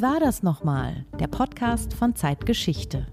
Wie 0.00 0.02
war 0.02 0.18
das 0.18 0.42
nochmal? 0.42 1.04
Der 1.18 1.26
Podcast 1.26 1.92
von 1.92 2.16
Zeitgeschichte. 2.16 3.06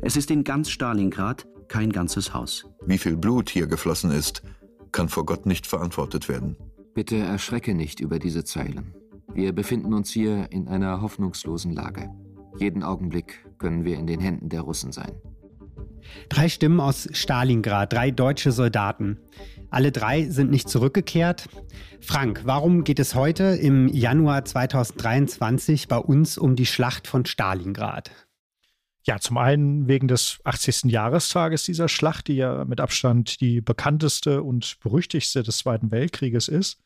Es 0.00 0.16
ist 0.16 0.30
in 0.30 0.44
ganz 0.44 0.70
Stalingrad 0.70 1.46
kein 1.68 1.92
ganzes 1.92 2.32
Haus. 2.32 2.64
Wie 2.86 2.96
viel 2.96 3.18
Blut 3.18 3.50
hier 3.50 3.66
geflossen 3.66 4.10
ist, 4.10 4.42
kann 4.92 5.10
vor 5.10 5.26
Gott 5.26 5.44
nicht 5.44 5.66
verantwortet 5.66 6.30
werden. 6.30 6.56
Bitte 6.94 7.18
erschrecke 7.18 7.74
nicht 7.74 8.00
über 8.00 8.18
diese 8.18 8.44
Zeilen. 8.44 8.94
Wir 9.34 9.52
befinden 9.52 9.92
uns 9.92 10.08
hier 10.10 10.50
in 10.50 10.68
einer 10.68 11.02
hoffnungslosen 11.02 11.74
Lage. 11.74 12.08
Jeden 12.58 12.82
Augenblick 12.82 13.46
können 13.58 13.84
wir 13.84 13.98
in 13.98 14.06
den 14.06 14.20
Händen 14.20 14.48
der 14.48 14.62
Russen 14.62 14.92
sein. 14.92 15.12
Drei 16.30 16.48
Stimmen 16.48 16.80
aus 16.80 17.10
Stalingrad, 17.12 17.92
drei 17.92 18.10
deutsche 18.10 18.52
Soldaten. 18.52 19.18
Alle 19.72 19.90
drei 19.90 20.28
sind 20.28 20.50
nicht 20.50 20.68
zurückgekehrt. 20.68 21.48
Frank, 22.02 22.42
warum 22.44 22.84
geht 22.84 22.98
es 22.98 23.14
heute 23.14 23.44
im 23.44 23.88
Januar 23.88 24.44
2023 24.44 25.88
bei 25.88 25.96
uns 25.96 26.36
um 26.36 26.56
die 26.56 26.66
Schlacht 26.66 27.06
von 27.06 27.24
Stalingrad? 27.24 28.10
Ja, 29.04 29.18
zum 29.18 29.38
einen 29.38 29.88
wegen 29.88 30.08
des 30.08 30.40
80. 30.44 30.92
Jahrestages 30.92 31.64
dieser 31.64 31.88
Schlacht, 31.88 32.28
die 32.28 32.34
ja 32.34 32.66
mit 32.66 32.82
Abstand 32.82 33.40
die 33.40 33.62
bekannteste 33.62 34.42
und 34.42 34.78
berüchtigste 34.80 35.42
des 35.42 35.56
Zweiten 35.56 35.90
Weltkrieges 35.90 36.48
ist 36.48 36.78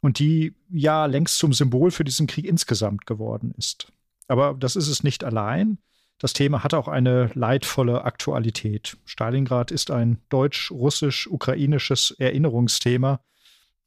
und 0.00 0.20
die 0.20 0.54
ja 0.70 1.06
längst 1.06 1.38
zum 1.38 1.52
Symbol 1.52 1.90
für 1.90 2.04
diesen 2.04 2.28
Krieg 2.28 2.44
insgesamt 2.44 3.06
geworden 3.06 3.52
ist. 3.58 3.92
Aber 4.28 4.54
das 4.54 4.76
ist 4.76 4.86
es 4.86 5.02
nicht 5.02 5.24
allein. 5.24 5.78
Das 6.24 6.32
Thema 6.32 6.64
hat 6.64 6.72
auch 6.72 6.88
eine 6.88 7.30
leidvolle 7.34 8.06
Aktualität. 8.06 8.96
Stalingrad 9.04 9.70
ist 9.70 9.90
ein 9.90 10.22
deutsch-russisch-ukrainisches 10.30 12.12
Erinnerungsthema. 12.12 13.20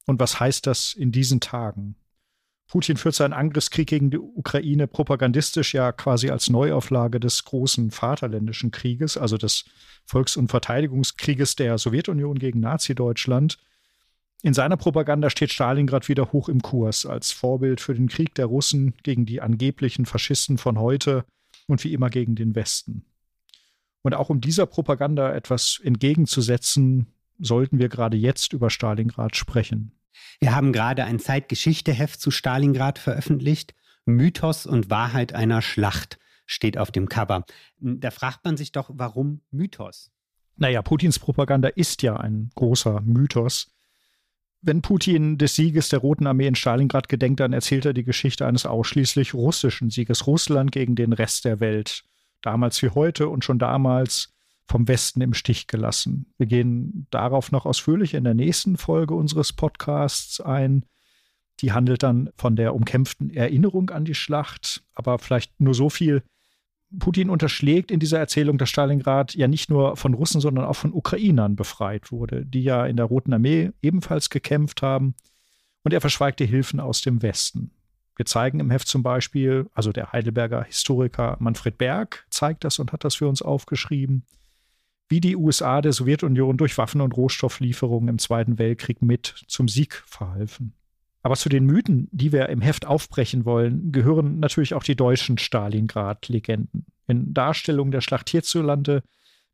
Und 0.05 0.19
was 0.19 0.39
heißt 0.39 0.67
das 0.67 0.93
in 0.93 1.11
diesen 1.11 1.39
Tagen? 1.39 1.95
Putin 2.67 2.97
führt 2.97 3.15
seinen 3.15 3.33
Angriffskrieg 3.33 3.87
gegen 3.87 4.11
die 4.11 4.19
Ukraine 4.19 4.85
propagandistisch 4.85 5.73
ja 5.73 5.91
quasi 5.91 6.29
als 6.29 6.47
Neuauflage 6.51 7.19
des 7.19 7.43
großen 7.43 7.89
Vaterländischen 7.89 8.69
Krieges, 8.69 9.17
also 9.17 9.39
des 9.39 9.65
Volks- 10.05 10.37
und 10.37 10.49
Verteidigungskrieges 10.49 11.55
der 11.55 11.79
Sowjetunion 11.79 12.37
gegen 12.37 12.59
Nazi-Deutschland. 12.59 13.57
In 14.43 14.53
seiner 14.53 14.77
Propaganda 14.77 15.31
steht 15.31 15.51
Stalingrad 15.51 16.07
wieder 16.07 16.31
hoch 16.33 16.49
im 16.49 16.61
Kurs 16.61 17.07
als 17.07 17.31
Vorbild 17.31 17.81
für 17.81 17.95
den 17.95 18.09
Krieg 18.09 18.35
der 18.35 18.45
Russen 18.45 18.93
gegen 19.01 19.25
die 19.25 19.41
angeblichen 19.41 20.05
Faschisten 20.05 20.59
von 20.59 20.77
heute 20.77 21.25
und 21.67 21.83
wie 21.83 21.93
immer 21.93 22.09
gegen 22.09 22.35
den 22.35 22.55
Westen. 22.55 23.05
Und 24.01 24.13
auch 24.13 24.29
um 24.29 24.41
dieser 24.41 24.65
Propaganda 24.65 25.33
etwas 25.33 25.79
entgegenzusetzen, 25.83 27.07
sollten 27.39 27.79
wir 27.79 27.89
gerade 27.89 28.17
jetzt 28.17 28.53
über 28.53 28.69
Stalingrad 28.69 29.35
sprechen. 29.35 29.91
Wir 30.39 30.55
haben 30.55 30.71
gerade 30.73 31.03
ein 31.05 31.19
Zeitgeschichteheft 31.19 32.19
zu 32.19 32.31
Stalingrad 32.31 32.99
veröffentlicht. 32.99 33.75
Mythos 34.05 34.65
und 34.65 34.89
Wahrheit 34.89 35.33
einer 35.33 35.61
Schlacht 35.61 36.17
steht 36.45 36.77
auf 36.77 36.91
dem 36.91 37.09
Cover. 37.09 37.45
Da 37.79 38.09
fragt 38.09 38.45
man 38.45 38.57
sich 38.57 38.71
doch, 38.71 38.89
warum 38.93 39.41
Mythos? 39.51 40.11
Naja, 40.55 40.81
Putins 40.81 41.19
Propaganda 41.19 41.67
ist 41.67 42.01
ja 42.01 42.15
ein 42.17 42.49
großer 42.55 43.01
Mythos. 43.01 43.75
Wenn 44.61 44.81
Putin 44.81 45.37
des 45.37 45.55
Sieges 45.55 45.89
der 45.89 45.99
Roten 45.99 46.27
Armee 46.27 46.47
in 46.47 46.55
Stalingrad 46.55 47.09
gedenkt, 47.09 47.39
dann 47.39 47.53
erzählt 47.53 47.85
er 47.85 47.93
die 47.93 48.03
Geschichte 48.03 48.45
eines 48.45 48.65
ausschließlich 48.65 49.33
russischen 49.33 49.89
Sieges. 49.89 50.25
Russland 50.25 50.71
gegen 50.71 50.95
den 50.95 51.13
Rest 51.13 51.45
der 51.45 51.59
Welt. 51.59 52.03
Damals 52.41 52.81
wie 52.81 52.89
heute 52.89 53.29
und 53.29 53.45
schon 53.45 53.59
damals 53.59 54.33
vom 54.67 54.87
Westen 54.87 55.21
im 55.21 55.33
Stich 55.33 55.67
gelassen. 55.67 56.33
Wir 56.37 56.47
gehen 56.47 57.07
darauf 57.09 57.51
noch 57.51 57.65
ausführlich 57.65 58.13
in 58.13 58.23
der 58.23 58.33
nächsten 58.33 58.77
Folge 58.77 59.13
unseres 59.13 59.53
Podcasts 59.53 60.41
ein. 60.41 60.85
Die 61.61 61.71
handelt 61.71 62.03
dann 62.03 62.29
von 62.35 62.55
der 62.55 62.75
umkämpften 62.75 63.29
Erinnerung 63.29 63.89
an 63.89 64.05
die 64.05 64.15
Schlacht, 64.15 64.83
aber 64.93 65.19
vielleicht 65.19 65.59
nur 65.59 65.73
so 65.73 65.89
viel. 65.89 66.23
Putin 66.99 67.29
unterschlägt 67.29 67.91
in 67.91 67.99
dieser 67.99 68.19
Erzählung, 68.19 68.57
dass 68.57 68.69
Stalingrad 68.69 69.35
ja 69.35 69.47
nicht 69.47 69.69
nur 69.69 69.97
von 69.97 70.13
Russen, 70.13 70.39
sondern 70.39 70.65
auch 70.65 70.75
von 70.75 70.93
Ukrainern 70.93 71.55
befreit 71.55 72.11
wurde, 72.11 72.45
die 72.45 72.63
ja 72.63 72.85
in 72.85 72.95
der 72.95 73.05
Roten 73.05 73.33
Armee 73.33 73.71
ebenfalls 73.81 74.29
gekämpft 74.29 74.81
haben. 74.81 75.15
Und 75.83 75.93
er 75.93 76.01
verschweigt 76.01 76.39
die 76.39 76.45
Hilfen 76.45 76.79
aus 76.79 77.01
dem 77.01 77.21
Westen. 77.21 77.71
Wir 78.15 78.25
zeigen 78.25 78.59
im 78.59 78.71
Heft 78.71 78.87
zum 78.87 79.03
Beispiel, 79.03 79.69
also 79.73 79.91
der 79.91 80.11
Heidelberger 80.11 80.63
Historiker 80.63 81.37
Manfred 81.39 81.77
Berg 81.77 82.25
zeigt 82.29 82.63
das 82.63 82.79
und 82.79 82.91
hat 82.91 83.03
das 83.03 83.15
für 83.15 83.27
uns 83.27 83.41
aufgeschrieben, 83.41 84.25
wie 85.07 85.21
die 85.21 85.35
USA 85.35 85.81
der 85.81 85.93
Sowjetunion 85.93 86.57
durch 86.57 86.77
Waffen- 86.77 87.01
und 87.01 87.15
Rohstofflieferungen 87.15 88.09
im 88.09 88.17
Zweiten 88.17 88.57
Weltkrieg 88.57 89.01
mit 89.01 89.45
zum 89.47 89.67
Sieg 89.67 90.03
verhalfen. 90.05 90.73
Aber 91.27 91.35
zu 91.35 91.49
den 91.49 91.65
Mythen, 91.65 92.07
die 92.13 92.31
wir 92.31 92.47
im 92.47 92.61
Heft 92.61 92.85
aufbrechen 92.85 93.43
wollen, 93.43 93.91
gehören 93.91 94.39
natürlich 94.39 94.73
auch 94.73 94.83
die 94.83 94.95
deutschen 94.95 95.37
Stalingrad-Legenden. 95.37 96.85
In 97.05 97.33
Darstellung 97.33 97.91
der 97.91 97.99
Schlacht 97.99 98.29
hierzulande 98.29 99.03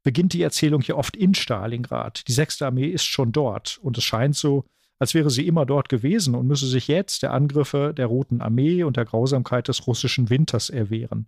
beginnt 0.03 0.33
die 0.33 0.44
Erzählung 0.44 0.81
hier 0.81 1.00
oft 1.00 1.17
in 1.17 1.33
Stalingrad. 1.33 2.28
Die 2.28 2.31
sechste 2.31 2.67
Armee 2.67 2.85
ist 2.85 3.06
schon 3.06 3.31
dort 3.31 3.79
und 3.81 3.97
es 3.97 4.03
scheint 4.03 4.35
so, 4.35 4.66
als 5.00 5.16
wäre 5.16 5.31
sie 5.31 5.47
immer 5.47 5.66
dort 5.66 5.89
gewesen 5.89 6.35
und 6.35 6.45
müsse 6.45 6.67
sich 6.67 6.88
jetzt 6.88 7.23
der 7.23 7.33
Angriffe 7.33 7.91
der 7.97 8.06
Roten 8.06 8.41
Armee 8.41 8.83
und 8.83 8.95
der 8.95 9.06
Grausamkeit 9.06 9.67
des 9.67 9.88
russischen 9.88 10.29
Winters 10.29 10.69
erwehren. 10.69 11.25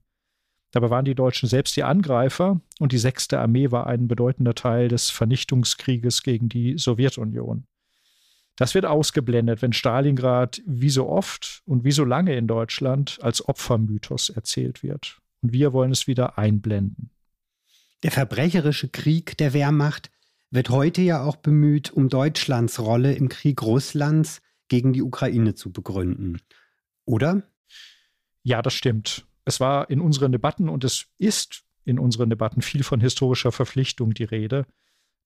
Dabei 0.70 0.92
waren 0.92 1.06
die 1.06 1.16
Deutschen 1.16 1.50
selbst 1.50 1.76
die 1.76 1.84
Angreifer 1.84 2.62
und 2.78 2.92
die 2.92 3.00
sechste 3.00 3.40
Armee 3.40 3.72
war 3.72 3.88
ein 3.88 4.08
bedeutender 4.08 4.54
Teil 4.54 4.90
des 4.90 5.10
Vernichtungskrieges 5.10 6.22
gegen 6.22 6.50
die 6.50 6.78
Sowjetunion. 6.78 7.66
Das 8.56 8.74
wird 8.74 8.86
ausgeblendet, 8.86 9.62
wenn 9.62 9.74
Stalingrad 9.74 10.62
wie 10.66 10.90
so 10.90 11.10
oft 11.10 11.62
und 11.66 11.84
wie 11.84 11.92
so 11.92 12.06
lange 12.06 12.36
in 12.36 12.48
Deutschland 12.48 13.20
als 13.22 13.48
Opfermythos 13.48 14.30
erzählt 14.30 14.82
wird. 14.82 15.20
Und 15.42 15.52
wir 15.52 15.74
wollen 15.74 15.92
es 15.92 16.08
wieder 16.08 16.38
einblenden. 16.38 17.12
Der 18.04 18.12
verbrecherische 18.12 18.88
Krieg 18.88 19.38
der 19.38 19.54
Wehrmacht 19.54 20.10
wird 20.52 20.70
heute 20.70 21.02
ja 21.02 21.24
auch 21.24 21.36
bemüht, 21.36 21.92
um 21.92 22.08
Deutschlands 22.08 22.80
Rolle 22.80 23.14
im 23.14 23.30
Krieg 23.30 23.62
Russlands 23.62 24.42
gegen 24.70 24.94
die 24.94 25.02
Ukraine 25.02 25.56
zu 25.56 25.72
begründen. 25.72 26.40
Oder? 27.06 27.44
Ja, 28.44 28.62
das 28.62 28.74
stimmt. 28.74 29.26
Es 29.44 29.60
war 29.60 29.90
in 29.90 30.00
unseren 30.00 30.32
Debatten 30.32 30.70
und 30.70 30.84
es 30.84 31.08
ist 31.18 31.64
in 31.84 32.00
unseren 32.00 32.30
Debatten 32.30 32.62
viel 32.62 32.84
von 32.84 33.00
historischer 33.00 33.52
Verpflichtung 33.52 34.14
die 34.14 34.24
Rede. 34.24 34.66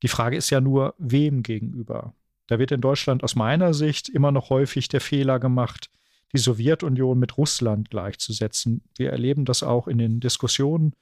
Die 0.04 0.08
Frage 0.08 0.36
ist 0.36 0.50
ja 0.50 0.62
nur, 0.62 0.96
wem 0.98 1.44
gegenüber? 1.44 2.14
Da 2.50 2.58
wird 2.58 2.72
in 2.72 2.82
Deutschland 2.82 3.24
aus 3.24 3.36
meiner 3.36 3.76
Sicht 3.76 4.10
immer 4.10 4.32
noch 4.32 4.50
häufig 4.50 4.88
der 4.88 5.02
Fehler 5.02 5.40
gemacht, 5.40 5.92
die 6.34 6.40
Sowjetunion 6.40 7.20
mit 7.20 7.38
Russland 7.38 7.92
gleichzusetzen. 7.92 8.82
Wir 8.98 9.12
erleben 9.12 9.46
das 9.46 9.62
auch 9.62 9.88
in 9.88 10.00
den 10.00 10.20
Diskussionen 10.20 10.94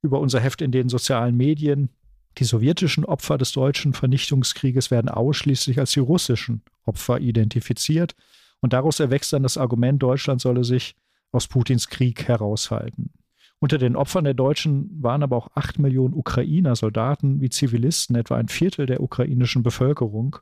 über 0.00 0.18
unser 0.18 0.40
Heft 0.40 0.62
in 0.62 0.72
den 0.72 0.88
sozialen 0.88 1.36
Medien. 1.36 1.90
Die 2.38 2.44
sowjetischen 2.44 3.04
Opfer 3.04 3.36
des 3.36 3.52
deutschen 3.52 3.92
Vernichtungskrieges 3.92 4.90
werden 4.90 5.10
ausschließlich 5.10 5.78
als 5.78 5.92
die 5.92 6.00
russischen 6.00 6.62
Opfer 6.86 7.20
identifiziert. 7.20 8.16
Und 8.60 8.72
daraus 8.72 8.98
erwächst 8.98 9.30
dann 9.34 9.42
das 9.42 9.58
Argument, 9.58 10.02
Deutschland 10.02 10.40
solle 10.40 10.64
sich 10.64 10.96
aus 11.32 11.48
Putins 11.48 11.88
Krieg 11.88 12.28
heraushalten. 12.28 13.12
Unter 13.58 13.76
den 13.76 13.94
Opfern 13.94 14.24
der 14.24 14.32
Deutschen 14.32 14.88
waren 15.02 15.22
aber 15.22 15.36
auch 15.36 15.50
acht 15.54 15.78
Millionen 15.78 16.14
Ukrainer, 16.14 16.74
Soldaten 16.76 17.42
wie 17.42 17.50
Zivilisten, 17.50 18.16
etwa 18.16 18.36
ein 18.36 18.48
Viertel 18.48 18.86
der 18.86 19.02
ukrainischen 19.02 19.62
Bevölkerung. 19.62 20.38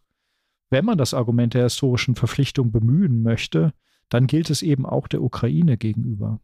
Wenn 0.72 0.86
man 0.86 0.96
das 0.96 1.12
Argument 1.12 1.52
der 1.52 1.64
historischen 1.64 2.14
Verpflichtung 2.14 2.72
bemühen 2.72 3.22
möchte, 3.22 3.74
dann 4.08 4.26
gilt 4.26 4.48
es 4.48 4.62
eben 4.62 4.86
auch 4.86 5.06
der 5.06 5.20
Ukraine 5.20 5.76
gegenüber. 5.76 6.40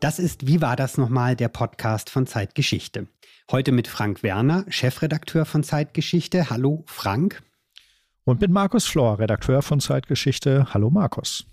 Das 0.00 0.18
ist 0.18 0.48
Wie 0.48 0.60
war 0.60 0.74
das 0.74 0.98
nochmal, 0.98 1.36
der 1.36 1.46
Podcast 1.46 2.10
von 2.10 2.26
Zeitgeschichte. 2.26 3.06
Heute 3.48 3.70
mit 3.70 3.86
Frank 3.86 4.24
Werner, 4.24 4.64
Chefredakteur 4.68 5.44
von 5.44 5.62
Zeitgeschichte. 5.62 6.50
Hallo 6.50 6.82
Frank. 6.86 7.44
Und 8.24 8.40
mit 8.40 8.50
Markus 8.50 8.86
Flor, 8.86 9.20
Redakteur 9.20 9.62
von 9.62 9.78
Zeitgeschichte. 9.78 10.74
Hallo 10.74 10.90
Markus. 10.90 11.46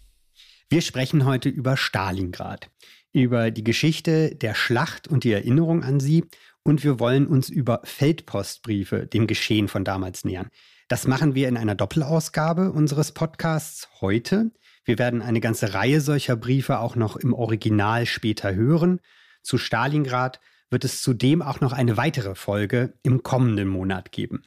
Wir 0.69 0.81
sprechen 0.81 1.25
heute 1.25 1.49
über 1.49 1.77
Stalingrad, 1.77 2.71
über 3.13 3.51
die 3.51 3.63
Geschichte 3.63 4.35
der 4.35 4.55
Schlacht 4.55 5.07
und 5.07 5.23
die 5.23 5.31
Erinnerung 5.31 5.83
an 5.83 5.99
sie 5.99 6.25
und 6.63 6.83
wir 6.83 6.99
wollen 6.99 7.27
uns 7.27 7.49
über 7.49 7.81
Feldpostbriefe, 7.83 9.05
dem 9.05 9.27
Geschehen 9.27 9.67
von 9.67 9.85
damals 9.85 10.25
nähern. 10.25 10.49
Das 10.87 11.07
machen 11.07 11.35
wir 11.35 11.47
in 11.47 11.57
einer 11.57 11.75
Doppelausgabe 11.75 12.71
unseres 12.71 13.11
Podcasts 13.11 13.87
heute. 14.01 14.51
Wir 14.83 14.99
werden 14.99 15.21
eine 15.21 15.39
ganze 15.39 15.73
Reihe 15.73 16.01
solcher 16.01 16.35
Briefe 16.35 16.79
auch 16.79 16.95
noch 16.95 17.15
im 17.15 17.33
Original 17.33 18.05
später 18.05 18.53
hören. 18.53 18.99
Zu 19.41 19.57
Stalingrad 19.57 20.39
wird 20.69 20.83
es 20.83 21.01
zudem 21.01 21.41
auch 21.41 21.61
noch 21.61 21.71
eine 21.71 21.97
weitere 21.97 22.35
Folge 22.35 22.93
im 23.03 23.23
kommenden 23.23 23.67
Monat 23.67 24.11
geben. 24.11 24.43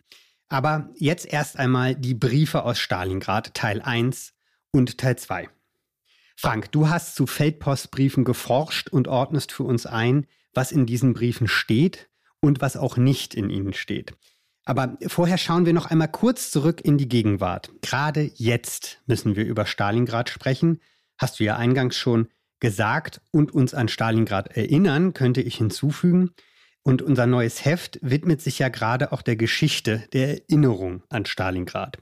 Aber 0.49 0.91
jetzt 0.97 1.27
erst 1.27 1.59
einmal 1.59 1.95
die 1.95 2.15
Briefe 2.15 2.65
aus 2.65 2.79
Stalingrad, 2.79 3.55
Teil 3.55 3.81
1 3.81 4.35
und 4.73 4.99
Teil 4.99 5.17
2. 5.17 5.49
Frank, 6.37 6.71
du 6.71 6.89
hast 6.89 7.17
zu 7.17 7.27
Feldpostbriefen 7.27 8.25
geforscht 8.25 8.91
und 8.91 9.09
ordnest 9.09 9.53
für 9.53 9.63
uns 9.63 9.87
ein, 9.87 10.27
was 10.53 10.71
in 10.71 10.85
diesen 10.85 11.15
Briefen 11.15 11.49
steht 11.49 12.11
und 12.41 12.61
was 12.61 12.77
auch 12.77 12.99
nicht 12.99 13.35
in 13.35 13.49
ihnen 13.49 13.73
steht. 13.73 14.15
Aber 14.67 14.99
vorher 15.07 15.39
schauen 15.39 15.65
wir 15.65 15.73
noch 15.73 15.87
einmal 15.87 16.11
kurz 16.11 16.51
zurück 16.51 16.81
in 16.83 16.99
die 16.99 17.09
Gegenwart. 17.09 17.71
Gerade 17.83 18.31
jetzt 18.35 19.01
müssen 19.07 19.37
wir 19.37 19.47
über 19.47 19.65
Stalingrad 19.65 20.29
sprechen. 20.29 20.81
Hast 21.19 21.41
du 21.41 21.45
ja 21.45 21.57
eingangs 21.57 21.97
schon 21.97 22.29
gesagt 22.61 23.21
und 23.31 23.53
uns 23.53 23.75
an 23.75 23.89
Stalingrad 23.89 24.57
erinnern, 24.57 25.15
könnte 25.15 25.41
ich 25.41 25.57
hinzufügen. 25.57 26.33
Und 26.83 27.01
unser 27.01 27.27
neues 27.27 27.65
Heft 27.65 27.99
widmet 28.03 28.43
sich 28.43 28.59
ja 28.59 28.69
gerade 28.69 29.13
auch 29.13 29.23
der 29.23 29.37
Geschichte, 29.37 30.07
der 30.13 30.43
Erinnerung 30.43 31.03
an 31.09 31.27
Stalingrad. 31.27 31.99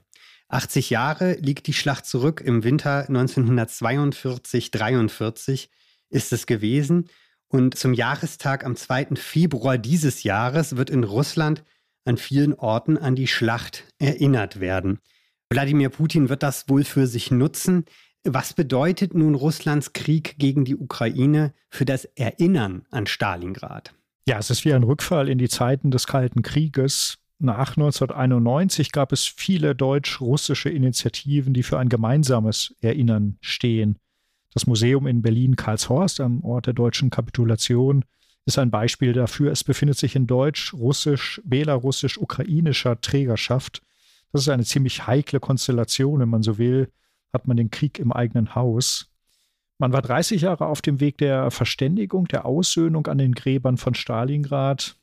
80 0.49 0.89
Jahre 0.89 1.33
liegt 1.33 1.67
die 1.67 1.73
Schlacht 1.73 2.05
zurück. 2.05 2.41
Im 2.45 2.63
Winter 2.63 3.09
1942-43 3.09 5.69
ist 6.09 6.33
es 6.33 6.45
gewesen. 6.45 7.09
Und 7.47 7.77
zum 7.77 7.93
Jahrestag 7.93 8.65
am 8.65 8.75
2. 8.75 9.15
Februar 9.15 9.77
dieses 9.77 10.23
Jahres 10.23 10.77
wird 10.77 10.89
in 10.89 11.03
Russland 11.03 11.63
an 12.05 12.17
vielen 12.17 12.53
Orten 12.53 12.97
an 12.97 13.15
die 13.15 13.27
Schlacht 13.27 13.83
erinnert 13.97 14.59
werden. 14.59 14.99
Wladimir 15.49 15.89
Putin 15.89 16.29
wird 16.29 16.43
das 16.43 16.69
wohl 16.69 16.83
für 16.83 17.07
sich 17.07 17.31
nutzen. 17.31 17.85
Was 18.23 18.53
bedeutet 18.53 19.13
nun 19.13 19.35
Russlands 19.35 19.93
Krieg 19.93 20.37
gegen 20.39 20.65
die 20.65 20.75
Ukraine 20.75 21.53
für 21.69 21.85
das 21.85 22.05
Erinnern 22.05 22.85
an 22.89 23.05
Stalingrad? 23.05 23.93
Ja, 24.27 24.39
es 24.39 24.49
ist 24.49 24.65
wie 24.65 24.73
ein 24.73 24.83
Rückfall 24.83 25.29
in 25.29 25.37
die 25.37 25.49
Zeiten 25.49 25.91
des 25.91 26.07
Kalten 26.07 26.41
Krieges. 26.41 27.19
Nach 27.37 27.75
1991 27.75 28.91
gab 28.91 29.11
es 29.11 29.25
viele 29.25 29.75
deutsch-russische 29.75 30.69
Initiativen, 30.69 31.53
die 31.53 31.63
für 31.63 31.77
ein 31.77 31.89
gemeinsames 31.89 32.73
Erinnern 32.79 33.37
stehen. 33.41 33.99
Das 34.53 34.67
Museum 34.67 35.05
in 35.05 35.21
Berlin-Karlshorst 35.21 36.21
am 36.21 36.43
Ort 36.45 36.67
der 36.67 36.73
deutschen 36.73 37.09
Kapitulation 37.09 38.05
ist 38.45 38.57
ein 38.57 38.71
Beispiel 38.71 39.11
dafür. 39.11 39.51
Es 39.51 39.65
befindet 39.65 39.97
sich 39.97 40.15
in 40.15 40.27
deutsch, 40.27 40.73
russisch, 40.73 41.41
belarussisch, 41.43 42.17
ukrainischer 42.17 43.01
Trägerschaft. 43.01 43.81
Das 44.31 44.41
ist 44.41 44.49
eine 44.49 44.63
ziemlich 44.63 45.07
heikle 45.07 45.41
Konstellation, 45.41 46.21
wenn 46.21 46.29
man 46.29 46.43
so 46.43 46.57
will, 46.57 46.89
hat 47.33 47.47
man 47.47 47.57
den 47.57 47.69
Krieg 47.69 47.99
im 47.99 48.13
eigenen 48.13 48.55
Haus. 48.55 49.11
Man 49.77 49.91
war 49.91 50.01
30 50.01 50.41
Jahre 50.41 50.67
auf 50.67 50.81
dem 50.81 51.01
Weg 51.01 51.17
der 51.17 51.51
Verständigung, 51.51 52.27
der 52.27 52.45
Aussöhnung 52.45 53.07
an 53.07 53.17
den 53.17 53.33
Gräbern 53.33 53.77
von 53.77 53.93
Stalingrad. 53.93 54.95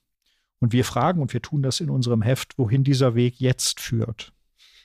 Und 0.62 0.72
wir 0.72 0.84
fragen, 0.84 1.20
und 1.20 1.32
wir 1.32 1.42
tun 1.42 1.60
das 1.60 1.80
in 1.80 1.90
unserem 1.90 2.22
Heft, 2.22 2.56
wohin 2.56 2.84
dieser 2.84 3.16
Weg 3.16 3.40
jetzt 3.40 3.80
führt. 3.80 4.32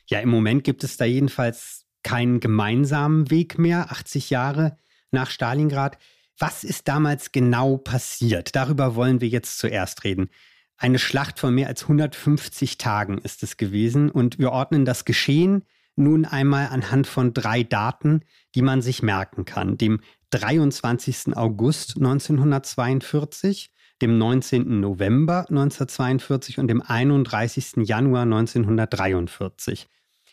Ja, 0.08 0.20
im 0.22 0.30
Moment 0.30 0.64
gibt 0.64 0.84
es 0.84 0.98
da 0.98 1.06
jedenfalls 1.06 1.86
keinen 2.02 2.40
gemeinsamen 2.40 3.30
Weg 3.30 3.60
mehr, 3.60 3.92
80 3.92 4.32
Jahre 4.32 4.80
nach 5.12 5.30
Stalingrad. 5.30 6.00
Was 6.40 6.64
ist 6.64 6.88
damals 6.88 7.32
genau 7.32 7.78
passiert? 7.78 8.56
Darüber 8.56 8.96
wollen 8.96 9.22
wir 9.22 9.28
jetzt 9.28 9.60
zuerst 9.60 10.04
reden. 10.04 10.32
Eine 10.78 10.98
Schlacht 10.98 11.38
von 11.38 11.54
mehr 11.54 11.68
als 11.68 11.84
150 11.84 12.80
Tagen 12.80 13.20
ist 13.20 13.44
es 13.44 13.58
gewesen 13.58 14.10
und 14.10 14.40
wir 14.40 14.54
ordnen 14.54 14.84
das 14.84 15.06
Geschehen 15.06 15.64
nun 15.96 16.26
einmal 16.26 16.70
anhand 16.70 17.06
von 17.06 17.36
drei 17.36 17.62
Daten, 17.62 18.22
die 18.56 18.64
man 18.64 18.82
sich 18.82 19.04
merken 19.04 19.46
kann. 19.46 19.78
Dem 19.78 20.00
23. 20.32 21.38
August 21.38 21.98
1942, 21.98 23.72
dem 24.02 24.18
19. 24.18 24.80
November 24.80 25.46
1942 25.50 26.60
und 26.60 26.68
dem 26.68 26.82
31. 26.82 27.88
Januar 27.88 28.24
1943. 28.24 29.88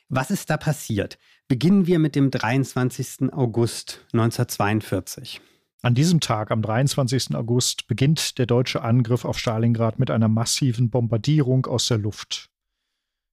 Was 0.09 0.31
ist 0.31 0.51
da 0.51 0.57
passiert? 0.57 1.19
Beginnen 1.49 1.87
wir 1.87 1.99
mit 1.99 2.15
dem 2.15 2.31
23. 2.31 3.33
August 3.33 4.01
1942. 4.13 5.41
An 5.83 5.95
diesem 5.95 6.21
Tag, 6.21 6.51
am 6.51 6.63
23. 6.63 7.35
August, 7.35 7.87
beginnt 7.89 8.39
der 8.39 8.47
deutsche 8.47 8.83
Angriff 8.83 9.25
auf 9.25 9.39
Stalingrad 9.39 9.99
mit 9.99 10.11
einer 10.11 10.29
massiven 10.29 10.89
Bombardierung 10.89 11.67
aus 11.67 11.89
der 11.89 11.99
Luft. 11.99 12.51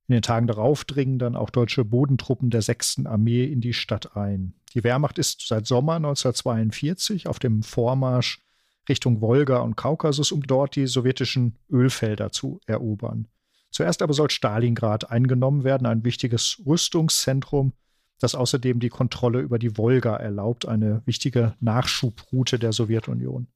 In 0.07 0.13
den 0.13 0.21
Tagen 0.21 0.47
darauf 0.47 0.83
dringen 0.83 1.19
dann 1.19 1.37
auch 1.37 1.49
deutsche 1.49 1.85
Bodentruppen 1.85 2.49
der 2.49 2.61
6. 2.61 3.05
Armee 3.05 3.45
in 3.45 3.61
die 3.61 3.71
Stadt 3.71 4.17
ein. 4.17 4.53
Die 4.73 4.83
Wehrmacht 4.83 5.17
ist 5.17 5.47
seit 5.47 5.65
Sommer 5.65 5.95
1942 5.95 7.27
auf 7.27 7.39
dem 7.39 7.63
Vormarsch 7.63 8.41
Richtung 8.89 9.21
Wolga 9.21 9.59
und 9.59 9.75
Kaukasus, 9.75 10.31
um 10.31 10.41
dort 10.41 10.75
die 10.75 10.87
sowjetischen 10.87 11.57
Ölfelder 11.69 12.31
zu 12.31 12.59
erobern. 12.65 13.27
Zuerst 13.69 14.01
aber 14.01 14.13
soll 14.13 14.29
Stalingrad 14.29 15.09
eingenommen 15.11 15.63
werden, 15.63 15.87
ein 15.87 16.03
wichtiges 16.03 16.61
Rüstungszentrum, 16.65 17.73
das 18.19 18.35
außerdem 18.35 18.79
die 18.79 18.89
Kontrolle 18.89 19.39
über 19.39 19.59
die 19.59 19.77
Wolga 19.77 20.15
erlaubt, 20.15 20.67
eine 20.67 21.01
wichtige 21.05 21.55
Nachschubroute 21.59 22.59
der 22.59 22.73
Sowjetunion. 22.73 23.47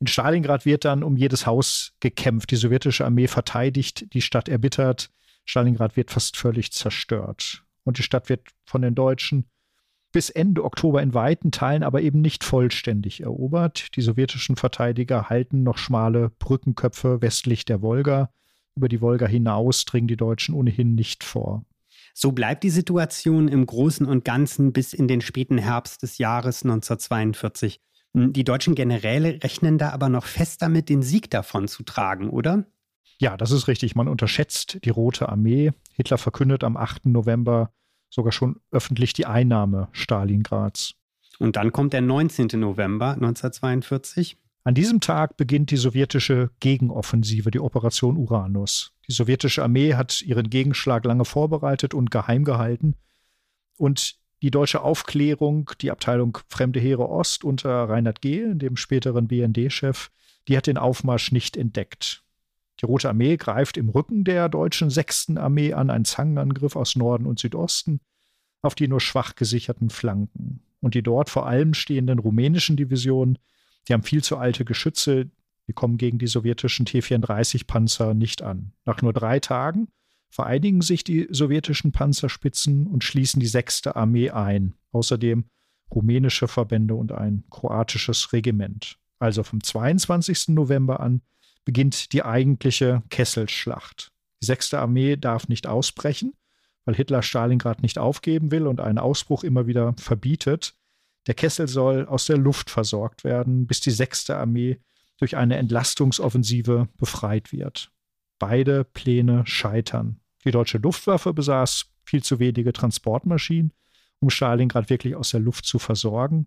In 0.00 0.06
Stalingrad 0.06 0.66
wird 0.66 0.84
dann 0.84 1.02
um 1.02 1.16
jedes 1.16 1.46
Haus 1.46 1.94
gekämpft. 2.00 2.50
Die 2.50 2.56
sowjetische 2.56 3.04
Armee 3.04 3.28
verteidigt 3.28 4.12
die 4.12 4.20
Stadt 4.20 4.48
erbittert. 4.48 5.10
Stalingrad 5.44 5.96
wird 5.96 6.10
fast 6.10 6.36
völlig 6.36 6.72
zerstört. 6.72 7.64
Und 7.84 7.98
die 7.98 8.02
Stadt 8.02 8.28
wird 8.28 8.48
von 8.64 8.82
den 8.82 8.94
Deutschen 8.94 9.48
bis 10.12 10.30
Ende 10.30 10.64
Oktober 10.64 11.02
in 11.02 11.14
weiten 11.14 11.50
Teilen 11.50 11.82
aber 11.82 12.00
eben 12.00 12.20
nicht 12.20 12.44
vollständig 12.44 13.22
erobert. 13.22 13.94
Die 13.96 14.02
sowjetischen 14.02 14.56
Verteidiger 14.56 15.28
halten 15.28 15.62
noch 15.62 15.78
schmale 15.78 16.30
Brückenköpfe 16.38 17.20
westlich 17.22 17.64
der 17.64 17.82
Wolga. 17.82 18.30
Über 18.76 18.88
die 18.88 19.00
Wolga 19.00 19.26
hinaus 19.26 19.84
dringen 19.84 20.08
die 20.08 20.16
Deutschen 20.16 20.54
ohnehin 20.54 20.94
nicht 20.94 21.24
vor. 21.24 21.64
So 22.14 22.32
bleibt 22.32 22.62
die 22.62 22.70
Situation 22.70 23.48
im 23.48 23.66
Großen 23.66 24.06
und 24.06 24.24
Ganzen 24.24 24.72
bis 24.72 24.94
in 24.94 25.06
den 25.06 25.20
späten 25.20 25.58
Herbst 25.58 26.02
des 26.02 26.18
Jahres 26.18 26.62
1942. 26.64 27.80
Hm, 28.14 28.32
die 28.32 28.44
deutschen 28.44 28.74
Generäle 28.74 29.42
rechnen 29.42 29.76
da 29.76 29.90
aber 29.90 30.08
noch 30.08 30.24
fest 30.24 30.62
damit, 30.62 30.88
den 30.88 31.02
Sieg 31.02 31.30
davon 31.30 31.68
zu 31.68 31.82
tragen, 31.82 32.30
oder? 32.30 32.64
Ja, 33.18 33.36
das 33.36 33.50
ist 33.50 33.68
richtig. 33.68 33.94
Man 33.94 34.08
unterschätzt 34.08 34.78
die 34.84 34.90
Rote 34.90 35.28
Armee. 35.28 35.72
Hitler 35.94 36.18
verkündet 36.18 36.64
am 36.64 36.76
8. 36.76 37.06
November 37.06 37.70
sogar 38.08 38.32
schon 38.32 38.60
öffentlich 38.70 39.12
die 39.12 39.26
Einnahme 39.26 39.88
Stalingrads. 39.92 40.94
Und 41.38 41.56
dann 41.56 41.72
kommt 41.72 41.92
der 41.92 42.00
19. 42.00 42.48
November 42.58 43.12
1942. 43.12 44.38
An 44.64 44.74
diesem 44.74 45.00
Tag 45.00 45.36
beginnt 45.36 45.70
die 45.70 45.76
sowjetische 45.76 46.50
Gegenoffensive, 46.60 47.50
die 47.50 47.60
Operation 47.60 48.16
Uranus. 48.16 48.92
Die 49.06 49.12
sowjetische 49.12 49.62
Armee 49.62 49.94
hat 49.94 50.22
ihren 50.22 50.50
Gegenschlag 50.50 51.04
lange 51.04 51.24
vorbereitet 51.24 51.94
und 51.94 52.10
geheim 52.10 52.44
gehalten. 52.44 52.94
Und 53.76 54.16
die 54.42 54.50
deutsche 54.50 54.82
Aufklärung, 54.82 55.70
die 55.80 55.90
Abteilung 55.90 56.38
Fremde 56.48 56.80
Heere 56.80 57.08
Ost 57.08 57.44
unter 57.44 57.88
Reinhard 57.88 58.20
Gehl, 58.20 58.56
dem 58.56 58.76
späteren 58.76 59.28
BND-Chef, 59.28 60.10
die 60.48 60.56
hat 60.56 60.66
den 60.66 60.78
Aufmarsch 60.78 61.32
nicht 61.32 61.56
entdeckt. 61.56 62.24
Die 62.80 62.86
Rote 62.86 63.08
Armee 63.08 63.36
greift 63.36 63.76
im 63.76 63.88
Rücken 63.88 64.24
der 64.24 64.48
deutschen 64.48 64.90
Sechsten 64.90 65.38
Armee 65.38 65.72
an, 65.72 65.90
ein 65.90 66.04
Zangenangriff 66.04 66.76
aus 66.76 66.96
Norden 66.96 67.26
und 67.26 67.38
Südosten 67.38 68.00
auf 68.62 68.74
die 68.74 68.88
nur 68.88 69.00
schwach 69.00 69.34
gesicherten 69.36 69.90
Flanken. 69.90 70.62
Und 70.80 70.94
die 70.94 71.02
dort 71.02 71.30
vor 71.30 71.46
allem 71.46 71.72
stehenden 71.72 72.18
rumänischen 72.18 72.76
Divisionen 72.76 73.38
die 73.88 73.92
haben 73.92 74.02
viel 74.02 74.22
zu 74.22 74.36
alte 74.36 74.64
Geschütze, 74.64 75.30
die 75.68 75.72
kommen 75.72 75.96
gegen 75.98 76.18
die 76.18 76.26
sowjetischen 76.26 76.86
T-34-Panzer 76.86 78.14
nicht 78.14 78.42
an. 78.42 78.72
Nach 78.84 79.02
nur 79.02 79.12
drei 79.12 79.40
Tagen 79.40 79.88
vereinigen 80.28 80.82
sich 80.82 81.04
die 81.04 81.28
sowjetischen 81.30 81.92
Panzerspitzen 81.92 82.86
und 82.86 83.04
schließen 83.04 83.40
die 83.40 83.46
sechste 83.46 83.96
Armee 83.96 84.30
ein. 84.30 84.74
Außerdem 84.92 85.44
rumänische 85.92 86.48
Verbände 86.48 86.94
und 86.94 87.12
ein 87.12 87.44
kroatisches 87.50 88.32
Regiment. 88.32 88.98
Also 89.18 89.42
vom 89.42 89.62
22. 89.62 90.48
November 90.48 91.00
an 91.00 91.22
beginnt 91.66 92.12
die 92.14 92.24
eigentliche 92.24 93.02
Kesselschlacht. 93.10 94.10
Die 94.40 94.46
sechste 94.46 94.78
Armee 94.78 95.16
darf 95.16 95.48
nicht 95.48 95.66
ausbrechen, 95.66 96.32
weil 96.86 96.94
Hitler 96.94 97.22
Stalingrad 97.22 97.82
nicht 97.82 97.98
aufgeben 97.98 98.50
will 98.50 98.66
und 98.66 98.80
einen 98.80 98.98
Ausbruch 98.98 99.44
immer 99.44 99.66
wieder 99.66 99.94
verbietet. 99.98 100.74
Der 101.26 101.34
Kessel 101.34 101.68
soll 101.68 102.06
aus 102.06 102.26
der 102.26 102.38
Luft 102.38 102.70
versorgt 102.70 103.24
werden, 103.24 103.66
bis 103.66 103.80
die 103.80 103.90
sechste 103.90 104.36
Armee 104.36 104.78
durch 105.18 105.36
eine 105.36 105.56
Entlastungsoffensive 105.56 106.88
befreit 106.96 107.52
wird. 107.52 107.90
Beide 108.38 108.84
Pläne 108.84 109.44
scheitern. 109.46 110.20
Die 110.44 110.52
deutsche 110.52 110.78
Luftwaffe 110.78 111.34
besaß 111.34 111.86
viel 112.04 112.22
zu 112.22 112.38
wenige 112.38 112.72
Transportmaschinen, 112.72 113.72
um 114.20 114.30
Stalingrad 114.30 114.88
wirklich 114.88 115.16
aus 115.16 115.30
der 115.30 115.40
Luft 115.40 115.64
zu 115.64 115.80
versorgen. 115.80 116.46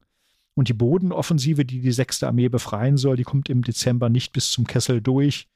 Und 0.59 0.67
die 0.67 0.73
Bodenoffensive, 0.73 1.63
die 1.63 1.79
die 1.79 1.93
sechste 1.93 2.27
Armee 2.27 2.49
befreien 2.49 2.97
soll, 2.97 3.15
die 3.15 3.23
kommt 3.23 3.47
im 3.47 3.63
Dezember 3.63 4.09
nicht 4.09 4.33
bis 4.33 4.51
zum 4.51 4.67
Kessel 4.67 4.99
durch. 5.01 5.47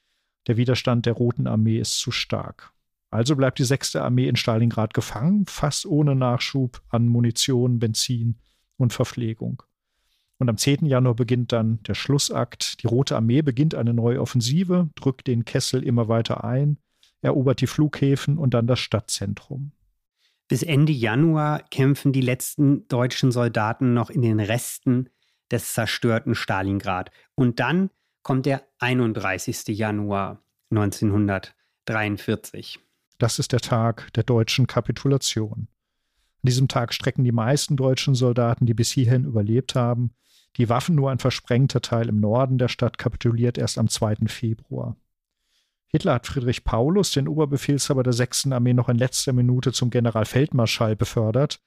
Der 0.47 0.55
Widerstand 0.55 1.05
der 1.05 1.11
Roten 1.11 1.45
Armee 1.45 1.77
ist 1.77 1.97
zu 1.97 2.09
stark. 2.09 2.71
Also 3.09 3.35
bleibt 3.35 3.59
die 3.59 3.65
sechste 3.65 4.01
Armee 4.01 4.29
in 4.29 4.37
Stalingrad 4.37 4.93
gefangen, 4.93 5.45
fast 5.45 5.85
ohne 5.85 6.15
Nachschub 6.15 6.81
an 6.87 7.09
Munition, 7.09 7.79
Benzin 7.79 8.37
und 8.77 8.93
Verpflegung. 8.93 9.61
Und 10.37 10.47
am 10.47 10.55
10. 10.55 10.85
Januar 10.85 11.15
beginnt 11.15 11.51
dann 11.51 11.83
der 11.83 11.95
Schlussakt. 11.95 12.81
Die 12.81 12.87
Rote 12.87 13.17
Armee 13.17 13.41
beginnt 13.41 13.75
eine 13.75 13.93
neue 13.93 14.21
Offensive, 14.21 14.87
drückt 14.95 15.27
den 15.27 15.43
Kessel 15.43 15.83
immer 15.83 16.07
weiter 16.07 16.45
ein, 16.45 16.77
erobert 17.21 17.59
die 17.59 17.67
Flughäfen 17.67 18.37
und 18.37 18.53
dann 18.53 18.67
das 18.67 18.79
Stadtzentrum. 18.79 19.73
Bis 20.53 20.61
Ende 20.61 20.91
Januar 20.91 21.63
kämpfen 21.71 22.13
die 22.13 22.21
letzten 22.21 22.87
deutschen 22.87 23.31
Soldaten 23.31 23.95
noch 23.95 24.11
in 24.11 24.21
den 24.21 24.39
Resten 24.39 25.09
des 25.49 25.73
zerstörten 25.73 26.35
Stalingrad. 26.35 27.09
Und 27.33 27.59
dann 27.59 27.89
kommt 28.21 28.45
der 28.45 28.61
31. 28.77 29.69
Januar 29.69 30.43
1942. 30.69 31.55
43. 31.85 32.79
Das 33.17 33.39
ist 33.39 33.51
der 33.51 33.61
Tag 33.61 34.13
der 34.13 34.21
deutschen 34.21 34.67
Kapitulation. 34.67 35.67
An 36.43 36.43
diesem 36.43 36.67
Tag 36.67 36.93
strecken 36.93 37.23
die 37.23 37.31
meisten 37.31 37.75
deutschen 37.75 38.13
Soldaten, 38.13 38.67
die 38.67 38.75
bis 38.75 38.91
hierhin 38.91 39.25
überlebt 39.25 39.73
haben, 39.73 40.11
die 40.57 40.69
Waffen 40.69 40.93
nur 40.93 41.09
ein 41.09 41.17
versprengter 41.17 41.81
Teil 41.81 42.09
im 42.09 42.19
Norden 42.19 42.59
der 42.59 42.67
Stadt 42.67 42.99
kapituliert 42.99 43.57
erst 43.57 43.79
am 43.79 43.87
2. 43.87 44.27
Februar. 44.27 44.97
Hitler 45.93 46.15
hat 46.15 46.27
Friedrich 46.27 46.65
Paulus, 46.65 47.11
den 47.11 47.27
Oberbefehlshaber 47.27 48.03
der 48.03 48.13
6. 48.13 48.51
Armee, 48.51 48.73
noch 48.73 48.89
in 48.89 48.97
letzter 48.97 49.31
Minute 49.31 49.71
zum 49.71 49.89
Generalfeldmarschall 49.89 50.95
befördert, 50.95 51.59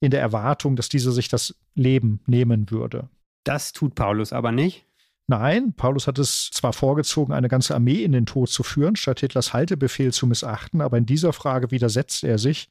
in 0.00 0.10
der 0.10 0.20
Erwartung, 0.20 0.74
dass 0.74 0.88
dieser 0.88 1.12
sich 1.12 1.28
das 1.28 1.54
Leben 1.74 2.20
nehmen 2.26 2.70
würde. 2.70 3.08
Das 3.44 3.72
tut 3.72 3.94
Paulus 3.94 4.32
aber 4.32 4.50
nicht. 4.50 4.86
Nein, 5.28 5.74
Paulus 5.74 6.06
hat 6.06 6.18
es 6.18 6.50
zwar 6.52 6.72
vorgezogen, 6.72 7.32
eine 7.32 7.48
ganze 7.48 7.74
Armee 7.74 8.02
in 8.02 8.12
den 8.12 8.26
Tod 8.26 8.48
zu 8.48 8.62
führen, 8.62 8.96
statt 8.96 9.20
Hitlers 9.20 9.52
Haltebefehl 9.52 10.12
zu 10.12 10.26
missachten, 10.26 10.80
aber 10.80 10.98
in 10.98 11.06
dieser 11.06 11.32
Frage 11.32 11.70
widersetzt 11.70 12.24
er 12.24 12.38
sich 12.38 12.70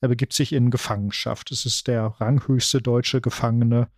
er 0.00 0.08
begibt 0.08 0.32
sich 0.32 0.52
in 0.52 0.70
Gefangenschaft. 0.70 1.50
Es 1.50 1.66
ist 1.66 1.88
der 1.88 2.04
ranghöchste 2.04 2.80
deutsche 2.80 3.20
Gefangene, 3.20 3.88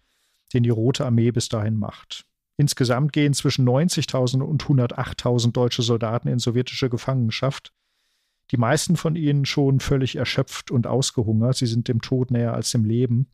den 0.52 0.62
die 0.62 0.70
Rote 0.70 1.04
Armee 1.04 1.30
bis 1.30 1.48
dahin 1.48 1.76
macht. 1.76 2.26
Insgesamt 2.60 3.14
gehen 3.14 3.32
zwischen 3.32 3.66
90.000 3.66 4.42
und 4.42 4.62
108.000 4.64 5.52
deutsche 5.52 5.80
Soldaten 5.80 6.28
in 6.28 6.38
sowjetische 6.38 6.90
Gefangenschaft. 6.90 7.72
Die 8.50 8.58
meisten 8.58 8.98
von 8.98 9.16
ihnen 9.16 9.46
schon 9.46 9.80
völlig 9.80 10.16
erschöpft 10.16 10.70
und 10.70 10.86
ausgehungert. 10.86 11.56
Sie 11.56 11.64
sind 11.64 11.88
dem 11.88 12.02
Tod 12.02 12.30
näher 12.30 12.52
als 12.52 12.70
dem 12.70 12.84
Leben, 12.84 13.30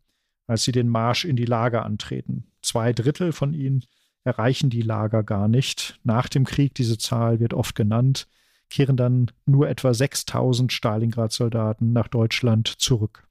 als 0.47 0.63
sie 0.63 0.71
den 0.71 0.87
Marsch 0.87 1.25
in 1.25 1.35
die 1.35 1.43
Lager 1.43 1.83
antreten. 1.83 2.53
Zwei 2.61 2.93
Drittel 2.93 3.33
von 3.33 3.53
ihnen 3.53 3.83
erreichen 4.23 4.69
die 4.69 4.81
Lager 4.81 5.23
gar 5.23 5.49
nicht. 5.49 5.99
Nach 6.05 6.29
dem 6.29 6.45
Krieg, 6.45 6.73
diese 6.75 6.97
Zahl 6.97 7.41
wird 7.41 7.53
oft 7.53 7.75
genannt, 7.75 8.29
kehren 8.69 8.95
dann 8.95 9.29
nur 9.45 9.67
etwa 9.67 9.93
6000 9.93 10.71
Stalingrad-Soldaten 10.71 11.91
nach 11.91 12.07
Deutschland 12.07 12.69
zurück. 12.79 13.27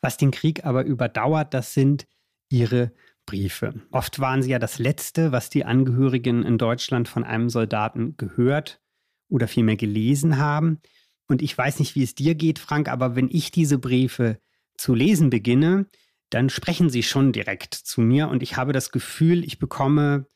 Was 0.00 0.16
den 0.16 0.32
Krieg 0.32 0.64
aber 0.64 0.84
überdauert, 0.84 1.54
das 1.54 1.72
sind 1.72 2.08
ihre 2.48 2.90
Briefe. 3.26 3.74
Oft 3.90 4.20
waren 4.20 4.42
sie 4.42 4.50
ja 4.50 4.58
das 4.58 4.78
Letzte, 4.78 5.32
was 5.32 5.50
die 5.50 5.64
Angehörigen 5.64 6.44
in 6.44 6.58
Deutschland 6.58 7.08
von 7.08 7.24
einem 7.24 7.48
Soldaten 7.48 8.16
gehört 8.16 8.80
oder 9.28 9.48
vielmehr 9.48 9.76
gelesen 9.76 10.38
haben. 10.38 10.80
Und 11.28 11.42
ich 11.42 11.56
weiß 11.56 11.78
nicht, 11.78 11.94
wie 11.94 12.02
es 12.02 12.14
dir 12.14 12.34
geht, 12.34 12.58
Frank, 12.58 12.88
aber 12.88 13.16
wenn 13.16 13.28
ich 13.30 13.50
diese 13.50 13.78
Briefe 13.78 14.38
zu 14.76 14.94
lesen 14.94 15.30
beginne, 15.30 15.86
dann 16.30 16.50
sprechen 16.50 16.90
sie 16.90 17.02
schon 17.02 17.32
direkt 17.32 17.74
zu 17.74 18.00
mir 18.00 18.28
und 18.28 18.42
ich 18.42 18.56
habe 18.56 18.72
das 18.72 18.90
Gefühl, 18.90 19.44
ich 19.44 19.58
bekomme 19.58 20.26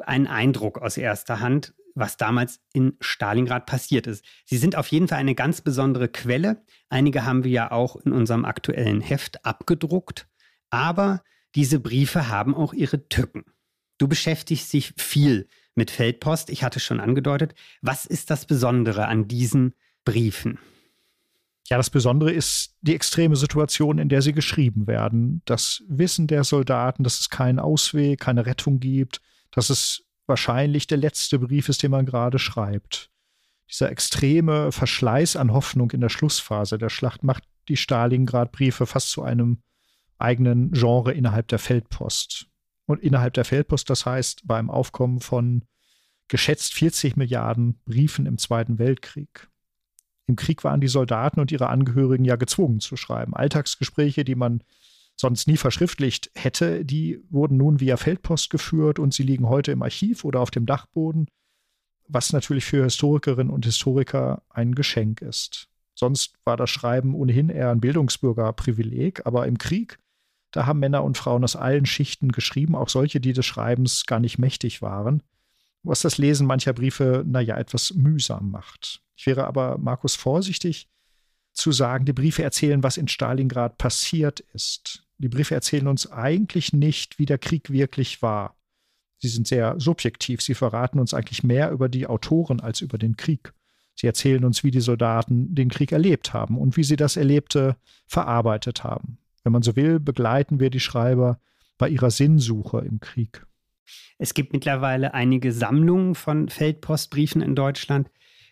einen 0.00 0.26
Eindruck 0.26 0.78
aus 0.78 0.96
erster 0.96 1.40
Hand, 1.40 1.74
was 1.94 2.16
damals 2.16 2.60
in 2.72 2.96
Stalingrad 3.00 3.66
passiert 3.66 4.06
ist. 4.06 4.24
Sie 4.44 4.56
sind 4.56 4.76
auf 4.76 4.88
jeden 4.88 5.06
Fall 5.06 5.18
eine 5.18 5.36
ganz 5.36 5.60
besondere 5.60 6.08
Quelle. 6.08 6.64
Einige 6.88 7.24
haben 7.24 7.44
wir 7.44 7.50
ja 7.52 7.70
auch 7.70 7.96
in 7.96 8.12
unserem 8.12 8.44
aktuellen 8.44 9.00
Heft 9.00 9.44
abgedruckt. 9.44 10.28
Aber 10.70 11.22
diese 11.54 11.80
Briefe 11.80 12.28
haben 12.28 12.54
auch 12.54 12.72
ihre 12.72 13.08
Tücken. 13.08 13.44
Du 13.98 14.08
beschäftigst 14.08 14.72
dich 14.72 14.92
viel 14.96 15.48
mit 15.74 15.90
Feldpost. 15.90 16.50
Ich 16.50 16.64
hatte 16.64 16.80
schon 16.80 17.00
angedeutet. 17.00 17.54
Was 17.80 18.06
ist 18.06 18.30
das 18.30 18.46
Besondere 18.46 19.06
an 19.06 19.28
diesen 19.28 19.74
Briefen? 20.04 20.58
Ja, 21.68 21.78
das 21.78 21.90
Besondere 21.90 22.30
ist 22.30 22.76
die 22.82 22.94
extreme 22.94 23.36
Situation, 23.36 23.98
in 23.98 24.08
der 24.08 24.20
sie 24.20 24.32
geschrieben 24.32 24.86
werden. 24.86 25.40
Das 25.46 25.82
Wissen 25.88 26.26
der 26.26 26.44
Soldaten, 26.44 27.04
dass 27.04 27.20
es 27.20 27.30
keinen 27.30 27.58
Ausweg, 27.58 28.20
keine 28.20 28.44
Rettung 28.44 28.80
gibt, 28.80 29.20
dass 29.50 29.70
es 29.70 30.04
wahrscheinlich 30.26 30.86
der 30.86 30.98
letzte 30.98 31.38
Brief 31.38 31.68
ist, 31.68 31.82
den 31.82 31.90
man 31.90 32.04
gerade 32.04 32.38
schreibt. 32.38 33.10
Dieser 33.70 33.90
extreme 33.90 34.72
Verschleiß 34.72 35.36
an 35.36 35.52
Hoffnung 35.52 35.90
in 35.92 36.00
der 36.00 36.10
Schlussphase 36.10 36.76
der 36.76 36.90
Schlacht 36.90 37.22
macht 37.22 37.44
die 37.68 37.78
Stalingrad-Briefe 37.78 38.84
fast 38.84 39.10
zu 39.10 39.22
einem 39.22 39.62
eigenen 40.24 40.72
Genre 40.72 41.12
innerhalb 41.12 41.48
der 41.48 41.58
Feldpost. 41.58 42.48
Und 42.86 43.00
innerhalb 43.00 43.34
der 43.34 43.44
Feldpost, 43.44 43.88
das 43.88 44.04
heißt 44.04 44.42
beim 44.46 44.70
Aufkommen 44.70 45.20
von 45.20 45.64
geschätzt 46.28 46.74
40 46.74 47.16
Milliarden 47.16 47.80
Briefen 47.84 48.26
im 48.26 48.38
Zweiten 48.38 48.78
Weltkrieg. 48.78 49.48
Im 50.26 50.36
Krieg 50.36 50.64
waren 50.64 50.80
die 50.80 50.88
Soldaten 50.88 51.40
und 51.40 51.52
ihre 51.52 51.68
Angehörigen 51.68 52.24
ja 52.24 52.36
gezwungen 52.36 52.80
zu 52.80 52.96
schreiben. 52.96 53.34
Alltagsgespräche, 53.34 54.24
die 54.24 54.34
man 54.34 54.62
sonst 55.16 55.46
nie 55.46 55.56
verschriftlicht 55.56 56.30
hätte, 56.34 56.84
die 56.84 57.20
wurden 57.30 57.58
nun 57.58 57.80
via 57.80 57.96
Feldpost 57.96 58.50
geführt 58.50 58.98
und 58.98 59.14
sie 59.14 59.22
liegen 59.22 59.48
heute 59.48 59.72
im 59.72 59.82
Archiv 59.82 60.24
oder 60.24 60.40
auf 60.40 60.50
dem 60.50 60.66
Dachboden, 60.66 61.28
was 62.08 62.32
natürlich 62.32 62.64
für 62.64 62.84
Historikerinnen 62.84 63.52
und 63.52 63.64
Historiker 63.64 64.42
ein 64.48 64.74
Geschenk 64.74 65.20
ist. 65.20 65.68
Sonst 65.94 66.34
war 66.44 66.56
das 66.56 66.70
Schreiben 66.70 67.14
ohnehin 67.14 67.48
eher 67.48 67.70
ein 67.70 67.80
Bildungsbürgerprivileg, 67.80 69.26
aber 69.26 69.46
im 69.46 69.58
Krieg, 69.58 69.98
da 70.54 70.66
haben 70.66 70.78
Männer 70.78 71.02
und 71.02 71.18
Frauen 71.18 71.42
aus 71.42 71.56
allen 71.56 71.84
Schichten 71.84 72.30
geschrieben, 72.30 72.76
auch 72.76 72.88
solche, 72.88 73.20
die 73.20 73.32
des 73.32 73.44
Schreibens 73.44 74.06
gar 74.06 74.20
nicht 74.20 74.38
mächtig 74.38 74.82
waren, 74.82 75.20
was 75.82 76.02
das 76.02 76.16
Lesen 76.16 76.46
mancher 76.46 76.72
Briefe, 76.72 77.24
naja, 77.26 77.58
etwas 77.58 77.92
mühsam 77.94 78.52
macht. 78.52 79.02
Ich 79.16 79.26
wäre 79.26 79.48
aber, 79.48 79.78
Markus, 79.78 80.14
vorsichtig 80.14 80.88
zu 81.52 81.72
sagen, 81.72 82.04
die 82.04 82.12
Briefe 82.12 82.44
erzählen, 82.44 82.84
was 82.84 82.98
in 82.98 83.08
Stalingrad 83.08 83.78
passiert 83.78 84.40
ist. 84.54 85.04
Die 85.18 85.28
Briefe 85.28 85.56
erzählen 85.56 85.88
uns 85.88 86.10
eigentlich 86.12 86.72
nicht, 86.72 87.18
wie 87.18 87.26
der 87.26 87.38
Krieg 87.38 87.70
wirklich 87.70 88.22
war. 88.22 88.56
Sie 89.18 89.28
sind 89.28 89.48
sehr 89.48 89.80
subjektiv. 89.80 90.40
Sie 90.40 90.54
verraten 90.54 91.00
uns 91.00 91.14
eigentlich 91.14 91.42
mehr 91.42 91.72
über 91.72 91.88
die 91.88 92.06
Autoren 92.06 92.60
als 92.60 92.80
über 92.80 92.96
den 92.96 93.16
Krieg. 93.16 93.52
Sie 93.96 94.06
erzählen 94.06 94.44
uns, 94.44 94.62
wie 94.62 94.70
die 94.70 94.80
Soldaten 94.80 95.52
den 95.52 95.68
Krieg 95.68 95.90
erlebt 95.90 96.32
haben 96.32 96.58
und 96.58 96.76
wie 96.76 96.84
sie 96.84 96.96
das 96.96 97.16
Erlebte 97.16 97.76
verarbeitet 98.06 98.84
haben. 98.84 99.18
Wenn 99.44 99.52
man 99.52 99.62
so 99.62 99.76
will, 99.76 100.00
begleiten 100.00 100.58
wir 100.58 100.70
die 100.70 100.80
Schreiber 100.80 101.38
bei 101.78 101.88
ihrer 101.88 102.10
Sinnsuche 102.10 102.78
im 102.78 102.98
Krieg. 103.00 103.46
Es 104.18 104.32
gibt 104.34 104.52
mittlerweile 104.52 105.12
einige 105.12 105.52
Sammlungen 105.52 106.14
von 106.14 106.48
Feldpostbriefen 106.48 107.42
in 107.42 107.54
Deutschland. 107.54 108.10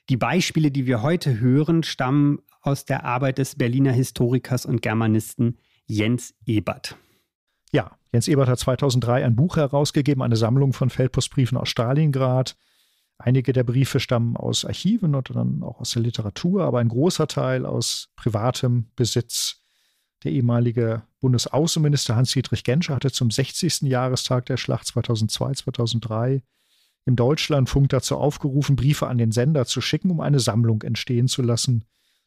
Die 0.09 0.17
Beispiele, 0.17 0.71
die 0.71 0.87
wir 0.87 1.03
heute 1.03 1.41
hören, 1.41 1.83
stammen 1.83 2.41
aus 2.61 2.85
der 2.85 3.05
Arbeit 3.05 3.39
des 3.39 3.57
Berliner 3.57 3.93
Historikers 3.93 4.67
und 4.67 4.83
Germanisten 4.83 5.59
Jens 5.87 6.35
Ebert. 6.45 6.97
Ja, 7.73 7.97
Jens 8.13 8.29
Ebert 8.29 8.49
hat 8.49 8.59
2003 8.59 9.25
ein 9.25 9.35
Buch 9.37 9.57
herausgegeben, 9.57 10.23
eine 10.23 10.37
Sammlung 10.37 10.75
von 10.75 10.91
Feldpostbriefen 10.91 11.57
aus 11.57 11.71
Stalingrad. 11.71 12.57
Einige 13.19 13.53
der 13.53 13.65
Briefe 13.65 14.01
stammen 14.01 14.37
aus 14.37 14.65
Archiven 14.65 15.15
und 15.15 15.35
dann 15.35 15.63
auch 15.63 15.81
aus 15.81 15.93
der 15.93 16.03
Literatur, 16.03 16.65
aber 16.65 16.81
ein 16.81 16.89
großer 16.89 17.29
Teil 17.29 17.65
aus 17.65 18.11
privatem 18.17 18.91
Besitz. 18.97 19.62
Der 20.25 20.33
ehemalige 20.33 21.03
Bundesaußenminister 21.21 22.15
Hans-Dietrich 22.15 22.65
Genscher 22.65 22.95
hatte 22.95 23.11
zum 23.11 23.31
60. 23.31 23.83
Jahrestag 23.83 24.47
der 24.47 24.57
Schlacht 24.57 24.87
2002, 24.87 25.55
2003 25.55 26.43
im 27.05 27.17
Deutschlandfunk 27.17 27.89
dazu 27.89 28.17
aufgerufen, 28.17 28.77
Briefe 28.77 29.09
an 29.09 29.19
den 29.19 29.33
Sender 29.33 29.67
zu 29.67 29.81
schicken, 29.81 30.11
um 30.11 30.21
eine 30.21 30.39
Sammlung 30.39 30.83
entstehen 30.83 31.27
zu 31.27 31.43
lassen, 31.43 31.85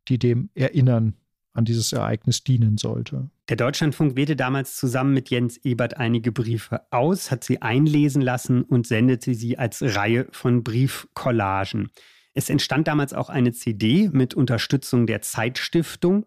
die 0.10 0.20
dem 0.20 0.50
Erinnern 0.54 1.16
an 1.54 1.64
dieses 1.64 1.94
Ereignis 1.94 2.44
dienen 2.44 2.78
sollte. 2.78 3.30
Der 3.48 3.56
Deutschlandfunk 3.56 4.18
wählte 4.18 4.36
damals 4.36 4.76
zusammen 4.76 5.14
mit 5.14 5.30
Jens 5.30 5.58
Ebert 5.64 5.96
einige 5.96 6.34
Briefe 6.34 6.82
aus, 6.92 7.32
hat 7.32 7.46
sie 7.46 7.62
einlesen 7.62 8.22
lassen 8.22 8.64
und 8.64 8.86
sendete 8.88 9.34
sie 9.34 9.58
als 9.58 9.82
Reihe 9.82 10.28
von 10.32 10.64
Briefcollagen. 10.64 11.90
Es 12.34 12.50
entstand 12.50 12.90
damals 12.90 13.14
auch 13.14 13.30
eine 13.30 13.54
CD 13.54 14.10
mit 14.12 14.34
Unterstützung 14.34 15.08
der 15.08 15.22
Zeitstiftung. 15.22 16.26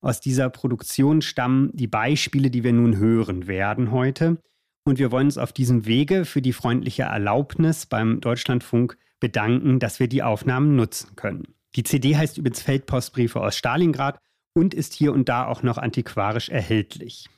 Aus 0.00 0.20
dieser 0.20 0.48
Produktion 0.48 1.22
stammen 1.22 1.70
die 1.74 1.88
Beispiele, 1.88 2.50
die 2.50 2.62
wir 2.64 2.72
nun 2.72 2.98
hören 2.98 3.46
werden 3.46 3.90
heute. 3.90 4.40
Und 4.84 4.98
wir 4.98 5.10
wollen 5.10 5.26
uns 5.26 5.38
auf 5.38 5.52
diesem 5.52 5.86
Wege 5.86 6.24
für 6.24 6.40
die 6.40 6.52
freundliche 6.52 7.02
Erlaubnis 7.02 7.86
beim 7.86 8.20
Deutschlandfunk 8.20 8.96
bedanken, 9.20 9.80
dass 9.80 10.00
wir 10.00 10.08
die 10.08 10.22
Aufnahmen 10.22 10.76
nutzen 10.76 11.16
können. 11.16 11.54
Die 11.74 11.82
CD 11.82 12.16
heißt 12.16 12.38
übrigens 12.38 12.62
Feldpostbriefe 12.62 13.40
aus 13.40 13.56
Stalingrad 13.56 14.18
und 14.54 14.72
ist 14.72 14.94
hier 14.94 15.12
und 15.12 15.28
da 15.28 15.46
auch 15.46 15.62
noch 15.62 15.78
antiquarisch 15.78 16.48
erhältlich. 16.48 17.28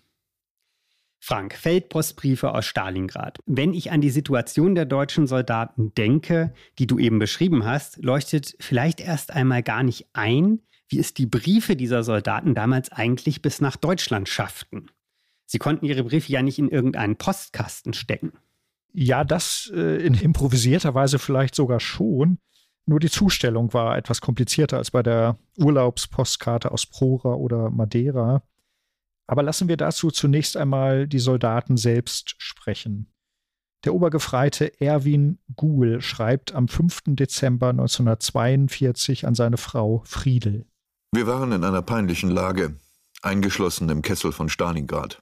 Frank, 1.23 1.55
Feldpostbriefe 1.55 2.55
aus 2.55 2.65
Stalingrad. 2.65 3.39
Wenn 3.45 3.75
ich 3.75 3.91
an 3.91 4.01
die 4.01 4.11
Situation 4.11 4.75
der 4.75 4.87
deutschen 4.87 5.27
Soldaten 5.27 5.93
denke, 5.95 6.55
die 6.79 6.87
du 6.87 6.99
eben 6.99 7.19
beschrieben 7.19 7.65
hast, 7.65 8.03
leuchtet 8.03 8.57
vielleicht 8.59 9.01
erst 9.01 9.31
einmal 9.31 9.63
gar 9.63 9.83
nicht 9.83 10.07
ein, 10.15 10.63
wie 10.91 10.99
es 10.99 11.15
die 11.15 11.27
Briefe 11.27 11.77
dieser 11.77 12.03
Soldaten 12.03 12.55
damals 12.55 12.93
eigentlich 12.93 13.43
bis 13.43 13.61
nach 13.61 13.77
Deutschland 13.77 14.29
schafften. 14.29 14.91
Sie 15.47 15.59
konnten 15.59 15.87
ihre 15.87 16.05
Briefe 16.05 16.31
ja 16.31 16.43
nicht 16.43 16.59
in 16.59 16.69
irgendeinen 16.69 17.17
Postkasten 17.17 17.93
stecken. 17.93 18.33
Ja, 18.93 19.25
das 19.25 19.71
äh, 19.75 20.05
in 20.05 20.15
improvisierter 20.15 20.95
Weise 20.95 21.19
vielleicht 21.19 21.55
sogar 21.55 21.81
schon. 21.81 22.39
Nur 22.87 22.99
die 22.99 23.11
Zustellung 23.11 23.73
war 23.73 23.97
etwas 23.97 24.21
komplizierter 24.21 24.79
als 24.79 24.91
bei 24.91 25.03
der 25.03 25.39
Urlaubspostkarte 25.59 26.73
aus 26.73 26.87
Prora 26.87 27.35
oder 27.35 27.71
Madeira. 27.71 28.43
Aber 29.29 29.45
lassen 29.45 29.69
wir 29.69 29.77
dazu 29.77 30.11
zunächst 30.11 30.57
einmal 30.57 31.07
die 31.07 31.21
Soldaten 31.21 31.77
selbst 31.77 32.35
sprechen. 32.39 33.13
Der 33.85 33.95
Obergefreite 33.95 34.81
Erwin 34.81 35.39
Guhl 35.57 36.01
schreibt 36.01 36.55
am 36.55 36.69
5. 36.69 37.03
Dezember 37.07 37.71
1942 37.71 39.27
an 39.27 39.35
seine 39.35 39.57
Frau 39.57 40.03
Friedel. 40.05 40.67
Wir 41.13 41.27
waren 41.27 41.51
in 41.51 41.65
einer 41.65 41.83
peinlichen 41.83 42.31
Lage, 42.31 42.77
eingeschlossen 43.21 43.89
im 43.89 44.01
Kessel 44.01 44.31
von 44.31 44.49
Stalingrad. 44.49 45.21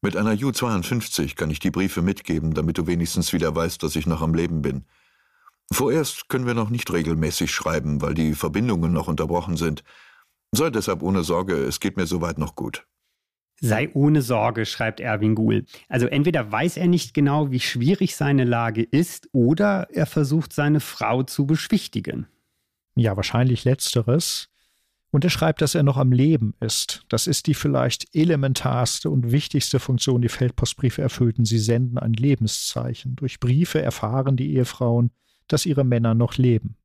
Mit 0.00 0.16
einer 0.16 0.32
Ju-52 0.32 1.36
kann 1.36 1.50
ich 1.50 1.58
die 1.58 1.70
Briefe 1.70 2.00
mitgeben, 2.00 2.54
damit 2.54 2.78
du 2.78 2.86
wenigstens 2.86 3.34
wieder 3.34 3.54
weißt, 3.54 3.82
dass 3.82 3.94
ich 3.94 4.06
noch 4.06 4.22
am 4.22 4.32
Leben 4.34 4.62
bin. 4.62 4.86
Vorerst 5.70 6.30
können 6.30 6.46
wir 6.46 6.54
noch 6.54 6.70
nicht 6.70 6.90
regelmäßig 6.90 7.50
schreiben, 7.50 8.00
weil 8.00 8.14
die 8.14 8.34
Verbindungen 8.34 8.92
noch 8.92 9.06
unterbrochen 9.08 9.58
sind. 9.58 9.84
Sei 10.52 10.70
deshalb 10.70 11.02
ohne 11.02 11.24
Sorge, 11.24 11.56
es 11.56 11.78
geht 11.78 11.98
mir 11.98 12.06
soweit 12.06 12.38
noch 12.38 12.54
gut. 12.54 12.86
Sei 13.60 13.90
ohne 13.92 14.22
Sorge, 14.22 14.64
schreibt 14.64 15.00
Erwin 15.00 15.34
Guhl. 15.34 15.66
Also 15.88 16.06
entweder 16.06 16.50
weiß 16.50 16.78
er 16.78 16.86
nicht 16.86 17.12
genau, 17.12 17.50
wie 17.50 17.60
schwierig 17.60 18.16
seine 18.16 18.44
Lage 18.44 18.82
ist, 18.82 19.28
oder 19.32 19.88
er 19.90 20.06
versucht, 20.06 20.54
seine 20.54 20.80
Frau 20.80 21.22
zu 21.22 21.46
beschwichtigen. 21.46 22.26
Ja, 22.94 23.16
wahrscheinlich 23.16 23.64
letzteres. 23.64 24.48
Und 25.16 25.24
er 25.24 25.30
schreibt, 25.30 25.62
dass 25.62 25.74
er 25.74 25.82
noch 25.82 25.96
am 25.96 26.12
Leben 26.12 26.52
ist. 26.60 27.06
Das 27.08 27.26
ist 27.26 27.46
die 27.46 27.54
vielleicht 27.54 28.14
elementarste 28.14 29.08
und 29.08 29.32
wichtigste 29.32 29.80
Funktion, 29.80 30.20
die 30.20 30.28
Feldpostbriefe 30.28 31.00
erfüllten. 31.00 31.46
Sie 31.46 31.58
senden 31.58 31.96
ein 31.96 32.12
Lebenszeichen. 32.12 33.16
Durch 33.16 33.40
Briefe 33.40 33.80
erfahren 33.80 34.36
die 34.36 34.52
Ehefrauen, 34.52 35.10
dass 35.48 35.64
ihre 35.64 35.84
Männer 35.84 36.12
noch 36.12 36.36
leben. 36.36 36.76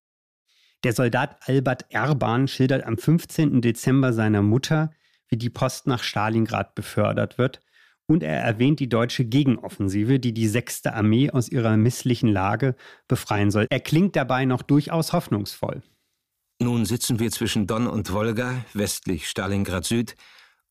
Der 0.85 0.93
Soldat 0.93 1.39
Albert 1.45 1.88
Erban 1.89 2.47
schildert 2.47 2.85
am 2.85 2.97
15. 2.97 3.59
Dezember 3.59 4.13
seiner 4.13 4.41
Mutter, 4.41 4.91
wie 5.27 5.35
die 5.35 5.50
Post 5.50 5.88
nach 5.88 6.01
Stalingrad 6.01 6.73
befördert 6.73 7.38
wird. 7.38 7.59
Und 8.05 8.23
er 8.23 8.39
erwähnt 8.39 8.79
die 8.79 8.88
deutsche 8.88 9.25
Gegenoffensive, 9.25 10.21
die 10.21 10.33
die 10.33 10.47
6. 10.47 10.85
Armee 10.85 11.31
aus 11.31 11.50
ihrer 11.50 11.75
misslichen 11.75 12.29
Lage 12.29 12.75
befreien 13.09 13.51
soll. 13.51 13.67
Er 13.69 13.81
klingt 13.81 14.15
dabei 14.15 14.45
noch 14.45 14.61
durchaus 14.61 15.11
hoffnungsvoll. 15.11 15.83
Nun 16.62 16.86
sitzen 16.86 17.18
wir 17.18 17.32
zwischen 17.32 17.65
Don 17.65 17.88
und 17.88 18.13
Wolga, 18.13 18.63
westlich 18.75 19.27
Stalingrad 19.27 19.84
Süd, 19.84 20.15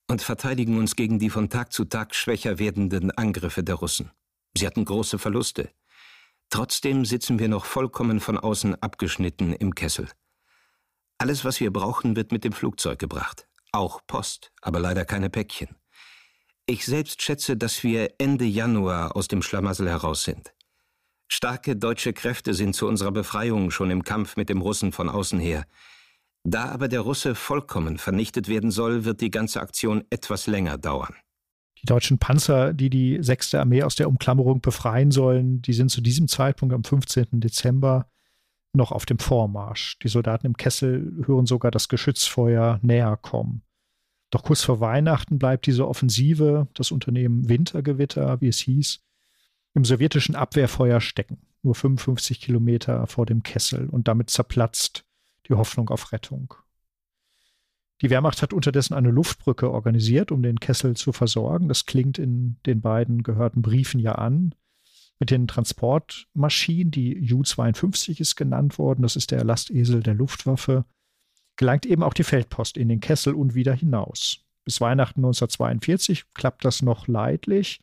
und 0.07 0.23
verteidigen 0.23 0.79
uns 0.79 0.95
gegen 0.95 1.19
die 1.19 1.31
von 1.31 1.51
Tag 1.51 1.73
zu 1.73 1.85
Tag 1.85 2.15
schwächer 2.15 2.61
werdenden 2.61 3.11
Angriffe 3.11 3.65
der 3.65 3.75
Russen. 3.75 4.13
Sie 4.57 4.69
hatten 4.69 4.85
große 4.85 5.19
Verluste. 5.19 5.69
Trotzdem 6.49 7.05
sitzen 7.05 7.41
wir 7.41 7.49
noch 7.49 7.65
vollkommen 7.65 8.21
von 8.21 8.39
außen 8.39 8.81
abgeschnitten 8.81 9.53
im 9.53 9.75
Kessel. 9.75 10.09
Alles, 11.19 11.45
was 11.45 11.59
wir 11.59 11.73
brauchen, 11.73 12.15
wird 12.15 12.31
mit 12.31 12.45
dem 12.45 12.53
Flugzeug 12.53 13.01
gebracht. 13.01 13.49
Auch 13.73 14.01
Post, 14.07 14.53
aber 14.63 14.79
leider 14.79 15.05
keine 15.05 15.29
Päckchen. 15.29 15.75
Ich 16.67 16.87
selbst 16.87 17.21
schätze, 17.21 17.57
dass 17.57 17.83
wir 17.83 18.15
Ende 18.19 18.45
Januar 18.45 19.17
aus 19.17 19.27
dem 19.27 19.43
Schlamassel 19.43 19.89
heraus 19.89 20.23
sind. 20.23 20.55
Starke 21.33 21.77
deutsche 21.77 22.13
Kräfte 22.13 22.55
sind 22.55 22.75
zu 22.75 22.89
unserer 22.89 23.13
Befreiung 23.13 23.71
schon 23.71 23.91
im 23.93 24.03
Kampf 24.03 24.37
mit 24.37 24.49
dem 24.49 24.61
Russen 24.61 24.91
von 24.91 25.09
außen 25.09 25.39
her. 25.39 25.65
Da 26.43 26.65
aber 26.71 26.89
der 26.89 27.01
Russe 27.01 27.37
vollkommen 27.37 27.99
vernichtet 27.99 28.49
werden 28.49 28.73
soll, 28.73 29.05
wird 29.05 29.21
die 29.21 29.31
ganze 29.31 29.61
Aktion 29.61 30.05
etwas 30.11 30.49
länger 30.49 30.77
dauern. 30.77 31.15
Die 31.81 31.87
deutschen 31.87 32.19
Panzer, 32.19 32.75
die 32.75 32.91
die 32.91 33.19
6. 33.23 33.55
Armee 33.55 33.85
aus 33.85 33.95
der 33.95 34.09
Umklammerung 34.09 34.61
befreien 34.61 35.13
sollen, 35.13 35.63
die 35.63 35.73
sind 35.73 35.91
zu 35.91 36.01
diesem 36.01 36.27
Zeitpunkt 36.27 36.75
am 36.75 36.83
15. 36.83 37.29
Dezember 37.41 38.11
noch 38.73 38.91
auf 38.91 39.07
dem 39.07 39.21
Vormarsch. 39.21 39.99
Die 40.01 40.09
Soldaten 40.09 40.47
im 40.47 40.57
Kessel 40.57 41.23
hören 41.27 41.47
sogar 41.47 41.71
das 41.71 41.89
Geschützfeuer 41.89 42.81
näher 42.83 43.17
kommen. 43.17 43.63
Doch 44.31 44.43
kurz 44.43 44.63
vor 44.63 44.81
Weihnachten 44.81 45.39
bleibt 45.39 45.67
diese 45.67 45.87
Offensive, 45.87 46.67
das 46.75 46.91
Unternehmen 46.91 47.49
Wintergewitter, 47.49 48.41
wie 48.41 48.49
es 48.49 48.59
hieß, 48.59 49.01
im 49.75 49.85
sowjetischen 49.85 50.35
Abwehrfeuer 50.35 51.01
stecken, 51.01 51.39
nur 51.63 51.75
55 51.75 52.41
Kilometer 52.41 53.07
vor 53.07 53.27
dem 53.27 53.43
Kessel, 53.43 53.89
und 53.89 54.09
damit 54.09 54.31
zerplatzt 54.31 55.05
die 55.49 55.55
Hoffnung 55.55 55.89
auf 55.91 56.13
Rettung. 56.13 56.55
Die 58.03 58.09
Wehrmacht 58.09 58.41
hat 58.41 58.53
unterdessen 58.53 58.95
eine 58.95 59.11
Luftbrücke 59.11 59.71
organisiert, 59.71 60.33
um 60.33 60.43
den 60.43 60.59
Kessel 60.59 60.97
zu 60.97 61.13
versorgen. 61.13 61.69
Das 61.69 61.85
klingt 61.85 62.19
in 62.19 62.57
den 62.65 62.81
beiden 62.81 63.23
gehörten 63.23 63.61
Briefen 63.61 64.01
ja 64.01 64.13
an 64.13 64.55
mit 65.19 65.31
den 65.31 65.47
Transportmaschinen, 65.47 66.91
die 66.91 67.13
Ju-52 67.13 68.21
ist 68.21 68.37
genannt 68.37 68.79
worden, 68.79 69.03
das 69.03 69.17
ist 69.17 69.31
der 69.31 69.45
Lastesel 69.45 70.03
der 70.03 70.15
Luftwaffe, 70.15 70.87
gelangt 71.57 71.85
eben 71.85 72.03
auch 72.03 72.15
die 72.15 72.25
Feldpost 72.25 72.79
in 72.79 72.89
den 72.89 73.01
Kessel 73.01 73.35
und 73.35 73.55
wieder 73.55 73.75
hinaus. 73.75 74.47
Bis 74.65 74.81
Weihnachten 74.81 75.21
1942 75.21 76.25
klappt 76.33 76.65
das 76.65 76.81
noch 76.81 77.07
leidlich, 77.07 77.83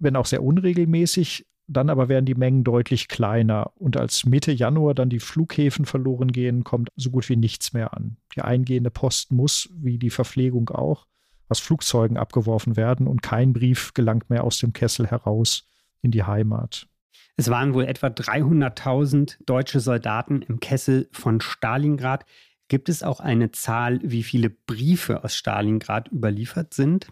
wenn 0.00 0.16
auch 0.16 0.26
sehr 0.26 0.42
unregelmäßig, 0.42 1.46
dann 1.68 1.88
aber 1.88 2.08
werden 2.08 2.26
die 2.26 2.34
Mengen 2.34 2.64
deutlich 2.64 3.06
kleiner 3.06 3.70
und 3.76 3.96
als 3.96 4.24
Mitte 4.26 4.50
Januar 4.50 4.94
dann 4.94 5.08
die 5.08 5.20
Flughäfen 5.20 5.84
verloren 5.84 6.32
gehen, 6.32 6.64
kommt 6.64 6.88
so 6.96 7.10
gut 7.10 7.28
wie 7.28 7.36
nichts 7.36 7.72
mehr 7.72 7.94
an. 7.94 8.16
Die 8.34 8.42
eingehende 8.42 8.90
Post 8.90 9.30
muss, 9.30 9.68
wie 9.72 9.98
die 9.98 10.10
Verpflegung 10.10 10.70
auch, 10.70 11.06
aus 11.48 11.60
Flugzeugen 11.60 12.16
abgeworfen 12.16 12.76
werden 12.76 13.06
und 13.06 13.22
kein 13.22 13.52
Brief 13.52 13.94
gelangt 13.94 14.30
mehr 14.30 14.42
aus 14.42 14.58
dem 14.58 14.72
Kessel 14.72 15.06
heraus 15.06 15.68
in 16.02 16.10
die 16.10 16.24
Heimat. 16.24 16.88
Es 17.36 17.48
waren 17.48 17.72
wohl 17.74 17.84
etwa 17.84 18.08
300.000 18.08 19.38
deutsche 19.46 19.80
Soldaten 19.80 20.42
im 20.42 20.60
Kessel 20.60 21.08
von 21.12 21.40
Stalingrad. 21.40 22.24
Gibt 22.68 22.88
es 22.88 23.02
auch 23.02 23.20
eine 23.20 23.50
Zahl, 23.52 24.00
wie 24.02 24.22
viele 24.22 24.50
Briefe 24.50 25.24
aus 25.24 25.34
Stalingrad 25.36 26.08
überliefert 26.08 26.74
sind? 26.74 27.06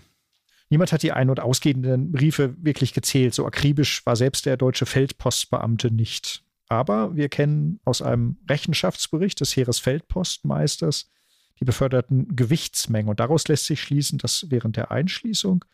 Niemand 0.71 0.93
hat 0.93 1.03
die 1.03 1.13
ein- 1.13 1.31
und 1.31 1.41
ausgehenden 1.41 2.13
Briefe 2.13 2.55
wirklich 2.63 2.93
gezählt. 2.93 3.35
So 3.35 3.47
akribisch 3.47 4.05
war 4.05 4.17
selbst 4.17 4.47
der 4.47 4.57
deutsche 4.57 4.87
Feldpostbeamte 4.87 5.91
nicht. 5.91 6.43
Aber 6.69 7.17
wir 7.17 7.29
kennen 7.31 7.81
aus 7.85 8.03
einem 8.03 8.37
Rechenschaftsbericht 8.49 9.41
des 9.41 9.57
Heeresfeldpostmeisters 9.57 11.11
die 11.61 11.65
beförderten 11.65 12.37
Gewichtsmengen. 12.37 13.09
Und 13.09 13.21
daraus 13.21 13.49
lässt 13.49 13.67
sich 13.67 13.81
schließen, 13.81 14.19
dass 14.19 14.47
während 14.51 14.77
der 14.77 14.91
Einschließung 14.91 15.65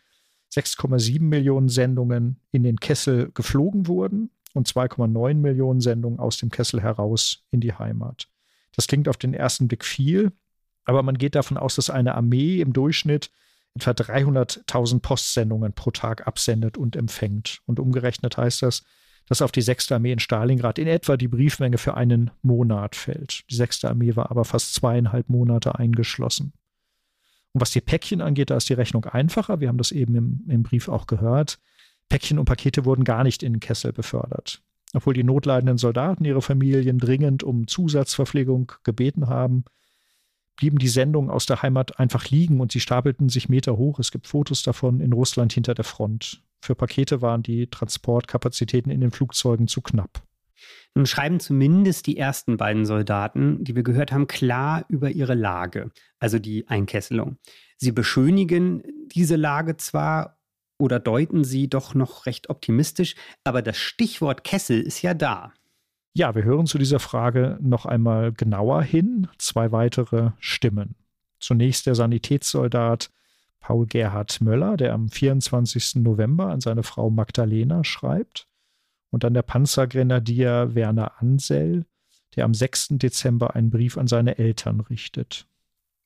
6,7 0.53 1.21
Millionen 1.21 1.69
Sendungen 1.69 2.41
in 2.53 2.63
den 2.63 2.79
Kessel 2.79 3.31
geflogen 3.35 3.89
wurden 3.89 4.31
und 4.55 4.69
2,9 4.69 5.35
Millionen 5.35 5.81
Sendungen 5.81 6.21
aus 6.21 6.39
dem 6.39 6.51
Kessel 6.51 6.81
heraus 6.81 7.45
in 7.51 7.61
die 7.61 7.75
Heimat. 7.75 8.29
Das 8.77 8.87
klingt 8.87 9.09
auf 9.09 9.17
den 9.17 9.35
ersten 9.35 9.67
Blick 9.67 9.85
viel, 9.85 10.33
aber 10.85 11.03
man 11.03 11.19
geht 11.19 11.35
davon 11.35 11.57
aus, 11.57 11.75
dass 11.75 11.91
eine 11.91 12.15
Armee 12.15 12.61
im 12.61 12.73
Durchschnitt 12.73 13.31
etwa 13.75 13.91
300.000 13.91 15.01
Postsendungen 15.01 15.73
pro 15.73 15.91
Tag 15.91 16.27
absendet 16.27 16.79
und 16.79 16.97
empfängt. 16.97 17.61
Und 17.67 17.81
umgerechnet 17.81 18.37
heißt 18.37 18.63
das, 18.63 18.85
dass 19.27 19.43
auf 19.43 19.53
die 19.53 19.63
6. 19.63 19.91
Armee 19.93 20.13
in 20.13 20.19
Stalingrad 20.19 20.79
in 20.79 20.87
etwa 20.87 21.17
die 21.17 21.29
Briefmenge 21.29 21.79
für 21.79 21.95
einen 21.95 22.31
Monat 22.43 22.95
fällt. 22.95 23.45
Die 23.51 23.55
6. 23.55 23.85
Armee 23.85 24.17
war 24.17 24.31
aber 24.31 24.45
fast 24.45 24.75
zweieinhalb 24.75 25.29
Monate 25.29 25.79
eingeschlossen. 25.79 26.53
Und 27.53 27.61
was 27.61 27.71
die 27.71 27.81
Päckchen 27.81 28.21
angeht, 28.21 28.51
da 28.51 28.57
ist 28.57 28.69
die 28.69 28.75
Rechnung 28.75 29.05
einfacher. 29.07 29.61
Wir 29.61 29.69
haben 29.69 29.79
das 29.79 29.93
eben 29.93 30.15
im, 30.15 30.45
im 30.49 30.63
Brief 30.63 30.89
auch 30.89 31.07
gehört. 31.07 31.59
Päckchen 32.09 32.39
und 32.39 32.45
Pakete 32.45 32.85
wurden 32.85 33.05
gar 33.05 33.25
nicht 33.25 33.43
in 33.43 33.55
den 33.55 33.61
Kessel 33.61 33.93
befördert. 33.93 34.63
Obwohl 34.93 35.15
die 35.15 35.25
notleidenden 35.25 35.79
Soldaten 35.79 36.25
ihre 36.25 36.43
Familien 36.43 36.99
dringend 36.99 37.43
um 37.43 37.67
Zusatzverpflegung 37.67 38.73
gebeten 38.85 39.29
haben, 39.29 39.65
blieben 40.57 40.79
die 40.79 40.89
Sendungen 40.89 41.31
aus 41.31 41.47
der 41.47 41.63
Heimat 41.63 41.99
einfach 41.99 42.29
liegen 42.29 42.61
und 42.61 42.73
sie 42.73 42.81
stapelten 42.81 43.29
sich 43.29 43.49
Meter 43.49 43.77
hoch. 43.77 43.99
Es 43.99 44.11
gibt 44.11 44.27
Fotos 44.27 44.63
davon 44.63 45.01
in 45.01 45.13
Russland 45.13 45.53
hinter 45.53 45.75
der 45.75 45.85
Front. 45.85 46.43
Für 46.61 46.75
Pakete 46.75 47.21
waren 47.23 47.43
die 47.43 47.67
Transportkapazitäten 47.67 48.91
in 48.91 49.01
den 49.01 49.11
Flugzeugen 49.11 49.69
zu 49.69 49.83
knapp. 49.83 50.23
Nun 50.95 51.07
schreiben 51.07 51.41
zumindest 51.41 52.07
die 52.07 52.17
ersten 52.17 52.57
beiden 52.57 52.87
Soldaten, 52.87 53.63
die 53.65 53.75
wir 53.75 53.83
gehört 53.83 54.13
haben, 54.13 54.29
klar 54.29 54.85
über 54.89 55.11
ihre 55.11 55.35
Lage, 55.35 55.91
also 56.19 56.39
die 56.39 56.69
Einkesselung. 56.69 57.37
Sie 57.77 57.93
beschönigen 57.93 58.83
diese 59.09 59.37
Lage 59.37 59.77
zwar 59.77 60.39
oder 60.79 61.01
deuten 61.01 61.45
sie 61.45 61.69
doch 61.69 61.95
noch 61.95 62.27
recht 62.27 62.49
optimistisch, 62.49 63.15
aber 63.43 63.63
das 63.63 63.77
Stichwort 63.77 64.45
Kessel 64.45 64.81
ist 64.81 65.03
ja 65.03 65.15
da. 65.15 65.53
Ja, 66.17 66.33
wir 66.37 66.45
hören 66.45 66.67
zu 66.67 66.79
dieser 66.79 67.01
Frage 67.01 67.59
noch 67.61 67.87
einmal 67.87 68.33
genauer 68.33 68.83
hin. 68.83 69.27
Zwei 69.39 69.73
weitere 69.73 70.31
Stimmen. 70.39 70.95
Zunächst 71.41 71.87
der 71.87 71.97
Sanitätssoldat 71.97 73.11
Paul 73.59 73.87
Gerhard 73.87 74.41
Möller, 74.41 74.77
der 74.77 74.93
am 74.93 75.09
24. 75.09 75.97
November 75.97 76.51
an 76.51 76.61
seine 76.61 76.85
Frau 76.85 77.11
Magdalena 77.11 77.83
schreibt 77.83 78.47
und 79.11 79.25
dann 79.25 79.35
der 79.35 79.43
Panzergrenadier 79.43 80.77
Werner 80.77 81.21
Ansell, 81.21 81.85
der 82.37 82.45
am 82.45 82.55
6. 82.55 82.89
Dezember 82.91 83.57
einen 83.57 83.71
Brief 83.71 83.99
an 83.99 84.07
seine 84.07 84.39
Eltern 84.39 84.81
richtet. 84.81 85.49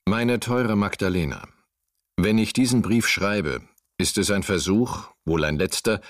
Meine 0.07 0.40
teure 0.40 0.77
Magdalena, 0.77 1.47
wenn 2.16 2.38
ich 2.38 2.55
diesen 2.55 2.81
Brief 2.81 3.09
schreibe, 3.09 3.61
ist 3.99 4.16
es 4.16 4.31
ein 4.31 4.42
Versuch, 4.42 5.11
wohl 5.27 5.44
ein 5.44 5.59
letzter, 5.59 6.01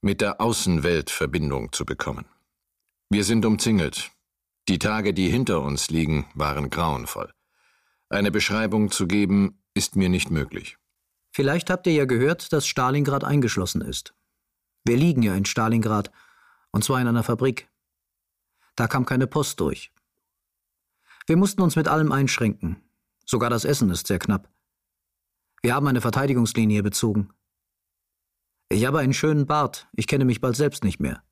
mit 0.00 0.20
der 0.20 0.40
Außenwelt 0.40 1.10
Verbindung 1.10 1.70
zu 1.70 1.84
bekommen. 1.84 2.24
Wir 3.14 3.22
sind 3.22 3.46
umzingelt. 3.46 4.10
Die 4.68 4.80
Tage, 4.80 5.14
die 5.14 5.28
hinter 5.28 5.62
uns 5.62 5.88
liegen, 5.88 6.26
waren 6.34 6.68
grauenvoll. 6.68 7.32
Eine 8.08 8.32
Beschreibung 8.32 8.90
zu 8.90 9.06
geben, 9.06 9.62
ist 9.72 9.94
mir 9.94 10.08
nicht 10.08 10.32
möglich. 10.32 10.78
Vielleicht 11.30 11.70
habt 11.70 11.86
ihr 11.86 11.92
ja 11.92 12.06
gehört, 12.06 12.52
dass 12.52 12.66
Stalingrad 12.66 13.22
eingeschlossen 13.22 13.82
ist. 13.82 14.16
Wir 14.84 14.96
liegen 14.96 15.22
ja 15.22 15.32
in 15.36 15.44
Stalingrad, 15.44 16.10
und 16.72 16.82
zwar 16.82 17.00
in 17.00 17.06
einer 17.06 17.22
Fabrik. 17.22 17.70
Da 18.74 18.88
kam 18.88 19.06
keine 19.06 19.28
Post 19.28 19.60
durch. 19.60 19.92
Wir 21.28 21.36
mussten 21.36 21.62
uns 21.62 21.76
mit 21.76 21.86
allem 21.86 22.10
einschränken. 22.10 22.82
Sogar 23.24 23.48
das 23.48 23.64
Essen 23.64 23.90
ist 23.90 24.08
sehr 24.08 24.18
knapp. 24.18 24.52
Wir 25.62 25.76
haben 25.76 25.86
eine 25.86 26.00
Verteidigungslinie 26.00 26.82
bezogen. 26.82 27.32
Ich 28.70 28.84
habe 28.84 28.98
einen 28.98 29.14
schönen 29.14 29.46
Bart, 29.46 29.86
ich 29.92 30.08
kenne 30.08 30.24
mich 30.24 30.40
bald 30.40 30.56
selbst 30.56 30.82
nicht 30.82 30.98
mehr. 30.98 31.22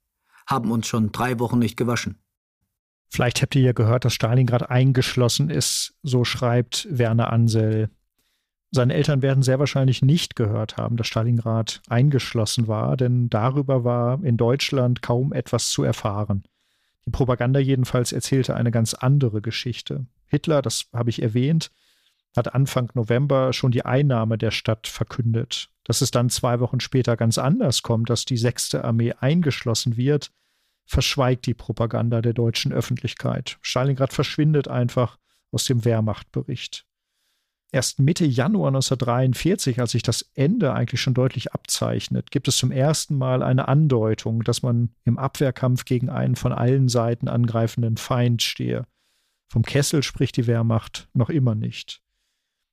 Haben 0.46 0.70
uns 0.70 0.86
schon 0.86 1.12
drei 1.12 1.38
Wochen 1.38 1.58
nicht 1.58 1.76
gewaschen. 1.76 2.18
Vielleicht 3.08 3.42
habt 3.42 3.54
ihr 3.54 3.62
ja 3.62 3.72
gehört, 3.72 4.04
dass 4.04 4.14
Stalingrad 4.14 4.70
eingeschlossen 4.70 5.50
ist, 5.50 5.94
so 6.02 6.24
schreibt 6.24 6.88
Werner 6.90 7.30
Ansel. 7.30 7.90
Seine 8.70 8.94
Eltern 8.94 9.20
werden 9.20 9.42
sehr 9.42 9.58
wahrscheinlich 9.58 10.00
nicht 10.00 10.34
gehört 10.34 10.78
haben, 10.78 10.96
dass 10.96 11.08
Stalingrad 11.08 11.82
eingeschlossen 11.88 12.68
war, 12.68 12.96
denn 12.96 13.28
darüber 13.28 13.84
war 13.84 14.24
in 14.24 14.38
Deutschland 14.38 15.02
kaum 15.02 15.34
etwas 15.34 15.68
zu 15.68 15.82
erfahren. 15.82 16.44
Die 17.04 17.10
Propaganda 17.10 17.60
jedenfalls 17.60 18.12
erzählte 18.12 18.54
eine 18.54 18.70
ganz 18.70 18.94
andere 18.94 19.42
Geschichte. 19.42 20.06
Hitler, 20.26 20.62
das 20.62 20.86
habe 20.94 21.10
ich 21.10 21.20
erwähnt, 21.20 21.70
hat 22.36 22.54
Anfang 22.54 22.90
November 22.94 23.52
schon 23.52 23.72
die 23.72 23.84
Einnahme 23.84 24.38
der 24.38 24.50
Stadt 24.50 24.86
verkündet. 24.86 25.70
Dass 25.84 26.00
es 26.00 26.10
dann 26.10 26.30
zwei 26.30 26.60
Wochen 26.60 26.80
später 26.80 27.16
ganz 27.16 27.38
anders 27.38 27.82
kommt, 27.82 28.08
dass 28.08 28.24
die 28.24 28.36
sechste 28.36 28.84
Armee 28.84 29.12
eingeschlossen 29.12 29.96
wird, 29.96 30.30
verschweigt 30.86 31.46
die 31.46 31.54
Propaganda 31.54 32.22
der 32.22 32.32
deutschen 32.32 32.72
Öffentlichkeit. 32.72 33.58
Stalingrad 33.62 34.12
verschwindet 34.12 34.68
einfach 34.68 35.18
aus 35.50 35.64
dem 35.64 35.84
Wehrmachtbericht. 35.84 36.86
Erst 37.74 37.98
Mitte 37.98 38.26
Januar 38.26 38.68
1943, 38.68 39.80
als 39.80 39.92
sich 39.92 40.02
das 40.02 40.30
Ende 40.34 40.74
eigentlich 40.74 41.00
schon 41.00 41.14
deutlich 41.14 41.54
abzeichnet, 41.54 42.30
gibt 42.30 42.46
es 42.46 42.58
zum 42.58 42.70
ersten 42.70 43.16
Mal 43.16 43.42
eine 43.42 43.66
Andeutung, 43.66 44.42
dass 44.44 44.62
man 44.62 44.90
im 45.04 45.18
Abwehrkampf 45.18 45.86
gegen 45.86 46.10
einen 46.10 46.36
von 46.36 46.52
allen 46.52 46.90
Seiten 46.90 47.28
angreifenden 47.28 47.96
Feind 47.96 48.42
stehe. 48.42 48.86
Vom 49.50 49.62
Kessel 49.62 50.02
spricht 50.02 50.36
die 50.36 50.46
Wehrmacht 50.46 51.08
noch 51.14 51.30
immer 51.30 51.54
nicht. 51.54 52.01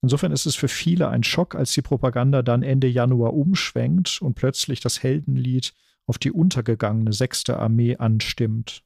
Insofern 0.01 0.31
ist 0.31 0.45
es 0.45 0.55
für 0.55 0.67
viele 0.67 1.09
ein 1.09 1.23
Schock, 1.23 1.55
als 1.55 1.73
die 1.73 1.81
Propaganda 1.81 2.41
dann 2.41 2.63
Ende 2.63 2.87
Januar 2.87 3.33
umschwenkt 3.33 4.21
und 4.21 4.35
plötzlich 4.35 4.79
das 4.79 5.03
Heldenlied 5.03 5.73
auf 6.05 6.17
die 6.17 6.31
untergegangene 6.31 7.13
sechste 7.13 7.59
Armee 7.59 7.97
anstimmt. 7.97 8.83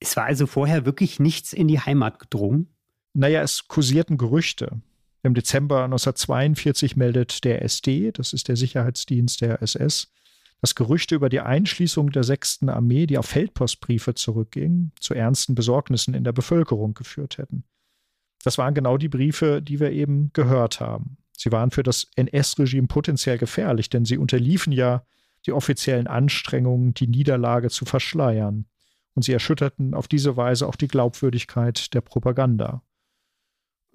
Es 0.00 0.16
war 0.16 0.24
also 0.24 0.46
vorher 0.46 0.84
wirklich 0.84 1.20
nichts 1.20 1.52
in 1.52 1.68
die 1.68 1.80
Heimat 1.80 2.18
gedrungen? 2.18 2.68
Naja, 3.14 3.42
es 3.42 3.66
kursierten 3.68 4.18
Gerüchte. 4.18 4.80
Im 5.22 5.34
Dezember 5.34 5.84
1942 5.84 6.96
meldet 6.96 7.44
der 7.44 7.62
SD, 7.62 8.12
das 8.12 8.32
ist 8.32 8.48
der 8.48 8.56
Sicherheitsdienst 8.56 9.40
der 9.40 9.62
SS, 9.62 10.12
dass 10.60 10.74
Gerüchte 10.74 11.14
über 11.14 11.28
die 11.28 11.40
Einschließung 11.40 12.10
der 12.10 12.24
6. 12.24 12.68
Armee, 12.68 13.06
die 13.06 13.18
auf 13.18 13.26
Feldpostbriefe 13.26 14.14
zurückgingen, 14.14 14.92
zu 15.00 15.14
ernsten 15.14 15.54
Besorgnissen 15.54 16.14
in 16.14 16.24
der 16.24 16.32
Bevölkerung 16.32 16.94
geführt 16.94 17.38
hätten. 17.38 17.64
Das 18.46 18.58
waren 18.58 18.74
genau 18.74 18.96
die 18.96 19.08
Briefe, 19.08 19.60
die 19.60 19.80
wir 19.80 19.90
eben 19.90 20.30
gehört 20.32 20.78
haben. 20.80 21.18
Sie 21.32 21.50
waren 21.50 21.70
für 21.70 21.82
das 21.82 22.10
NS-Regime 22.14 22.86
potenziell 22.86 23.38
gefährlich, 23.38 23.90
denn 23.90 24.04
sie 24.04 24.18
unterliefen 24.18 24.72
ja 24.72 25.04
die 25.44 25.52
offiziellen 25.52 26.06
Anstrengungen, 26.06 26.94
die 26.94 27.08
Niederlage 27.08 27.70
zu 27.70 27.84
verschleiern. 27.84 28.66
Und 29.14 29.24
sie 29.24 29.32
erschütterten 29.32 29.94
auf 29.94 30.08
diese 30.08 30.36
Weise 30.36 30.66
auch 30.66 30.76
die 30.76 30.88
Glaubwürdigkeit 30.88 31.92
der 31.92 32.00
Propaganda 32.00 32.82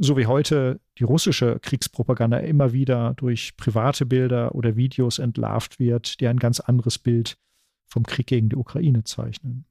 so 0.03 0.17
wie 0.17 0.25
heute 0.25 0.81
die 0.97 1.03
russische 1.03 1.59
Kriegspropaganda 1.59 2.37
immer 2.39 2.73
wieder 2.73 3.13
durch 3.17 3.55
private 3.55 4.07
Bilder 4.07 4.55
oder 4.55 4.75
Videos 4.75 5.19
entlarvt 5.19 5.79
wird, 5.79 6.19
die 6.19 6.27
ein 6.27 6.39
ganz 6.39 6.59
anderes 6.59 6.97
Bild 6.97 7.37
vom 7.85 8.03
Krieg 8.03 8.25
gegen 8.25 8.49
die 8.49 8.55
Ukraine 8.55 9.03
zeichnen. 9.03 9.65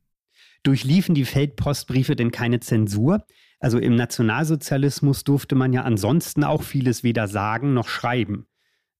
Durchliefen 0.62 1.16
die 1.16 1.24
Feldpostbriefe 1.24 2.14
denn 2.14 2.30
keine 2.30 2.60
Zensur? 2.60 3.24
Also 3.60 3.78
im 3.78 3.94
Nationalsozialismus 3.94 5.22
durfte 5.22 5.54
man 5.54 5.72
ja 5.72 5.82
ansonsten 5.82 6.44
auch 6.44 6.62
vieles 6.62 7.04
weder 7.04 7.28
sagen 7.28 7.74
noch 7.74 7.88
schreiben. 7.88 8.46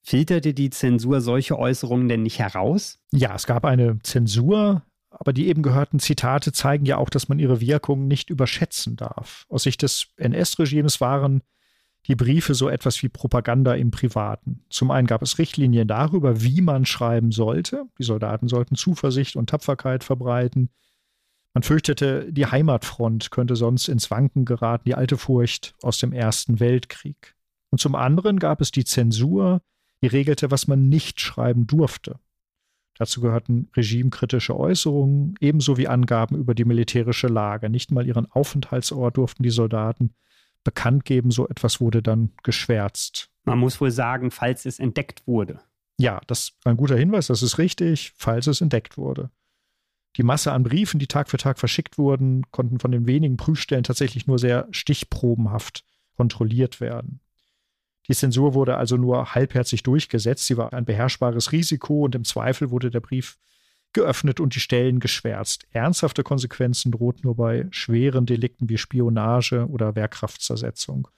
Filterte 0.02 0.54
die 0.54 0.70
Zensur 0.70 1.20
solche 1.20 1.58
Äußerungen 1.58 2.08
denn 2.08 2.22
nicht 2.22 2.38
heraus? 2.38 2.98
Ja, 3.10 3.34
es 3.34 3.46
gab 3.46 3.64
eine 3.64 3.98
Zensur, 4.02 4.82
aber 5.10 5.32
die 5.32 5.48
eben 5.48 5.62
gehörten 5.62 5.98
Zitate 5.98 6.52
zeigen 6.52 6.84
ja 6.84 6.98
auch, 6.98 7.10
dass 7.10 7.28
man 7.28 7.38
ihre 7.38 7.60
Wirkung 7.60 8.06
nicht 8.06 8.30
überschätzen 8.30 8.96
darf. 8.96 9.46
Aus 9.48 9.64
Sicht 9.64 9.82
des 9.82 10.08
NS-Regimes 10.16 11.00
waren 11.00 11.42
die 12.06 12.14
Briefe 12.14 12.54
so 12.54 12.68
etwas 12.68 13.02
wie 13.02 13.08
Propaganda 13.08 13.74
im 13.74 13.90
Privaten. 13.90 14.64
Zum 14.70 14.90
einen 14.90 15.06
gab 15.06 15.22
es 15.22 15.38
Richtlinien 15.38 15.88
darüber, 15.88 16.42
wie 16.42 16.62
man 16.62 16.86
schreiben 16.86 17.30
sollte. 17.30 17.84
Die 17.98 18.04
Soldaten 18.04 18.48
sollten 18.48 18.74
Zuversicht 18.74 19.36
und 19.36 19.50
Tapferkeit 19.50 20.02
verbreiten. 20.02 20.70
Man 21.54 21.62
fürchtete, 21.62 22.32
die 22.32 22.46
Heimatfront 22.46 23.30
könnte 23.30 23.56
sonst 23.56 23.88
ins 23.88 24.10
Wanken 24.10 24.44
geraten, 24.44 24.84
die 24.86 24.94
alte 24.94 25.16
Furcht 25.16 25.74
aus 25.82 25.98
dem 25.98 26.12
Ersten 26.12 26.60
Weltkrieg. 26.60 27.34
Und 27.70 27.78
zum 27.78 27.94
anderen 27.94 28.38
gab 28.38 28.60
es 28.60 28.70
die 28.70 28.84
Zensur, 28.84 29.62
die 30.02 30.06
regelte, 30.06 30.50
was 30.50 30.68
man 30.68 30.88
nicht 30.88 31.20
schreiben 31.20 31.66
durfte. 31.66 32.18
Dazu 32.98 33.20
gehörten 33.20 33.70
regimekritische 33.74 34.56
Äußerungen, 34.56 35.34
ebenso 35.40 35.76
wie 35.76 35.88
Angaben 35.88 36.36
über 36.36 36.54
die 36.54 36.66
militärische 36.66 37.28
Lage. 37.28 37.70
Nicht 37.70 37.90
mal 37.90 38.06
ihren 38.06 38.30
Aufenthaltsort 38.30 39.16
durften 39.16 39.42
die 39.42 39.50
Soldaten 39.50 40.14
bekannt 40.64 41.04
geben. 41.04 41.30
So 41.30 41.48
etwas 41.48 41.80
wurde 41.80 42.02
dann 42.02 42.32
geschwärzt. 42.42 43.30
Man 43.44 43.58
muss 43.58 43.80
wohl 43.80 43.90
sagen, 43.90 44.30
falls 44.30 44.66
es 44.66 44.78
entdeckt 44.78 45.26
wurde. 45.26 45.60
Ja, 45.98 46.20
das 46.26 46.40
ist 46.40 46.66
ein 46.66 46.76
guter 46.76 46.96
Hinweis, 46.96 47.28
das 47.28 47.42
ist 47.42 47.58
richtig, 47.58 48.12
falls 48.16 48.46
es 48.46 48.60
entdeckt 48.60 48.96
wurde. 48.96 49.30
Die 50.16 50.22
Masse 50.22 50.52
an 50.52 50.64
Briefen, 50.64 50.98
die 50.98 51.06
Tag 51.06 51.30
für 51.30 51.36
Tag 51.36 51.58
verschickt 51.58 51.96
wurden, 51.98 52.50
konnten 52.50 52.80
von 52.80 52.90
den 52.90 53.06
wenigen 53.06 53.36
Prüfstellen 53.36 53.84
tatsächlich 53.84 54.26
nur 54.26 54.38
sehr 54.38 54.66
stichprobenhaft 54.70 55.84
kontrolliert 56.16 56.80
werden. 56.80 57.20
Die 58.08 58.14
Zensur 58.14 58.54
wurde 58.54 58.76
also 58.76 58.96
nur 58.96 59.34
halbherzig 59.34 59.84
durchgesetzt. 59.84 60.46
Sie 60.46 60.56
war 60.56 60.72
ein 60.72 60.84
beherrschbares 60.84 61.52
Risiko 61.52 62.04
und 62.04 62.14
im 62.14 62.24
Zweifel 62.24 62.70
wurde 62.70 62.90
der 62.90 63.00
Brief 63.00 63.38
geöffnet 63.92 64.40
und 64.40 64.54
die 64.54 64.60
Stellen 64.60 65.00
geschwärzt. 65.00 65.66
Ernsthafte 65.70 66.22
Konsequenzen 66.22 66.92
drohten 66.92 67.22
nur 67.24 67.36
bei 67.36 67.66
schweren 67.70 68.26
Delikten 68.26 68.68
wie 68.68 68.78
Spionage 68.78 69.66
oder 69.68 69.94
Wehrkraftzersetzung. 69.94 71.08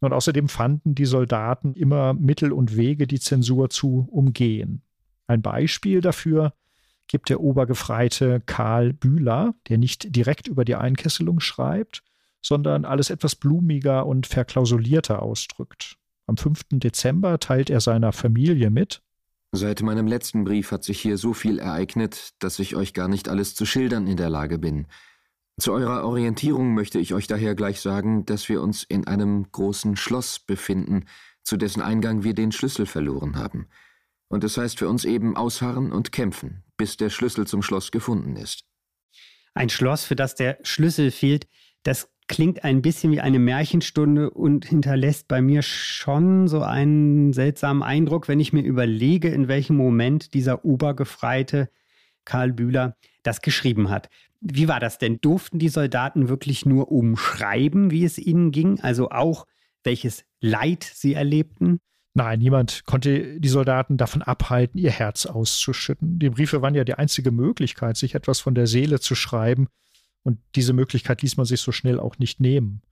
Und 0.00 0.12
außerdem 0.12 0.48
fanden 0.48 0.94
die 0.94 1.04
Soldaten 1.04 1.74
immer 1.74 2.12
Mittel 2.14 2.52
und 2.52 2.76
Wege, 2.76 3.06
die 3.06 3.20
Zensur 3.20 3.70
zu 3.70 4.08
umgehen. 4.10 4.82
Ein 5.26 5.42
Beispiel 5.42 6.00
dafür 6.00 6.54
gibt 7.12 7.28
der 7.28 7.40
Obergefreite 7.40 8.42
Karl 8.46 8.94
Bühler, 8.94 9.54
der 9.68 9.76
nicht 9.76 10.16
direkt 10.16 10.48
über 10.48 10.64
die 10.64 10.76
Einkesselung 10.76 11.40
schreibt, 11.40 12.02
sondern 12.40 12.86
alles 12.86 13.10
etwas 13.10 13.36
blumiger 13.36 14.06
und 14.06 14.26
verklausulierter 14.26 15.22
ausdrückt. 15.22 15.98
Am 16.26 16.38
5. 16.38 16.62
Dezember 16.72 17.38
teilt 17.38 17.68
er 17.68 17.80
seiner 17.80 18.12
Familie 18.12 18.70
mit. 18.70 19.02
Seit 19.52 19.82
meinem 19.82 20.06
letzten 20.06 20.44
Brief 20.44 20.72
hat 20.72 20.84
sich 20.84 21.00
hier 21.00 21.18
so 21.18 21.34
viel 21.34 21.58
ereignet, 21.58 22.30
dass 22.38 22.58
ich 22.58 22.76
euch 22.76 22.94
gar 22.94 23.08
nicht 23.08 23.28
alles 23.28 23.54
zu 23.54 23.66
schildern 23.66 24.06
in 24.06 24.16
der 24.16 24.30
Lage 24.30 24.58
bin. 24.58 24.86
Zu 25.60 25.74
eurer 25.74 26.04
Orientierung 26.04 26.72
möchte 26.72 26.98
ich 26.98 27.12
euch 27.12 27.26
daher 27.26 27.54
gleich 27.54 27.82
sagen, 27.82 28.24
dass 28.24 28.48
wir 28.48 28.62
uns 28.62 28.84
in 28.84 29.06
einem 29.06 29.52
großen 29.52 29.96
Schloss 29.96 30.38
befinden, 30.38 31.04
zu 31.42 31.58
dessen 31.58 31.82
Eingang 31.82 32.24
wir 32.24 32.32
den 32.32 32.52
Schlüssel 32.52 32.86
verloren 32.86 33.36
haben. 33.36 33.66
Und 34.28 34.44
das 34.44 34.56
heißt 34.56 34.78
für 34.78 34.88
uns 34.88 35.04
eben 35.04 35.36
ausharren 35.36 35.92
und 35.92 36.10
kämpfen, 36.10 36.64
bis 36.82 36.96
der 36.96 37.10
Schlüssel 37.10 37.46
zum 37.46 37.62
Schloss 37.62 37.92
gefunden 37.92 38.34
ist. 38.34 38.64
Ein 39.54 39.68
Schloss, 39.68 40.04
für 40.04 40.16
das 40.16 40.34
der 40.34 40.58
Schlüssel 40.64 41.12
fehlt, 41.12 41.46
das 41.84 42.08
klingt 42.26 42.64
ein 42.64 42.82
bisschen 42.82 43.12
wie 43.12 43.20
eine 43.20 43.38
Märchenstunde 43.38 44.30
und 44.30 44.64
hinterlässt 44.64 45.28
bei 45.28 45.40
mir 45.40 45.62
schon 45.62 46.48
so 46.48 46.62
einen 46.62 47.32
seltsamen 47.32 47.84
Eindruck, 47.84 48.26
wenn 48.26 48.40
ich 48.40 48.52
mir 48.52 48.64
überlege, 48.64 49.28
in 49.28 49.46
welchem 49.46 49.76
Moment 49.76 50.34
dieser 50.34 50.64
Obergefreite 50.64 51.70
Karl 52.24 52.52
Bühler 52.52 52.96
das 53.22 53.42
geschrieben 53.42 53.88
hat. 53.88 54.08
Wie 54.40 54.66
war 54.66 54.80
das 54.80 54.98
denn? 54.98 55.20
Durften 55.20 55.60
die 55.60 55.68
Soldaten 55.68 56.28
wirklich 56.28 56.66
nur 56.66 56.90
umschreiben, 56.90 57.92
wie 57.92 58.04
es 58.04 58.18
ihnen 58.18 58.50
ging? 58.50 58.80
Also 58.80 59.10
auch 59.10 59.46
welches 59.84 60.24
Leid 60.40 60.82
sie 60.82 61.14
erlebten? 61.14 61.78
Nein, 62.14 62.40
niemand 62.40 62.84
konnte 62.84 63.40
die 63.40 63.48
Soldaten 63.48 63.96
davon 63.96 64.22
abhalten, 64.22 64.78
ihr 64.78 64.90
Herz 64.90 65.24
auszuschütten. 65.24 66.18
Die 66.18 66.28
Briefe 66.28 66.60
waren 66.60 66.74
ja 66.74 66.84
die 66.84 66.94
einzige 66.94 67.30
Möglichkeit, 67.30 67.96
sich 67.96 68.14
etwas 68.14 68.40
von 68.40 68.54
der 68.54 68.66
Seele 68.66 69.00
zu 69.00 69.14
schreiben, 69.14 69.68
und 70.24 70.38
diese 70.54 70.72
Möglichkeit 70.72 71.22
ließ 71.22 71.36
man 71.36 71.46
sich 71.46 71.60
so 71.60 71.72
schnell 71.72 71.98
auch 71.98 72.18
nicht 72.18 72.40
nehmen. 72.40 72.82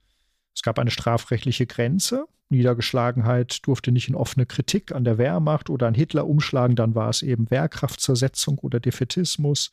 Es 0.55 0.63
gab 0.63 0.79
eine 0.79 0.91
strafrechtliche 0.91 1.67
Grenze. 1.67 2.27
Niedergeschlagenheit 2.49 3.65
durfte 3.67 3.93
nicht 3.93 4.09
in 4.09 4.17
offene 4.17 4.47
Kritik 4.47 4.93
an 4.93 5.05
der 5.05 5.19
Wehrmacht 5.19 5.71
oder 5.71 5.87
an 5.87 5.95
Hitler 5.95 6.27
umschlagen, 6.27 6.75
dann 6.75 6.97
war 6.97 7.09
es 7.09 7.23
eben 7.23 7.49
Wehrkraftzersetzung 7.51 8.59
oder 8.59 8.81
Defetismus. 8.81 9.73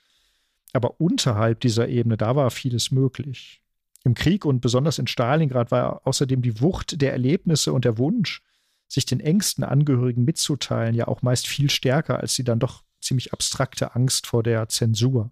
Aber 0.74 1.02
unterhalb 1.02 1.62
dieser 1.62 1.88
Ebene, 1.88 2.18
da 2.18 2.36
war 2.36 2.52
vieles 2.52 2.92
möglich. 2.92 3.64
Im 4.04 4.14
Krieg 4.14 4.46
und 4.46 4.62
besonders 4.62 5.00
in 5.00 5.08
Stalingrad 5.08 5.72
war 5.72 6.06
außerdem 6.06 6.44
die 6.44 6.62
Wucht 6.62 7.02
der 7.02 7.14
Erlebnisse 7.14 7.74
und 7.74 7.84
der 7.84 7.98
Wunsch, 7.98 8.44
sich 8.88 9.06
den 9.06 9.20
engsten 9.20 9.64
Angehörigen 9.64 10.24
mitzuteilen, 10.24 10.96
ja 10.96 11.08
auch 11.08 11.22
meist 11.22 11.48
viel 11.48 11.70
stärker 11.70 12.20
als 12.20 12.36
die 12.36 12.44
dann 12.44 12.60
doch 12.60 12.84
ziemlich 13.02 13.34
abstrakte 13.34 13.96
Angst 13.96 14.28
vor 14.28 14.44
der 14.44 14.70
Zensur. 14.70 15.32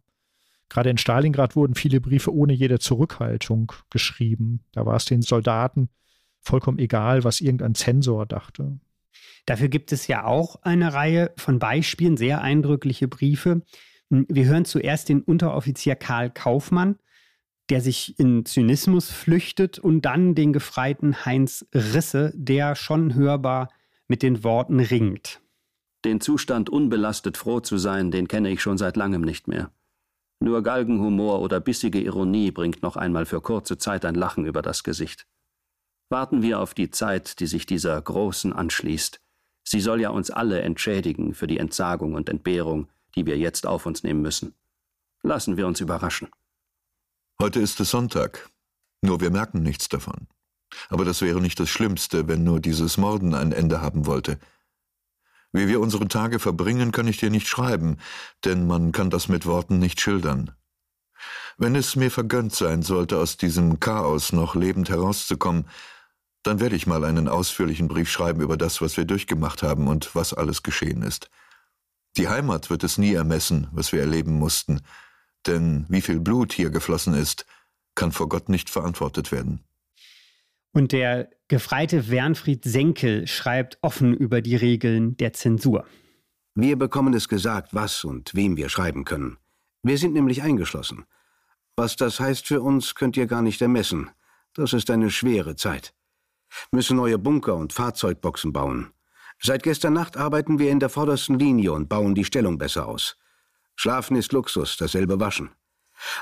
Gerade 0.70 0.90
in 0.90 0.98
Stalingrad 0.98 1.56
wurden 1.56 1.76
viele 1.76 2.02
Briefe 2.02 2.34
ohne 2.34 2.54
jede 2.54 2.80
Zurückhaltung 2.80 3.72
geschrieben. 3.90 4.62
Da 4.72 4.86
war 4.86 4.96
es 4.96 5.06
den 5.06 5.22
Soldaten 5.22 5.90
vollkommen 6.42 6.80
egal, 6.80 7.24
was 7.24 7.42
irgendein 7.42 7.76
Zensor 7.76 8.26
dachte. 8.26 8.80
Dafür 9.46 9.68
gibt 9.68 9.92
es 9.92 10.08
ja 10.08 10.26
auch 10.26 10.62
eine 10.64 10.94
Reihe 10.94 11.32
von 11.38 11.60
Beispielen, 11.60 12.18
sehr 12.18 12.42
eindrückliche 12.42 13.08
Briefe. 13.08 13.62
Wir 14.10 14.46
hören 14.46 14.66
zuerst 14.66 15.10
den 15.10 15.22
Unteroffizier 15.22 15.96
Karl 15.96 16.30
Kaufmann, 16.30 16.98
der 17.70 17.82
sich 17.82 18.20
in 18.20 18.46
Zynismus 18.46 19.12
flüchtet 19.12 19.80
und 19.80 20.02
dann 20.02 20.36
den 20.36 20.54
Gefreiten 20.54 21.26
Heinz 21.26 21.66
Risse, 21.74 22.32
der 22.36 22.76
schon 22.76 23.16
hörbar 23.16 23.70
mit 24.08 24.22
den 24.22 24.44
Worten 24.44 24.80
ringt. 24.80 25.42
Den 26.04 26.22
Zustand 26.22 26.70
unbelastet 26.70 27.38
froh 27.38 27.60
zu 27.60 27.78
sein, 27.78 28.12
den 28.12 28.28
kenne 28.28 28.52
ich 28.52 28.62
schon 28.62 28.78
seit 28.78 28.96
langem 28.96 29.22
nicht 29.22 29.48
mehr. 29.48 29.72
Nur 30.40 30.62
Galgenhumor 30.62 31.42
oder 31.42 31.60
bissige 31.60 32.00
Ironie 32.00 32.52
bringt 32.52 32.84
noch 32.84 32.98
einmal 32.98 33.26
für 33.26 33.42
kurze 33.42 33.78
Zeit 33.78 34.06
ein 34.06 34.16
Lachen 34.16 34.46
über 34.46 34.62
das 34.62 34.84
Gesicht. 34.84 35.26
Warten 36.10 36.44
wir 36.44 36.60
auf 36.60 36.76
die 36.76 36.92
Zeit, 36.92 37.40
die 37.40 37.48
sich 37.48 37.66
dieser 37.66 38.00
Großen 38.00 38.54
anschließt. 38.54 39.20
Sie 39.64 39.80
soll 39.80 40.02
ja 40.02 40.10
uns 40.10 40.30
alle 40.30 40.62
entschädigen 40.62 41.34
für 41.34 41.48
die 41.48 41.58
Entsagung 41.58 42.14
und 42.14 42.30
Entbehrung, 42.30 42.88
die 43.16 43.26
wir 43.26 43.38
jetzt 43.38 43.66
auf 43.66 43.88
uns 43.88 44.04
nehmen 44.04 44.22
müssen. 44.22 44.54
Lassen 45.24 45.58
wir 45.58 45.66
uns 45.66 45.82
überraschen. 45.82 46.30
Heute 47.42 47.60
ist 47.60 47.82
es 47.82 47.90
Sonntag. 47.90 48.50
Nur 49.02 49.20
wir 49.20 49.30
merken 49.30 49.62
nichts 49.62 49.90
davon. 49.90 50.28
Aber 50.88 51.04
das 51.04 51.22
wäre 51.22 51.42
nicht 51.42 51.60
das 51.60 51.70
Schlimmste, 51.70 52.30
wenn 52.30 52.46
nur 52.46 52.62
dieses 52.62 52.98
Morden 52.98 53.34
ein 53.34 53.52
Ende 53.52 53.82
haben 53.82 54.06
wollte. 54.06 54.40
Wie 55.52 55.68
wir 55.68 55.82
unsere 55.82 56.08
Tage 56.08 56.40
verbringen, 56.40 56.94
kann 56.94 57.10
ich 57.10 57.18
dir 57.18 57.30
nicht 57.30 57.48
schreiben, 57.48 57.98
denn 58.46 58.66
man 58.68 58.94
kann 58.94 59.10
das 59.10 59.28
mit 59.28 59.46
Worten 59.46 59.80
nicht 59.80 60.00
schildern. 60.00 60.52
Wenn 61.58 61.76
es 61.76 61.98
mir 61.98 62.10
vergönnt 62.10 62.56
sein 62.56 62.84
sollte, 62.84 63.18
aus 63.18 63.36
diesem 63.36 63.82
Chaos 63.82 64.32
noch 64.32 64.56
lebend 64.56 64.90
herauszukommen, 64.90 65.70
dann 66.44 66.62
werde 66.62 66.78
ich 66.78 66.88
mal 66.88 67.04
einen 67.04 67.28
ausführlichen 67.28 67.90
Brief 67.90 68.10
schreiben 68.10 68.40
über 68.40 68.56
das, 68.56 68.82
was 68.82 68.96
wir 68.96 69.06
durchgemacht 69.06 69.62
haben 69.62 69.88
und 69.88 70.16
was 70.16 70.34
alles 70.34 70.64
geschehen 70.64 71.02
ist. 71.02 71.30
Die 72.16 72.30
Heimat 72.30 72.70
wird 72.70 72.84
es 72.86 72.98
nie 72.98 73.14
ermessen, 73.14 73.68
was 73.72 73.92
wir 73.92 74.00
erleben 74.00 74.40
mussten, 74.40 74.82
denn 75.48 75.86
wie 75.90 76.02
viel 76.02 76.20
Blut 76.20 76.54
hier 76.54 76.70
geflossen 76.70 77.14
ist, 77.14 77.46
kann 77.96 78.12
vor 78.12 78.30
Gott 78.30 78.50
nicht 78.50 78.70
verantwortet 78.70 79.32
werden. 79.32 79.64
Und 80.72 80.92
der 80.92 81.30
Gefreite 81.48 82.10
Wernfried 82.10 82.64
Senkel 82.66 83.28
schreibt 83.28 83.78
offen 83.82 84.14
über 84.14 84.42
die 84.42 84.56
Regeln 84.56 85.16
der 85.18 85.32
Zensur. 85.32 85.86
Wir 86.54 86.78
bekommen 86.78 87.14
es 87.14 87.30
gesagt, 87.30 87.74
was 87.74 88.04
und 88.04 88.36
wem 88.36 88.58
wir 88.58 88.70
schreiben 88.70 89.06
können. 89.06 89.38
Wir 89.84 89.98
sind 89.98 90.14
nämlich 90.14 90.42
eingeschlossen. 90.42 91.06
Was 91.78 91.96
das 91.96 92.20
heißt 92.20 92.48
für 92.48 92.62
uns, 92.62 92.96
könnt 92.96 93.18
ihr 93.18 93.28
gar 93.28 93.42
nicht 93.42 93.62
ermessen. 93.62 94.10
Das 94.54 94.74
ist 94.74 94.90
eine 94.90 95.12
schwere 95.12 95.56
Zeit. 95.56 95.94
Müssen 96.72 96.98
neue 96.98 97.18
Bunker 97.18 97.56
und 97.56 97.74
Fahrzeugboxen 97.74 98.54
bauen. 98.54 98.92
Seit 99.42 99.64
gestern 99.64 99.94
Nacht 99.94 100.18
arbeiten 100.18 100.60
wir 100.60 100.72
in 100.72 100.80
der 100.80 100.90
vordersten 100.90 101.38
Linie 101.38 101.74
und 101.74 101.90
bauen 101.90 102.16
die 102.16 102.24
Stellung 102.24 102.58
besser 102.58 102.88
aus. 102.88 103.18
Schlafen 103.76 104.16
ist 104.16 104.32
Luxus, 104.32 104.78
dasselbe 104.78 105.20
Waschen. 105.20 105.50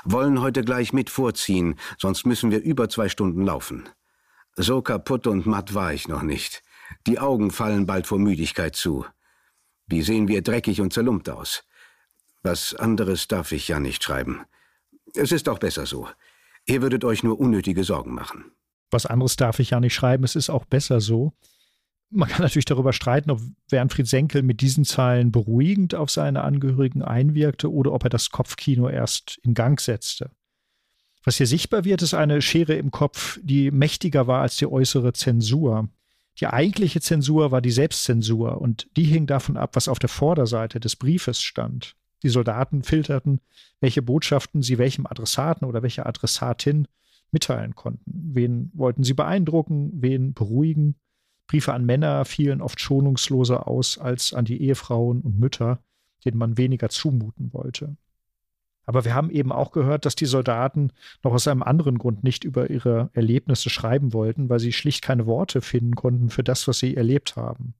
Wollen 0.04 0.40
heute 0.40 0.62
gleich 0.62 0.92
mit 0.92 1.10
vorziehen, 1.10 1.78
sonst 1.98 2.26
müssen 2.26 2.50
wir 2.50 2.62
über 2.62 2.88
zwei 2.88 3.08
Stunden 3.08 3.44
laufen. 3.44 3.88
So 4.56 4.82
kaputt 4.82 5.26
und 5.26 5.46
matt 5.46 5.74
war 5.74 5.92
ich 5.92 6.08
noch 6.08 6.22
nicht. 6.22 6.62
Die 7.06 7.18
Augen 7.18 7.50
fallen 7.50 7.86
bald 7.86 8.06
vor 8.06 8.18
Müdigkeit 8.18 8.76
zu. 8.76 9.04
Wie 9.86 10.02
sehen 10.02 10.28
wir 10.28 10.42
dreckig 10.42 10.80
und 10.80 10.92
zerlumpt 10.92 11.28
aus? 11.28 11.64
Was 12.42 12.74
anderes 12.74 13.26
darf 13.26 13.52
ich 13.52 13.68
ja 13.68 13.80
nicht 13.80 14.04
schreiben. 14.04 14.44
Es 15.14 15.32
ist 15.32 15.48
auch 15.48 15.58
besser 15.58 15.86
so. 15.86 16.08
Ihr 16.66 16.82
würdet 16.82 17.04
euch 17.04 17.22
nur 17.22 17.38
unnötige 17.40 17.84
Sorgen 17.84 18.14
machen. 18.14 18.52
Was 18.90 19.06
anderes 19.06 19.36
darf 19.36 19.58
ich 19.58 19.70
ja 19.70 19.80
nicht 19.80 19.94
schreiben, 19.94 20.24
es 20.24 20.36
ist 20.36 20.50
auch 20.50 20.64
besser 20.64 21.00
so. 21.00 21.32
Man 22.16 22.28
kann 22.28 22.42
natürlich 22.42 22.64
darüber 22.64 22.92
streiten, 22.92 23.32
ob 23.32 23.40
Wernfried 23.70 24.06
Senkel 24.06 24.42
mit 24.42 24.60
diesen 24.60 24.84
Zeilen 24.84 25.32
beruhigend 25.32 25.96
auf 25.96 26.10
seine 26.10 26.42
Angehörigen 26.42 27.02
einwirkte 27.02 27.72
oder 27.72 27.92
ob 27.92 28.04
er 28.04 28.08
das 28.08 28.30
Kopfkino 28.30 28.88
erst 28.88 29.40
in 29.42 29.52
Gang 29.54 29.80
setzte. 29.80 30.30
Was 31.24 31.38
hier 31.38 31.48
sichtbar 31.48 31.84
wird, 31.84 32.02
ist 32.02 32.14
eine 32.14 32.40
Schere 32.40 32.74
im 32.74 32.92
Kopf, 32.92 33.40
die 33.42 33.72
mächtiger 33.72 34.28
war 34.28 34.42
als 34.42 34.56
die 34.56 34.66
äußere 34.66 35.12
Zensur. 35.12 35.88
Die 36.38 36.46
eigentliche 36.46 37.00
Zensur 37.00 37.50
war 37.50 37.60
die 37.60 37.72
Selbstzensur 37.72 38.60
und 38.60 38.88
die 38.96 39.04
hing 39.04 39.26
davon 39.26 39.56
ab, 39.56 39.74
was 39.74 39.88
auf 39.88 39.98
der 39.98 40.08
Vorderseite 40.08 40.78
des 40.78 40.94
Briefes 40.94 41.42
stand. 41.42 41.96
Die 42.22 42.28
Soldaten 42.28 42.84
filterten, 42.84 43.40
welche 43.80 44.02
Botschaften 44.02 44.62
sie 44.62 44.78
welchem 44.78 45.06
Adressaten 45.06 45.66
oder 45.66 45.82
welcher 45.82 46.06
Adressatin 46.06 46.86
mitteilen 47.32 47.74
konnten. 47.74 48.30
Wen 48.34 48.70
wollten 48.72 49.02
sie 49.02 49.14
beeindrucken, 49.14 49.90
wen 49.94 50.32
beruhigen 50.32 50.94
Briefe 51.46 51.72
an 51.72 51.84
Männer 51.84 52.24
fielen 52.24 52.60
oft 52.60 52.80
schonungsloser 52.80 53.68
aus 53.68 53.98
als 53.98 54.32
an 54.32 54.44
die 54.44 54.62
Ehefrauen 54.62 55.20
und 55.20 55.38
Mütter, 55.38 55.78
denen 56.24 56.38
man 56.38 56.56
weniger 56.56 56.88
zumuten 56.88 57.52
wollte. 57.52 57.96
Aber 58.86 59.04
wir 59.04 59.14
haben 59.14 59.30
eben 59.30 59.50
auch 59.50 59.72
gehört, 59.72 60.04
dass 60.04 60.14
die 60.14 60.26
Soldaten 60.26 60.92
noch 61.22 61.32
aus 61.32 61.48
einem 61.48 61.62
anderen 61.62 61.98
Grund 61.98 62.22
nicht 62.22 62.44
über 62.44 62.68
ihre 62.70 63.10
Erlebnisse 63.14 63.70
schreiben 63.70 64.12
wollten, 64.12 64.48
weil 64.48 64.60
sie 64.60 64.72
schlicht 64.72 65.02
keine 65.02 65.26
Worte 65.26 65.62
finden 65.62 65.94
konnten 65.94 66.28
für 66.28 66.44
das, 66.44 66.68
was 66.68 66.78
sie 66.78 66.96
erlebt 66.96 67.36
haben. 67.36 67.74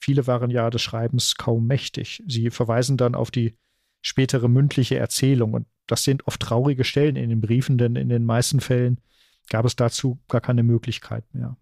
Viele 0.00 0.26
waren 0.26 0.50
ja 0.50 0.70
des 0.70 0.82
Schreibens 0.82 1.36
kaum 1.36 1.66
mächtig. 1.66 2.22
Sie 2.26 2.50
verweisen 2.50 2.96
dann 2.96 3.14
auf 3.14 3.30
die 3.30 3.56
spätere 4.00 4.48
mündliche 4.48 4.96
Erzählung 4.96 5.54
und 5.54 5.66
das 5.86 6.04
sind 6.04 6.26
oft 6.26 6.40
traurige 6.40 6.84
Stellen 6.84 7.16
in 7.16 7.28
den 7.28 7.40
Briefen, 7.40 7.78
denn 7.78 7.96
in 7.96 8.08
den 8.08 8.24
meisten 8.24 8.60
Fällen 8.60 9.00
gab 9.48 9.64
es 9.64 9.76
dazu 9.76 10.18
gar 10.28 10.40
keine 10.40 10.62
Möglichkeit 10.62 11.24
mehr. 11.34 11.56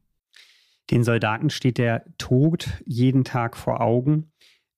Den 0.90 1.05
Soldaten 1.05 1.50
steht 1.50 1.79
der 1.79 2.05
Tod 2.18 2.68
jeden 2.85 3.24
Tag 3.24 3.57
vor 3.57 3.81
Augen, 3.81 4.33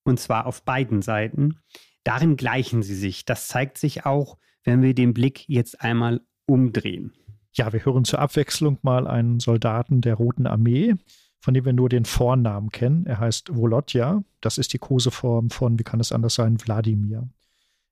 und 0.05 0.21
zwar 0.21 0.47
auf 0.47 0.63
beiden 0.63 1.01
Seiten. 1.01 1.59
Darin 2.05 2.37
gleichen 2.37 2.83
sie 2.83 2.95
sich. 2.95 3.25
Das 3.25 3.49
zeigt 3.49 3.79
sich 3.79 4.05
auch, 4.05 4.37
wenn 4.65 4.83
wir 4.83 4.95
den 4.95 5.15
Blick 5.15 5.49
jetzt 5.49 5.81
einmal 5.81 6.21
umdrehen. 6.47 7.13
Ja, 7.55 7.73
wir 7.73 7.85
hören 7.85 8.05
zur 8.05 8.19
Abwechslung 8.19 8.79
mal 8.83 9.07
einen 9.07 9.41
Soldaten 9.41 10.01
der 10.01 10.15
Roten 10.15 10.47
Armee, 10.47 10.95
von 11.41 11.55
dem 11.55 11.65
wir 11.65 11.73
nur 11.73 11.89
den 11.89 12.05
Vornamen 12.05 12.71
kennen. 12.71 13.07
Er 13.07 13.19
heißt 13.19 13.55
Volodja. 13.55 14.23
Das 14.41 14.59
ist 14.59 14.73
die 14.73 14.79
Koseform 14.79 15.51
von, 15.51 15.79
wie 15.79 15.85
kann 15.85 16.01
es 16.01 16.13
anders 16.13 16.35
sein, 16.35 16.61
Wladimir. 16.61 17.29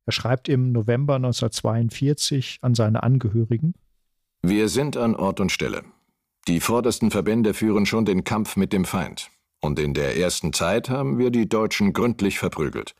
Er 0.06 0.12
schreibt 0.12 0.48
im 0.48 0.72
November 0.72 1.16
1942 1.16 2.58
an 2.62 2.74
seine 2.74 3.02
Angehörigen. 3.02 3.74
Wir 4.42 4.68
sind 4.68 4.96
an 4.96 5.14
Ort 5.14 5.40
und 5.40 5.52
Stelle. 5.52 5.84
Die 6.50 6.58
vordersten 6.58 7.12
Verbände 7.12 7.54
führen 7.54 7.86
schon 7.86 8.04
den 8.04 8.24
Kampf 8.24 8.56
mit 8.56 8.72
dem 8.72 8.84
Feind. 8.84 9.30
Und 9.60 9.78
in 9.78 9.94
der 9.94 10.16
ersten 10.16 10.52
Zeit 10.52 10.90
haben 10.90 11.16
wir 11.16 11.30
die 11.30 11.48
Deutschen 11.48 11.92
gründlich 11.92 12.40
verprügelt. 12.40 12.96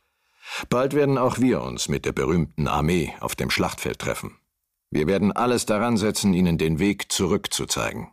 Bald 0.68 0.94
werden 0.94 1.18
auch 1.18 1.40
wir 1.40 1.60
uns 1.60 1.88
mit 1.88 2.04
der 2.04 2.12
berühmten 2.12 2.68
Armee 2.68 3.12
auf 3.18 3.34
dem 3.34 3.50
Schlachtfeld 3.50 3.98
treffen. 3.98 4.36
Wir 4.92 5.08
werden 5.08 5.32
alles 5.32 5.66
daran 5.66 5.96
setzen, 5.96 6.32
ihnen 6.32 6.58
den 6.58 6.78
Weg 6.78 7.10
zurückzuzeigen. 7.10 8.06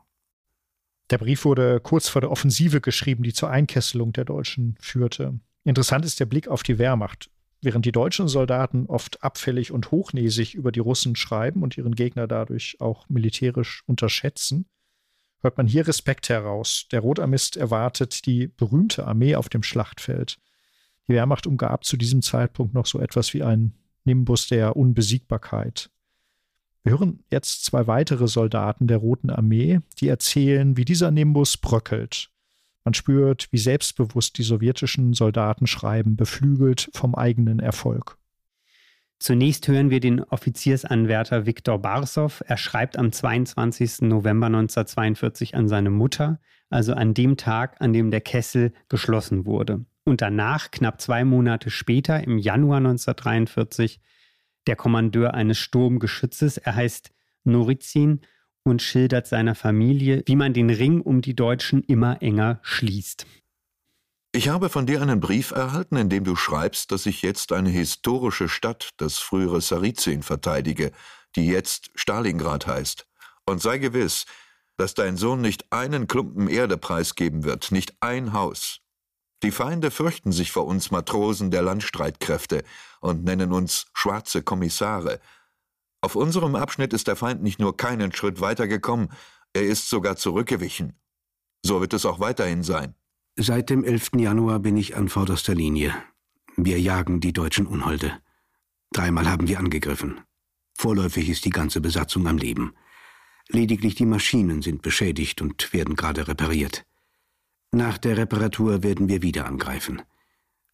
Der 1.12 1.20
Brief 1.20 1.46
wurde 1.46 1.82
kurz 1.82 2.10
vor 2.10 2.22
der 2.22 2.32
Offensive 2.32 2.82
geschrieben, 2.82 3.22
die 3.22 3.34
zur 3.34 3.52
Einkesselung 3.52 4.14
der 4.14 4.26
Deutschen 4.26 4.76
führte. 4.80 5.40
Interessant 5.64 6.04
ist 6.04 6.20
der 6.20 6.26
Blick 6.26 6.48
auf 6.48 6.64
die 6.64 6.80
Wehrmacht. 6.80 7.30
Während 7.62 7.86
die 7.86 7.92
deutschen 7.92 8.28
Soldaten 8.28 8.88
oft 8.88 9.22
abfällig 9.22 9.72
und 9.72 9.92
hochnäsig 9.92 10.56
über 10.56 10.72
die 10.72 10.80
Russen 10.80 11.16
schreiben 11.16 11.62
und 11.62 11.78
ihren 11.78 11.94
Gegner 11.94 12.26
dadurch 12.26 12.78
auch 12.80 13.08
militärisch 13.08 13.84
unterschätzen, 13.86 14.66
hört 15.42 15.58
man 15.58 15.68
hier 15.68 15.88
Respekt 15.88 16.30
heraus. 16.30 16.88
Der 16.92 17.02
Rotarmist 17.02 17.58
erwartet 17.58 18.26
die 18.26 18.48
berühmte 18.48 19.06
Armee 19.06 19.36
auf 19.36 19.50
dem 19.50 19.64
Schlachtfeld. 19.64 20.40
Die 21.08 21.14
Wehrmacht 21.14 21.48
umgab 21.48 21.86
zu 21.86 21.98
diesem 21.98 22.22
Zeitpunkt 22.22 22.74
noch 22.74 22.86
so 22.86 23.00
etwas 23.00 23.34
wie 23.34 23.44
ein 23.44 23.74
Nimbus 24.04 24.48
der 24.48 24.76
Unbesiegbarkeit. 24.76 25.90
Wir 26.84 26.94
hören 26.94 27.24
jetzt 27.30 27.66
zwei 27.66 27.88
weitere 27.88 28.28
Soldaten 28.28 28.88
der 28.88 28.98
Roten 28.98 29.30
Armee, 29.30 29.82
die 30.00 30.08
erzählen, 30.08 30.78
wie 30.78 30.86
dieser 30.86 31.12
Nimbus 31.12 31.58
bröckelt. 31.58 32.30
Man 32.86 32.94
spürt, 32.94 33.50
wie 33.52 33.58
selbstbewusst 33.58 34.38
die 34.38 34.44
sowjetischen 34.44 35.14
Soldaten 35.14 35.68
schreiben, 35.68 36.16
beflügelt 36.16 36.90
vom 36.94 37.16
eigenen 37.16 37.60
Erfolg. 37.60 38.18
Zunächst 39.20 39.68
hören 39.68 39.90
wir 39.90 40.00
den 40.00 40.24
Offiziersanwärter 40.24 41.46
Viktor 41.46 41.80
Barsow. 41.80 42.44
Er 42.46 42.58
schreibt 42.58 42.98
am 42.98 43.12
22. 43.12 44.02
November 44.02 44.46
1942 44.48 45.56
an 45.56 45.68
seine 45.68 45.90
Mutter, 45.90 46.40
also 46.70 46.94
an 46.94 47.14
dem 47.14 47.36
Tag, 47.36 47.78
an 47.80 47.94
dem 47.94 48.12
der 48.12 48.22
Kessel 48.22 48.74
geschlossen 48.90 49.46
wurde. 49.46 49.86
Und 50.04 50.22
danach, 50.22 50.70
knapp 50.72 51.02
zwei 51.02 51.26
Monate 51.26 51.70
später, 51.70 52.24
im 52.24 52.38
Januar 52.38 52.78
1943, 52.78 54.00
der 54.68 54.76
Kommandeur 54.76 55.34
eines 55.34 55.58
Sturmgeschützes. 55.58 56.58
Er 56.58 56.76
heißt 56.76 57.12
Norizin 57.44 58.22
und 58.64 58.82
schildert 58.82 59.28
seiner 59.28 59.56
Familie, 59.56 60.24
wie 60.26 60.36
man 60.36 60.54
den 60.54 60.70
Ring 60.70 61.02
um 61.02 61.22
die 61.22 61.36
Deutschen 61.36 61.84
immer 61.84 62.22
enger 62.22 62.60
schließt. 62.62 63.26
Ich 64.38 64.50
habe 64.50 64.70
von 64.70 64.86
dir 64.86 65.02
einen 65.02 65.20
Brief 65.20 65.50
erhalten, 65.50 65.96
in 65.96 66.10
dem 66.10 66.24
du 66.24 66.36
schreibst, 66.36 66.92
dass 66.92 67.08
ich 67.08 67.24
jetzt 67.24 67.52
eine 67.52 67.72
historische 67.72 68.48
Stadt, 68.48 68.92
das 68.98 69.18
frühere 69.18 69.62
Sarizien, 69.62 70.22
verteidige, 70.22 70.92
die 71.36 71.48
jetzt 71.48 71.90
Stalingrad 71.96 72.68
heißt. 72.68 73.08
Und 73.48 73.64
sei 73.64 73.80
gewiss, 73.80 74.28
dass 74.76 74.94
dein 74.94 75.18
Sohn 75.18 75.42
nicht 75.42 75.66
einen 75.72 76.06
Klumpen 76.06 76.50
Erde 76.50 76.78
preisgeben 76.78 77.46
wird, 77.46 77.72
nicht 77.72 77.96
ein 78.00 78.32
Haus. 78.32 78.82
Die 79.42 79.50
Feinde 79.50 79.90
fürchten 79.90 80.32
sich 80.32 80.52
vor 80.52 80.68
uns 80.68 80.92
Matrosen 80.92 81.50
der 81.50 81.64
Landstreitkräfte 81.64 82.64
und 83.02 83.24
nennen 83.24 83.52
uns 83.52 83.88
schwarze 83.96 84.44
Kommissare. 84.44 85.20
Auf 86.02 86.16
unserem 86.16 86.54
Abschnitt 86.54 86.94
ist 86.94 87.08
der 87.08 87.16
Feind 87.16 87.42
nicht 87.42 87.58
nur 87.60 87.76
keinen 87.76 88.14
Schritt 88.14 88.40
weitergekommen, 88.40 89.12
er 89.54 89.64
ist 89.64 89.90
sogar 89.90 90.16
zurückgewichen. 90.16 90.94
So 91.66 91.82
wird 91.82 91.94
es 91.94 92.06
auch 92.06 92.20
weiterhin 92.20 92.62
sein. 92.62 92.94
Seit 93.40 93.70
dem 93.70 93.84
11. 93.84 94.14
Januar 94.16 94.58
bin 94.58 94.78
ich 94.78 94.98
an 94.98 95.10
vorderster 95.10 95.54
Linie. 95.54 95.94
Wir 96.56 96.82
jagen 96.82 97.20
die 97.20 97.34
deutschen 97.34 97.68
Unholde. 97.68 98.18
Dreimal 98.92 99.30
haben 99.30 99.48
wir 99.48 99.60
angegriffen. 99.60 100.22
Vorläufig 100.76 101.30
ist 101.30 101.46
die 101.46 101.52
ganze 101.52 101.80
Besatzung 101.80 102.26
am 102.26 102.40
Leben. 102.40 102.74
Lediglich 103.48 103.94
die 103.94 104.08
Maschinen 104.08 104.64
sind 104.64 104.82
beschädigt 104.82 105.40
und 105.44 105.72
werden 105.72 105.96
gerade 105.96 106.28
repariert. 106.28 106.84
Nach 107.72 108.00
der 108.00 108.18
Reparatur 108.18 108.82
werden 108.82 109.08
wir 109.08 109.22
wieder 109.22 109.46
angreifen. 109.46 110.02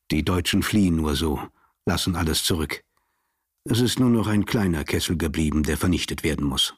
Die 0.10 0.23
Deutschen 0.23 0.63
fliehen 0.63 0.95
nur 0.95 1.17
so, 1.17 1.41
lassen 1.86 2.15
alles 2.15 2.45
zurück. 2.45 2.86
Es 3.65 3.82
ist 3.82 3.99
nur 3.99 4.10
noch 4.10 4.28
ein 4.28 4.45
kleiner 4.45 4.86
Kessel 4.86 5.17
geblieben, 5.17 5.63
der 5.63 5.76
vernichtet 5.76 6.23
werden 6.23 6.45
muss. 6.45 6.76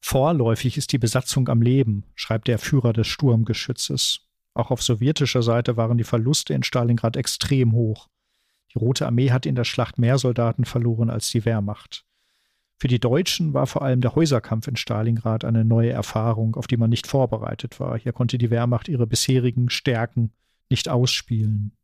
Vorläufig 0.00 0.76
ist 0.76 0.92
die 0.92 0.98
Besatzung 0.98 1.48
am 1.48 1.60
Leben, 1.60 2.04
schreibt 2.14 2.46
der 2.46 2.60
Führer 2.60 2.92
des 2.92 3.08
Sturmgeschützes. 3.08 4.28
Auch 4.54 4.70
auf 4.70 4.82
sowjetischer 4.82 5.42
Seite 5.42 5.76
waren 5.76 5.98
die 5.98 6.04
Verluste 6.04 6.54
in 6.54 6.62
Stalingrad 6.62 7.16
extrem 7.16 7.72
hoch. 7.72 8.08
Die 8.74 8.78
Rote 8.78 9.06
Armee 9.06 9.30
hat 9.30 9.46
in 9.46 9.54
der 9.54 9.64
Schlacht 9.64 9.98
mehr 9.98 10.18
Soldaten 10.18 10.64
verloren 10.64 11.10
als 11.10 11.30
die 11.30 11.44
Wehrmacht. 11.44 12.04
Für 12.78 12.88
die 12.88 12.98
Deutschen 12.98 13.54
war 13.54 13.66
vor 13.66 13.82
allem 13.82 14.00
der 14.00 14.14
Häuserkampf 14.16 14.66
in 14.66 14.76
Stalingrad 14.76 15.44
eine 15.44 15.64
neue 15.64 15.90
Erfahrung, 15.90 16.56
auf 16.56 16.66
die 16.66 16.76
man 16.76 16.90
nicht 16.90 17.06
vorbereitet 17.06 17.78
war. 17.78 17.98
Hier 17.98 18.12
konnte 18.12 18.38
die 18.38 18.50
Wehrmacht 18.50 18.88
ihre 18.88 19.06
bisherigen 19.06 19.70
Stärken 19.70 20.32
nicht 20.68 20.88
ausspielen. 20.88 21.76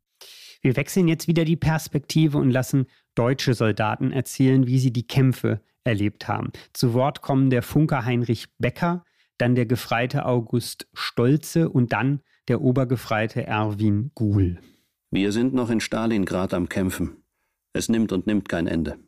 Wir 0.60 0.76
wechseln 0.76 1.06
jetzt 1.06 1.28
wieder 1.28 1.44
die 1.44 1.56
Perspektive 1.56 2.38
und 2.38 2.50
lassen 2.50 2.86
deutsche 3.14 3.54
Soldaten 3.54 4.12
erzählen, 4.12 4.66
wie 4.66 4.78
sie 4.78 4.92
die 4.92 5.06
Kämpfe 5.06 5.60
erlebt 5.84 6.26
haben. 6.26 6.50
Zu 6.72 6.94
Wort 6.94 7.22
kommen 7.22 7.50
der 7.50 7.62
Funker 7.62 8.04
Heinrich 8.04 8.46
Becker, 8.58 9.04
dann 9.36 9.54
der 9.54 9.66
Gefreite 9.66 10.26
August 10.26 10.88
Stolze 10.94 11.68
und 11.68 11.92
dann 11.92 12.22
der 12.48 12.62
Obergefreite 12.62 13.46
Erwin 13.46 14.10
Guhl. 14.14 14.58
Wir 15.10 15.32
sind 15.32 15.54
noch 15.54 15.70
in 15.70 15.80
Stalingrad 15.80 16.54
am 16.54 16.68
Kämpfen. 16.68 17.22
Es 17.74 17.88
nimmt 17.88 18.10
und 18.12 18.26
nimmt 18.26 18.48
kein 18.48 18.66
Ende. 18.66 18.98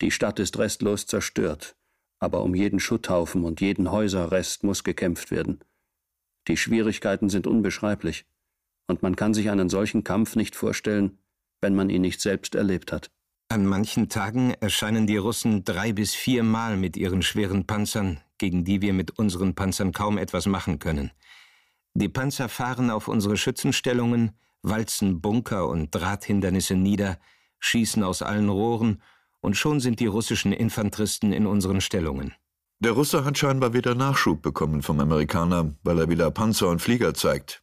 Die 0.00 0.10
Stadt 0.10 0.38
ist 0.40 0.58
restlos 0.58 1.06
zerstört, 1.06 1.76
aber 2.18 2.42
um 2.42 2.54
jeden 2.54 2.80
Schutthaufen 2.80 3.44
und 3.44 3.60
jeden 3.60 3.90
Häuserrest 3.90 4.64
muss 4.64 4.84
gekämpft 4.84 5.30
werden. 5.30 5.60
Die 6.48 6.56
Schwierigkeiten 6.56 7.28
sind 7.28 7.46
unbeschreiblich, 7.46 8.24
und 8.88 9.02
man 9.02 9.14
kann 9.14 9.34
sich 9.34 9.50
einen 9.50 9.68
solchen 9.68 10.02
Kampf 10.02 10.36
nicht 10.36 10.56
vorstellen, 10.56 11.18
wenn 11.60 11.74
man 11.74 11.90
ihn 11.90 12.02
nicht 12.02 12.20
selbst 12.22 12.54
erlebt 12.54 12.92
hat. 12.92 13.10
An 13.48 13.66
manchen 13.66 14.08
Tagen 14.08 14.54
erscheinen 14.60 15.06
die 15.06 15.18
Russen 15.18 15.64
drei 15.64 15.92
bis 15.92 16.14
viermal 16.14 16.76
mit 16.76 16.96
ihren 16.96 17.20
schweren 17.22 17.66
Panzern, 17.66 18.20
gegen 18.38 18.64
die 18.64 18.80
wir 18.80 18.94
mit 18.94 19.18
unseren 19.18 19.54
Panzern 19.54 19.92
kaum 19.92 20.16
etwas 20.16 20.46
machen 20.46 20.78
können. 20.78 21.10
Die 21.94 22.08
Panzer 22.08 22.48
fahren 22.48 22.90
auf 22.90 23.08
unsere 23.08 23.36
Schützenstellungen, 23.36 24.32
walzen 24.62 25.20
Bunker 25.20 25.68
und 25.68 25.90
Drahthindernisse 25.90 26.74
nieder, 26.74 27.18
schießen 27.58 28.02
aus 28.04 28.22
allen 28.22 28.48
Rohren 28.48 29.02
und 29.40 29.56
schon 29.56 29.80
sind 29.80 30.00
die 30.00 30.06
russischen 30.06 30.52
Infanteristen 30.52 31.32
in 31.32 31.46
unseren 31.46 31.80
Stellungen. 31.80 32.34
Der 32.78 32.92
Russe 32.92 33.24
hat 33.24 33.36
scheinbar 33.36 33.74
wieder 33.74 33.94
Nachschub 33.94 34.40
bekommen 34.40 34.82
vom 34.82 35.00
Amerikaner, 35.00 35.74
weil 35.82 35.98
er 35.98 36.08
wieder 36.08 36.30
Panzer 36.30 36.68
und 36.68 36.80
Flieger 36.80 37.12
zeigt. 37.12 37.62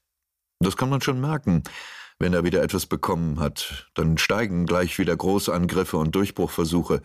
Das 0.60 0.78
kann 0.78 0.90
man 0.90 1.02
schon 1.02 1.22
merken. 1.22 1.64
Wenn 2.20 2.34
er 2.34 2.44
wieder 2.44 2.64
etwas 2.64 2.86
bekommen 2.86 3.40
hat, 3.40 3.90
dann 3.94 4.18
steigen 4.18 4.66
gleich 4.66 4.98
wieder 5.00 5.16
Großangriffe 5.16 5.98
und 5.98 6.16
Durchbruchversuche. 6.16 7.02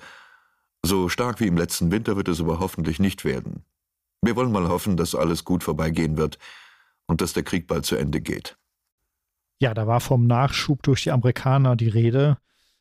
So 0.82 1.08
stark 1.08 1.38
wie 1.40 1.46
im 1.46 1.56
letzten 1.56 1.90
Winter 1.90 2.16
wird 2.16 2.28
es 2.28 2.40
aber 2.40 2.60
hoffentlich 2.60 2.98
nicht 2.98 3.24
werden. 3.24 3.64
Wir 4.22 4.36
wollen 4.36 4.52
mal 4.52 4.68
hoffen, 4.68 4.96
dass 4.96 5.14
alles 5.14 5.44
gut 5.44 5.62
vorbeigehen 5.64 6.16
wird 6.16 6.38
und 7.06 7.20
dass 7.20 7.32
der 7.32 7.42
Krieg 7.42 7.66
bald 7.66 7.84
zu 7.84 7.96
Ende 7.96 8.20
geht. 8.20 8.56
Ja, 9.58 9.74
da 9.74 9.86
war 9.86 10.00
vom 10.00 10.26
Nachschub 10.26 10.82
durch 10.82 11.04
die 11.04 11.12
Amerikaner 11.12 11.76
die 11.76 11.88
Rede. 11.88 12.38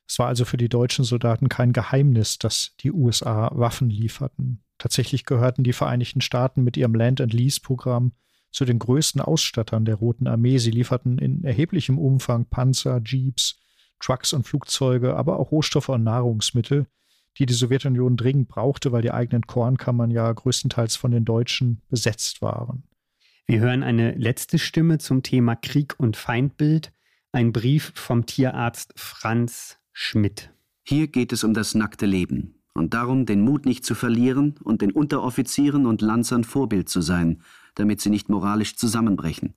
Es 0.08 0.18
war 0.20 0.28
also 0.28 0.46
für 0.46 0.58
die 0.58 0.70
deutschen 0.70 1.06
Soldaten 1.06 1.48
kein 1.48 1.74
Geheimnis, 1.74 2.40
dass 2.40 2.76
die 2.80 2.92
USA 2.92 3.52
Waffen 3.54 3.90
lieferten. 3.90 4.64
Tatsächlich 4.78 5.26
gehörten 5.26 5.64
die 5.64 5.74
Vereinigten 5.74 6.22
Staaten 6.22 6.64
mit 6.64 6.76
ihrem 6.76 6.96
Land-and-Lease-Programm 6.96 8.14
zu 8.52 8.66
den 8.66 8.80
größten 8.80 9.22
Ausstattern 9.22 9.86
der 9.86 9.96
Roten 9.96 10.28
Armee. 10.28 10.58
Sie 10.58 10.72
lieferten 10.72 11.20
in 11.20 11.44
erheblichem 11.44 12.00
Umfang 12.00 12.46
Panzer, 12.46 13.00
Jeeps, 13.06 13.60
Trucks 14.00 14.34
und 14.34 14.48
Flugzeuge, 14.48 15.16
aber 15.16 15.40
auch 15.40 15.52
Rohstoffe 15.52 15.90
und 15.90 16.04
Nahrungsmittel, 16.04 16.88
die 17.38 17.46
die 17.46 17.54
Sowjetunion 17.54 18.18
dringend 18.18 18.50
brauchte, 18.50 18.92
weil 18.92 19.04
die 19.04 19.12
eigenen 19.12 19.46
Kornkammern 19.46 20.12
ja 20.12 20.32
größtenteils 20.32 20.96
von 20.96 21.12
den 21.12 21.26
Deutschen 21.26 21.82
besetzt 21.90 22.42
waren. 22.42 22.84
Wir 23.52 23.60
hören 23.60 23.84
eine 23.84 24.14
letzte 24.14 24.58
Stimme 24.58 24.98
zum 24.98 25.24
Thema 25.24 25.58
Krieg 25.58 25.96
und 25.98 26.16
Feindbild, 26.16 26.94
ein 27.34 27.52
Brief 27.52 27.92
vom 27.96 28.26
Tierarzt 28.26 28.94
Franz 28.96 29.78
Schmidt. 29.92 30.54
Hier 30.84 31.10
geht 31.10 31.34
es 31.34 31.44
um 31.44 31.54
das 31.54 31.76
nackte 31.76 32.06
Leben 32.06 32.62
und 32.74 32.94
darum, 32.94 33.26
den 33.26 33.42
Mut 33.42 33.66
nicht 33.66 33.84
zu 33.84 33.94
verlieren 33.94 34.56
und 34.64 34.82
den 34.82 34.94
Unteroffizieren 34.94 35.86
und 35.86 36.02
Lanzern 36.02 36.46
Vorbild 36.46 36.88
zu 36.88 37.02
sein, 37.02 37.42
damit 37.76 38.00
sie 38.00 38.10
nicht 38.10 38.30
moralisch 38.30 38.78
zusammenbrechen. 38.78 39.54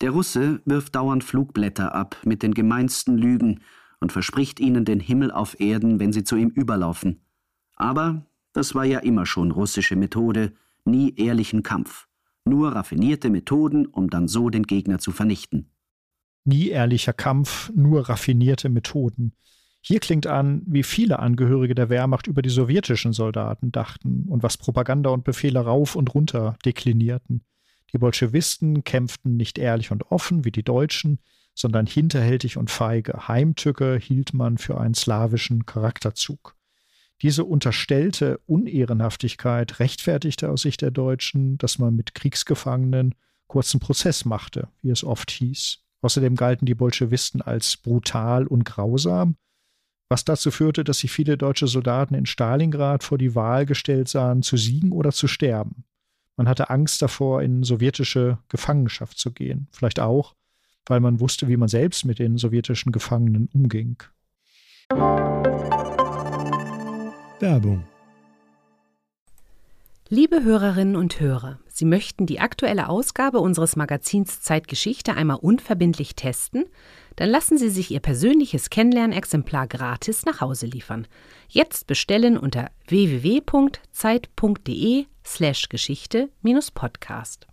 Der 0.00 0.10
Russe 0.10 0.60
wirft 0.64 0.96
dauernd 0.96 1.22
Flugblätter 1.22 1.94
ab 1.94 2.16
mit 2.24 2.42
den 2.42 2.52
gemeinsten 2.52 3.16
Lügen 3.16 3.60
und 4.00 4.10
verspricht 4.10 4.58
ihnen 4.58 4.84
den 4.84 4.98
Himmel 4.98 5.30
auf 5.30 5.60
Erden, 5.60 6.00
wenn 6.00 6.12
sie 6.12 6.24
zu 6.24 6.34
ihm 6.34 6.48
überlaufen. 6.48 7.20
Aber 7.76 8.26
das 8.54 8.74
war 8.74 8.84
ja 8.84 8.98
immer 8.98 9.24
schon 9.24 9.52
russische 9.52 9.94
Methode, 9.94 10.52
nie 10.84 11.14
ehrlichen 11.14 11.62
Kampf, 11.62 12.08
nur 12.44 12.72
raffinierte 12.72 13.30
Methoden, 13.30 13.86
um 13.86 14.10
dann 14.10 14.28
so 14.28 14.50
den 14.50 14.64
Gegner 14.64 14.98
zu 14.98 15.12
vernichten. 15.12 15.70
Nie 16.44 16.68
ehrlicher 16.68 17.12
Kampf, 17.12 17.72
nur 17.74 18.08
raffinierte 18.08 18.68
Methoden. 18.68 19.32
Hier 19.80 20.00
klingt 20.00 20.26
an, 20.26 20.62
wie 20.66 20.82
viele 20.82 21.18
Angehörige 21.18 21.74
der 21.74 21.90
Wehrmacht 21.90 22.26
über 22.26 22.42
die 22.42 22.50
sowjetischen 22.50 23.12
Soldaten 23.12 23.70
dachten 23.70 24.24
und 24.28 24.42
was 24.42 24.56
Propaganda 24.56 25.10
und 25.10 25.24
Befehle 25.24 25.60
rauf 25.60 25.94
und 25.94 26.14
runter 26.14 26.56
deklinierten. 26.64 27.42
Die 27.92 27.98
Bolschewisten 27.98 28.84
kämpften 28.84 29.36
nicht 29.36 29.58
ehrlich 29.58 29.90
und 29.90 30.10
offen 30.10 30.44
wie 30.44 30.52
die 30.52 30.62
Deutschen, 30.62 31.20
sondern 31.54 31.86
hinterhältig 31.86 32.56
und 32.56 32.70
feige. 32.70 33.28
Heimtücke 33.28 33.96
hielt 33.96 34.34
man 34.34 34.58
für 34.58 34.80
einen 34.80 34.94
slawischen 34.94 35.66
Charakterzug. 35.66 36.56
Diese 37.22 37.44
unterstellte 37.44 38.40
Unehrenhaftigkeit 38.46 39.78
rechtfertigte 39.78 40.50
aus 40.50 40.62
Sicht 40.62 40.82
der 40.82 40.90
Deutschen, 40.90 41.58
dass 41.58 41.78
man 41.78 41.94
mit 41.94 42.14
Kriegsgefangenen 42.14 43.14
kurzen 43.46 43.80
Prozess 43.80 44.24
machte, 44.24 44.68
wie 44.82 44.90
es 44.90 45.04
oft 45.04 45.30
hieß. 45.30 45.78
Außerdem 46.02 46.36
galten 46.36 46.66
die 46.66 46.74
Bolschewisten 46.74 47.40
als 47.40 47.76
brutal 47.76 48.46
und 48.46 48.64
grausam, 48.64 49.36
was 50.08 50.24
dazu 50.24 50.50
führte, 50.50 50.84
dass 50.84 50.98
sich 50.98 51.10
viele 51.10 51.38
deutsche 51.38 51.66
Soldaten 51.66 52.14
in 52.14 52.26
Stalingrad 52.26 53.02
vor 53.02 53.16
die 53.16 53.34
Wahl 53.34 53.64
gestellt 53.64 54.08
sahen, 54.08 54.42
zu 54.42 54.56
siegen 54.56 54.92
oder 54.92 55.12
zu 55.12 55.28
sterben. 55.28 55.84
Man 56.36 56.48
hatte 56.48 56.68
Angst 56.68 57.00
davor, 57.00 57.42
in 57.42 57.62
sowjetische 57.62 58.38
Gefangenschaft 58.48 59.18
zu 59.18 59.32
gehen. 59.32 59.68
Vielleicht 59.70 60.00
auch, 60.00 60.34
weil 60.86 61.00
man 61.00 61.20
wusste, 61.20 61.48
wie 61.48 61.56
man 61.56 61.68
selbst 61.68 62.04
mit 62.04 62.18
den 62.18 62.36
sowjetischen 62.36 62.92
Gefangenen 62.92 63.48
umging. 63.54 63.96
Werbung 67.40 67.84
Liebe 70.08 70.44
Hörerinnen 70.44 70.96
und 70.96 71.18
Hörer, 71.18 71.58
Sie 71.66 71.84
möchten 71.84 72.26
die 72.26 72.38
aktuelle 72.38 72.88
Ausgabe 72.88 73.40
unseres 73.40 73.74
Magazins 73.74 74.42
Zeitgeschichte 74.42 75.14
einmal 75.14 75.38
unverbindlich 75.38 76.14
testen? 76.14 76.66
Dann 77.16 77.30
lassen 77.30 77.58
Sie 77.58 77.70
sich 77.70 77.90
Ihr 77.90 77.98
persönliches 78.00 78.70
Kennenlernexemplar 78.70 79.66
gratis 79.66 80.24
nach 80.24 80.40
Hause 80.40 80.66
liefern. 80.66 81.08
Jetzt 81.48 81.88
bestellen 81.88 82.38
unter 82.38 82.70
www.zeit.de/slash 82.86 85.68
Geschichte-Podcast. 85.68 87.48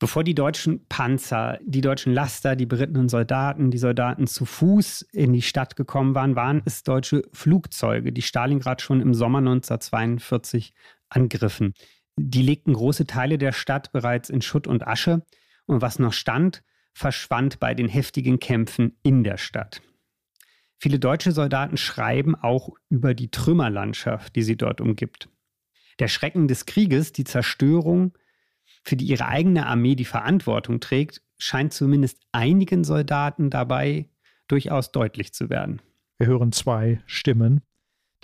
Bevor 0.00 0.24
die 0.24 0.34
deutschen 0.34 0.86
Panzer, 0.86 1.58
die 1.62 1.82
deutschen 1.82 2.14
Laster, 2.14 2.56
die 2.56 2.64
berittenen 2.64 3.10
Soldaten, 3.10 3.70
die 3.70 3.76
Soldaten 3.76 4.26
zu 4.26 4.46
Fuß 4.46 5.02
in 5.12 5.34
die 5.34 5.42
Stadt 5.42 5.76
gekommen 5.76 6.14
waren, 6.14 6.36
waren 6.36 6.62
es 6.64 6.82
deutsche 6.82 7.22
Flugzeuge, 7.34 8.10
die 8.10 8.22
Stalingrad 8.22 8.80
schon 8.80 9.02
im 9.02 9.12
Sommer 9.12 9.38
1942 9.38 10.72
angriffen. 11.10 11.74
Die 12.16 12.40
legten 12.40 12.72
große 12.72 13.06
Teile 13.06 13.36
der 13.36 13.52
Stadt 13.52 13.92
bereits 13.92 14.30
in 14.30 14.40
Schutt 14.40 14.66
und 14.66 14.86
Asche 14.86 15.22
und 15.66 15.82
was 15.82 15.98
noch 15.98 16.14
stand, 16.14 16.62
verschwand 16.94 17.60
bei 17.60 17.74
den 17.74 17.88
heftigen 17.88 18.40
Kämpfen 18.40 18.96
in 19.02 19.22
der 19.22 19.36
Stadt. 19.36 19.82
Viele 20.78 20.98
deutsche 20.98 21.32
Soldaten 21.32 21.76
schreiben 21.76 22.34
auch 22.34 22.70
über 22.88 23.12
die 23.12 23.30
Trümmerlandschaft, 23.30 24.34
die 24.34 24.42
sie 24.42 24.56
dort 24.56 24.80
umgibt. 24.80 25.28
Der 25.98 26.08
Schrecken 26.08 26.48
des 26.48 26.64
Krieges, 26.64 27.12
die 27.12 27.24
Zerstörung, 27.24 28.14
für 28.82 28.96
die 28.96 29.06
ihre 29.06 29.26
eigene 29.26 29.66
Armee 29.66 29.94
die 29.94 30.04
Verantwortung 30.04 30.80
trägt, 30.80 31.22
scheint 31.38 31.72
zumindest 31.72 32.18
einigen 32.32 32.84
Soldaten 32.84 33.50
dabei 33.50 34.08
durchaus 34.48 34.92
deutlich 34.92 35.32
zu 35.32 35.50
werden. 35.50 35.80
Wir 36.18 36.26
hören 36.26 36.52
zwei 36.52 37.00
Stimmen. 37.06 37.62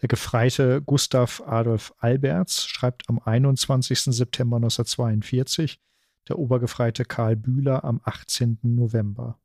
Der 0.02 0.08
Gefreite 0.08 0.82
Gustav 0.82 1.42
Adolf 1.46 1.94
Alberts 1.98 2.66
schreibt 2.66 3.08
am 3.08 3.18
21. 3.18 4.00
September 4.00 4.56
1942, 4.56 5.80
der 6.28 6.38
Obergefreite 6.38 7.04
Karl 7.04 7.36
Bühler 7.36 7.84
am 7.84 8.00
18. 8.04 8.58
November. 8.62 9.38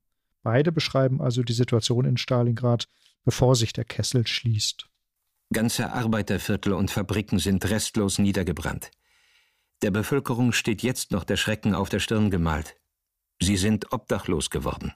Beide 0.43 0.71
beschreiben 0.71 1.21
also 1.21 1.43
die 1.43 1.53
Situation 1.53 2.05
in 2.05 2.17
Stalingrad, 2.17 2.87
bevor 3.23 3.55
sich 3.55 3.71
der 3.73 3.85
Kessel 3.85 4.25
schließt. 4.25 4.87
Ganze 5.53 5.91
Arbeiterviertel 5.93 6.73
und 6.73 6.91
Fabriken 6.91 7.37
sind 7.37 7.69
restlos 7.69 8.19
niedergebrannt. 8.19 8.89
Der 9.81 9.91
Bevölkerung 9.91 10.51
steht 10.53 10.83
jetzt 10.83 11.11
noch 11.11 11.23
der 11.23 11.37
Schrecken 11.37 11.73
auf 11.73 11.89
der 11.89 11.99
Stirn 11.99 12.29
gemalt. 12.29 12.75
Sie 13.41 13.57
sind 13.57 13.91
obdachlos 13.91 14.49
geworden. 14.49 14.93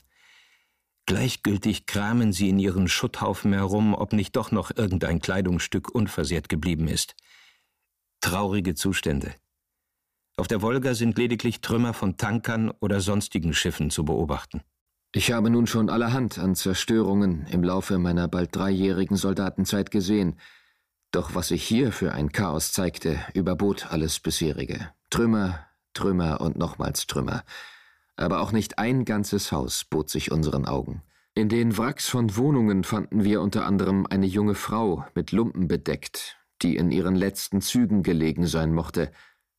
Gleichgültig 1.07 1.86
kramen 1.86 2.33
sie 2.33 2.49
in 2.49 2.59
ihren 2.59 2.88
Schutthaufen 2.88 3.53
herum, 3.53 3.93
ob 3.93 4.13
nicht 4.13 4.36
doch 4.36 4.51
noch 4.51 4.71
irgendein 4.75 5.19
Kleidungsstück 5.19 5.93
unversehrt 5.93 6.49
geblieben 6.49 6.88
ist. 6.88 7.15
Traurige 8.21 8.75
Zustände. 8.75 9.36
Auf 10.38 10.47
der 10.47 10.61
Wolga 10.61 10.95
sind 10.95 11.17
lediglich 11.17 11.61
Trümmer 11.61 11.93
von 11.93 12.17
Tankern 12.17 12.71
oder 12.79 13.01
sonstigen 13.01 13.53
Schiffen 13.53 13.89
zu 13.89 14.03
beobachten. 14.03 14.61
Ich 15.13 15.31
habe 15.31 15.49
nun 15.49 15.65
schon 15.65 15.89
allerhand 15.89 16.39
an 16.39 16.55
Zerstörungen 16.55 17.47
im 17.47 17.63
Laufe 17.63 17.97
meiner 17.99 18.27
bald 18.27 18.55
dreijährigen 18.55 19.15
Soldatenzeit 19.15 19.91
gesehen. 19.91 20.38
Doch 21.16 21.34
was 21.34 21.47
sich 21.47 21.63
hier 21.63 21.91
für 21.91 22.11
ein 22.11 22.32
Chaos 22.32 22.74
zeigte, 22.74 23.20
überbot 23.34 23.91
alles 23.91 24.20
bisherige. 24.20 24.91
Trümmer, 25.09 25.66
Trümmer 25.93 26.41
und 26.41 26.57
nochmals 26.57 27.07
Trümmer 27.07 27.43
aber 28.18 28.41
auch 28.41 28.51
nicht 28.51 28.80
ein 28.80 29.05
ganzes 29.05 29.51
Haus 29.51 29.84
bot 29.84 30.09
sich 30.09 30.32
unseren 30.32 30.66
Augen. 30.66 31.01
In 31.34 31.49
den 31.49 31.78
Wracks 31.78 32.07
von 32.07 32.38
Wohnungen 32.38 32.84
fanden 32.84 33.24
wir 33.24 33.41
unter 33.41 33.66
anderem 33.66 34.05
eine 34.09 34.26
junge 34.26 34.55
Frau 34.55 35.05
mit 35.16 35.32
Lumpen 35.32 35.68
bedeckt, 35.68 36.38
die 36.61 36.78
in 36.78 36.91
ihren 36.91 37.16
letzten 37.16 37.61
Zügen 37.61 38.03
gelegen 38.03 38.47
sein 38.47 38.74
mochte 38.74 39.11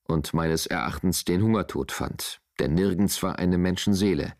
und 0.05 0.33
meines 0.33 0.67
Erachtens 0.67 1.25
den 1.25 1.43
Hungertod 1.43 1.93
fand, 1.93 2.41
denn 2.59 2.75
nirgends 2.75 3.23
war 3.23 3.39
eine 3.39 3.59
Menschenseele. 3.59 4.33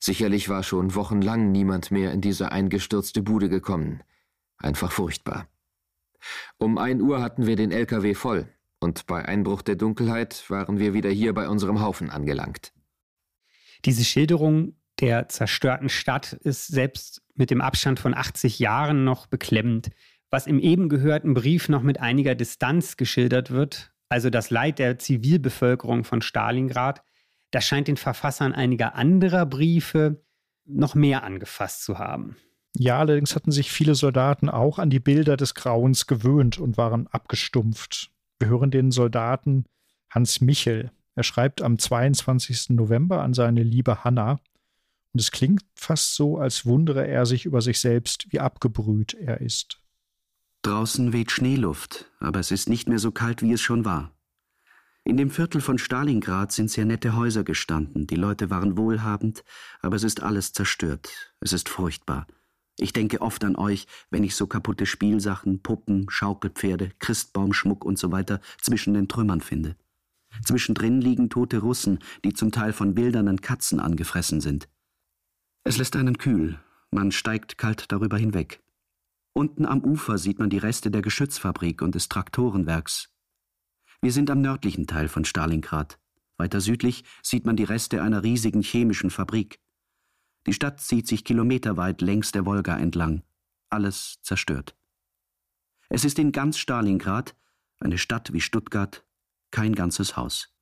Sicherlich 0.00 0.48
war 0.48 0.62
schon 0.62 0.94
wochenlang 0.94 1.52
niemand 1.52 1.90
mehr 1.90 2.12
in 2.12 2.20
diese 2.20 2.50
eingestürzte 2.52 3.22
Bude 3.22 3.48
gekommen. 3.48 4.02
Einfach 4.56 4.92
furchtbar. 4.92 5.48
Um 6.58 6.78
ein 6.78 7.00
Uhr 7.00 7.22
hatten 7.22 7.46
wir 7.46 7.56
den 7.56 7.70
LKW 7.70 8.14
voll, 8.14 8.48
und 8.80 9.06
bei 9.06 9.24
Einbruch 9.24 9.62
der 9.62 9.76
Dunkelheit 9.76 10.48
waren 10.48 10.78
wir 10.78 10.94
wieder 10.94 11.10
hier 11.10 11.34
bei 11.34 11.48
unserem 11.48 11.80
Haufen 11.80 12.10
angelangt. 12.10 12.72
Diese 13.84 14.04
Schilderung 14.04 14.74
der 15.00 15.28
zerstörten 15.28 15.88
Stadt 15.88 16.32
ist 16.32 16.66
selbst 16.66 17.22
mit 17.34 17.50
dem 17.50 17.60
Abstand 17.60 18.00
von 18.00 18.14
80 18.14 18.58
Jahren 18.58 19.04
noch 19.04 19.26
beklemmend. 19.26 19.90
Was 20.30 20.46
im 20.46 20.58
eben 20.58 20.88
gehörten 20.88 21.34
Brief 21.34 21.68
noch 21.68 21.82
mit 21.82 22.00
einiger 22.00 22.34
Distanz 22.34 22.96
geschildert 22.96 23.50
wird, 23.50 23.92
also 24.08 24.30
das 24.30 24.50
Leid 24.50 24.78
der 24.78 24.98
Zivilbevölkerung 24.98 26.04
von 26.04 26.20
Stalingrad, 26.20 27.02
das 27.50 27.64
scheint 27.64 27.88
den 27.88 27.96
Verfassern 27.96 28.52
einiger 28.52 28.94
anderer 28.94 29.46
Briefe 29.46 30.22
noch 30.66 30.94
mehr 30.94 31.22
angefasst 31.22 31.84
zu 31.84 31.98
haben. 31.98 32.36
Ja, 32.76 32.98
allerdings 32.98 33.34
hatten 33.34 33.50
sich 33.50 33.70
viele 33.70 33.94
Soldaten 33.94 34.48
auch 34.48 34.78
an 34.78 34.90
die 34.90 35.00
Bilder 35.00 35.36
des 35.36 35.54
Grauens 35.54 36.06
gewöhnt 36.06 36.58
und 36.58 36.76
waren 36.76 37.06
abgestumpft. 37.08 38.10
Wir 38.38 38.48
hören 38.48 38.70
den 38.70 38.90
Soldaten 38.90 39.64
Hans 40.10 40.40
Michel, 40.40 40.92
er 41.18 41.24
schreibt 41.24 41.62
am 41.62 41.80
22. 41.80 42.70
November 42.70 43.22
an 43.24 43.34
seine 43.34 43.64
liebe 43.64 44.04
Hanna. 44.04 44.38
Und 45.12 45.20
es 45.20 45.32
klingt 45.32 45.64
fast 45.74 46.14
so, 46.14 46.38
als 46.38 46.64
wundere 46.64 47.08
er 47.08 47.26
sich 47.26 47.44
über 47.44 47.60
sich 47.60 47.80
selbst, 47.80 48.26
wie 48.30 48.38
abgebrüht 48.38 49.14
er 49.14 49.40
ist. 49.40 49.82
Draußen 50.62 51.12
weht 51.12 51.32
Schneeluft, 51.32 52.08
aber 52.20 52.38
es 52.38 52.52
ist 52.52 52.68
nicht 52.68 52.88
mehr 52.88 53.00
so 53.00 53.10
kalt, 53.10 53.42
wie 53.42 53.52
es 53.52 53.60
schon 53.60 53.84
war. 53.84 54.12
In 55.02 55.16
dem 55.16 55.30
Viertel 55.30 55.60
von 55.60 55.78
Stalingrad 55.78 56.52
sind 56.52 56.70
sehr 56.70 56.84
nette 56.84 57.16
Häuser 57.16 57.42
gestanden, 57.42 58.06
die 58.06 58.14
Leute 58.14 58.48
waren 58.48 58.76
wohlhabend, 58.76 59.42
aber 59.80 59.96
es 59.96 60.04
ist 60.04 60.22
alles 60.22 60.52
zerstört. 60.52 61.34
Es 61.40 61.52
ist 61.52 61.68
furchtbar. 61.68 62.28
Ich 62.80 62.92
denke 62.92 63.20
oft 63.20 63.44
an 63.44 63.56
euch, 63.56 63.86
wenn 64.10 64.22
ich 64.22 64.36
so 64.36 64.46
kaputte 64.46 64.86
Spielsachen, 64.86 65.62
Puppen, 65.62 66.06
Schaukelpferde, 66.08 66.92
Christbaumschmuck 67.00 67.84
und 67.84 67.98
so 67.98 68.12
weiter 68.12 68.40
zwischen 68.60 68.94
den 68.94 69.08
Trümmern 69.08 69.40
finde. 69.40 69.76
Zwischendrin 70.44 71.00
liegen 71.00 71.28
tote 71.28 71.58
Russen, 71.58 71.98
die 72.24 72.32
zum 72.32 72.52
Teil 72.52 72.72
von 72.72 72.96
wildernden 72.96 73.40
Katzen 73.40 73.80
angefressen 73.80 74.40
sind. 74.40 74.68
Es 75.64 75.76
lässt 75.76 75.96
einen 75.96 76.18
kühl, 76.18 76.60
man 76.90 77.10
steigt 77.10 77.58
kalt 77.58 77.90
darüber 77.90 78.16
hinweg. 78.16 78.62
Unten 79.34 79.66
am 79.66 79.84
Ufer 79.84 80.16
sieht 80.18 80.38
man 80.38 80.50
die 80.50 80.58
Reste 80.58 80.90
der 80.90 81.02
Geschützfabrik 81.02 81.82
und 81.82 81.94
des 81.94 82.08
Traktorenwerks. 82.08 83.12
Wir 84.00 84.12
sind 84.12 84.30
am 84.30 84.40
nördlichen 84.40 84.86
Teil 84.86 85.08
von 85.08 85.24
Stalingrad. 85.24 85.98
Weiter 86.36 86.60
südlich 86.60 87.04
sieht 87.22 87.44
man 87.44 87.56
die 87.56 87.64
Reste 87.64 88.02
einer 88.02 88.22
riesigen 88.22 88.62
chemischen 88.62 89.10
Fabrik. 89.10 89.58
Die 90.48 90.54
Stadt 90.54 90.80
zieht 90.80 91.06
sich 91.06 91.26
kilometerweit 91.26 92.00
längs 92.00 92.32
der 92.32 92.46
Wolga 92.46 92.78
entlang. 92.78 93.22
Alles 93.68 94.18
zerstört. 94.22 94.74
Es 95.90 96.06
ist 96.06 96.18
in 96.18 96.32
ganz 96.32 96.56
Stalingrad, 96.56 97.36
eine 97.80 97.98
Stadt 97.98 98.32
wie 98.32 98.40
Stuttgart, 98.40 99.04
kein 99.50 99.74
ganzes 99.74 100.16
Haus. 100.16 100.56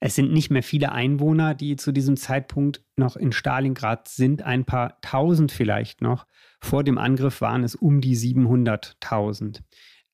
Es 0.00 0.16
sind 0.16 0.32
nicht 0.32 0.50
mehr 0.50 0.64
viele 0.64 0.90
Einwohner, 0.90 1.54
die 1.54 1.76
zu 1.76 1.92
diesem 1.92 2.16
Zeitpunkt 2.16 2.84
noch 2.96 3.14
in 3.14 3.30
Stalingrad 3.30 4.08
sind, 4.08 4.42
ein 4.42 4.64
paar 4.64 5.00
tausend 5.02 5.52
vielleicht 5.52 6.02
noch. 6.02 6.26
Vor 6.60 6.82
dem 6.82 6.98
Angriff 6.98 7.40
waren 7.40 7.62
es 7.62 7.76
um 7.76 8.00
die 8.00 8.16
700.000. 8.16 9.60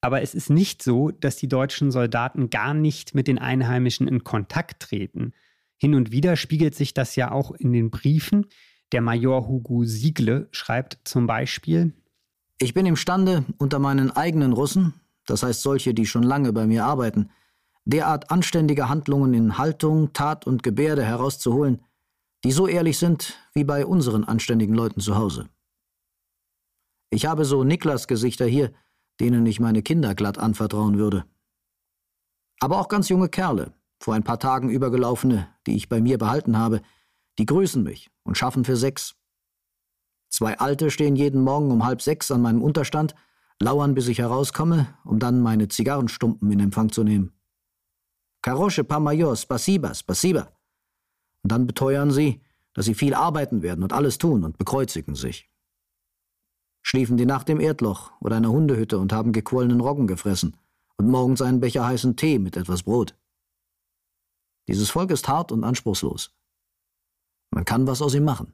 Aber 0.03 0.21
es 0.21 0.35
ist 0.35 0.51
nicht 0.51 0.83
so, 0.83 1.11
dass 1.11 1.37
die 1.37 1.49
deutschen 1.49 1.91
Soldaten 1.91 2.51
gar 2.51 2.75
nicht 2.75 3.15
mit 3.15 3.27
den 3.27 3.39
Einheimischen 3.39 4.07
in 4.07 4.23
Kontakt 4.23 4.83
treten. 4.83 5.33
Hin 5.85 5.95
und 5.95 6.13
wieder 6.13 6.37
spiegelt 6.37 6.75
sich 6.75 6.95
das 6.95 7.15
ja 7.15 7.31
auch 7.31 7.51
in 7.51 7.71
den 7.75 7.91
Briefen. 7.91 8.47
Der 8.93 9.03
Major 9.03 9.47
Hugo 9.47 9.85
Siegle 9.85 10.49
schreibt 10.51 10.97
zum 11.05 11.27
Beispiel: 11.27 11.93
Ich 12.59 12.73
bin 12.73 12.87
imstande, 12.87 13.45
unter 13.59 13.79
meinen 13.79 14.11
eigenen 14.11 14.55
Russen, 14.55 14.95
das 15.27 15.43
heißt 15.43 15.61
solche, 15.61 15.93
die 15.93 16.07
schon 16.07 16.23
lange 16.23 16.55
bei 16.55 16.67
mir 16.67 16.87
arbeiten, 16.87 17.29
derart 17.85 18.31
anständige 18.31 18.89
Handlungen 18.89 19.35
in 19.35 19.59
Haltung, 19.59 20.15
Tat 20.15 20.47
und 20.47 20.63
Gebärde 20.63 21.05
herauszuholen, 21.05 21.85
die 22.45 22.53
so 22.53 22.67
ehrlich 22.67 22.97
sind 22.97 23.39
wie 23.53 23.65
bei 23.65 23.85
unseren 23.85 24.25
anständigen 24.25 24.75
Leuten 24.75 25.01
zu 25.01 25.17
Hause. 25.17 25.51
Ich 27.11 27.27
habe 27.27 27.45
so 27.45 27.63
Niklas-Gesichter 27.63 28.47
hier, 28.47 28.73
denen 29.21 29.45
ich 29.45 29.61
meine 29.61 29.83
Kinder 29.83 30.15
glatt 30.15 30.39
anvertrauen 30.39 30.97
würde. 30.97 31.27
Aber 32.61 32.81
auch 32.81 32.89
ganz 32.89 33.11
junge 33.11 33.29
Kerle, 33.29 33.75
vor 34.01 34.15
ein 34.15 34.25
paar 34.25 34.39
Tagen 34.39 34.71
übergelaufene, 34.71 35.54
die 35.67 35.77
ich 35.77 35.89
bei 35.89 36.01
mir 36.01 36.19
behalten 36.19 36.59
habe, 36.59 36.83
die 37.39 37.47
grüßen 37.47 37.83
mich 37.83 38.11
und 38.23 38.39
schaffen 38.39 38.65
für 38.65 38.77
sechs. 38.77 39.17
Zwei 40.29 40.59
Alte 40.59 40.91
stehen 40.91 41.17
jeden 41.17 41.43
Morgen 41.43 41.71
um 41.71 41.85
halb 41.85 42.03
sechs 42.03 42.31
an 42.31 42.43
meinem 42.43 42.63
Unterstand 42.63 43.15
lauern, 43.61 43.95
bis 43.95 44.09
ich 44.09 44.19
herauskomme, 44.19 44.89
um 45.05 45.19
dann 45.19 45.41
meine 45.41 45.69
Zigarrenstumpen 45.69 46.51
in 46.51 46.61
Empfang 46.61 46.91
zu 46.91 47.05
nehmen. 47.05 47.33
Karosche 48.43 48.85
pa 48.85 49.01
major, 49.01 49.37
spasiba, 49.37 49.95
spasiba. 49.95 50.49
Und 51.43 51.53
dann 51.53 51.67
beteuern 51.67 52.11
sie, 52.11 52.43
dass 52.75 52.87
sie 52.87 52.95
viel 52.95 53.15
arbeiten 53.15 53.63
werden 53.63 53.83
und 53.83 53.93
alles 53.93 54.19
tun 54.19 54.45
und 54.45 54.59
bekreuzigen 54.59 55.15
sich. 55.15 55.49
Schliefen 56.83 57.17
die 57.17 57.27
Nacht 57.27 57.49
im 57.49 57.61
Erdloch 57.61 58.13
oder 58.21 58.37
einer 58.37 58.51
Hundehütte 58.51 58.99
und 58.99 59.13
haben 59.13 59.33
gequollenen 59.33 59.81
Roggen 59.81 60.07
gefressen 60.07 60.57
und 60.97 61.09
morgens 61.09 61.41
einen 61.41 61.61
Becher 61.61 61.87
heißen 61.87 62.17
Tee 62.17 62.39
mit 62.39 62.57
etwas 62.57 62.83
Brot. 62.83 63.17
Dieses 64.69 64.91
Volk 64.91 65.11
ist 65.11 65.29
hart 65.29 65.53
und 65.53 65.65
anspruchslos. 65.65 66.35
Man 67.51 67.65
kann 67.65 67.87
was 67.87 68.03
aus 68.03 68.15
ihm 68.15 68.25
machen. 68.25 68.53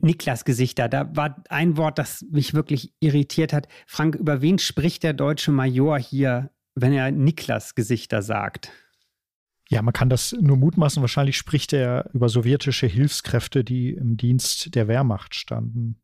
Niklas-Gesichter. 0.00 0.88
Da 0.88 1.14
war 1.16 1.42
ein 1.48 1.76
Wort, 1.76 1.98
das 1.98 2.24
mich 2.30 2.54
wirklich 2.54 2.94
irritiert 3.00 3.52
hat. 3.52 3.68
Frank, 3.86 4.14
über 4.14 4.40
wen 4.42 4.58
spricht 4.58 5.02
der 5.02 5.12
deutsche 5.12 5.50
Major 5.50 5.98
hier, 5.98 6.50
wenn 6.74 6.92
er 6.92 7.10
Niklas-Gesichter 7.10 8.22
sagt? 8.22 8.70
Ja, 9.68 9.82
man 9.82 9.92
kann 9.92 10.08
das 10.08 10.32
nur 10.32 10.56
mutmaßen. 10.56 11.02
Wahrscheinlich 11.02 11.36
spricht 11.36 11.72
er 11.72 12.08
über 12.14 12.28
sowjetische 12.28 12.86
Hilfskräfte, 12.86 13.64
die 13.64 13.90
im 13.90 14.16
Dienst 14.16 14.74
der 14.74 14.88
Wehrmacht 14.88 15.34
standen. 15.34 16.00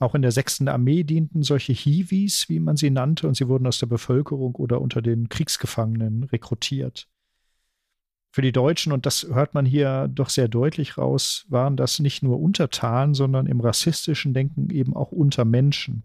Auch 0.00 0.14
in 0.14 0.22
der 0.22 0.30
sechsten 0.30 0.68
Armee 0.68 1.04
dienten 1.04 1.42
solche 1.42 1.72
Hiwis, 1.72 2.48
wie 2.48 2.60
man 2.60 2.76
sie 2.76 2.90
nannte, 2.90 3.26
und 3.26 3.36
sie 3.36 3.48
wurden 3.48 3.66
aus 3.66 3.78
der 3.78 3.86
Bevölkerung 3.86 4.54
oder 4.56 4.80
unter 4.80 5.02
den 5.02 5.28
Kriegsgefangenen 5.28 6.24
rekrutiert. 6.24 7.08
Für 8.38 8.42
die 8.42 8.52
Deutschen, 8.52 8.92
und 8.92 9.04
das 9.04 9.26
hört 9.32 9.54
man 9.54 9.66
hier 9.66 10.06
doch 10.06 10.28
sehr 10.28 10.46
deutlich 10.46 10.96
raus, 10.96 11.44
waren 11.48 11.76
das 11.76 11.98
nicht 11.98 12.22
nur 12.22 12.38
Untertanen, 12.38 13.12
sondern 13.12 13.48
im 13.48 13.60
rassistischen 13.60 14.32
Denken 14.32 14.70
eben 14.70 14.94
auch 14.94 15.10
Untermenschen. 15.10 16.04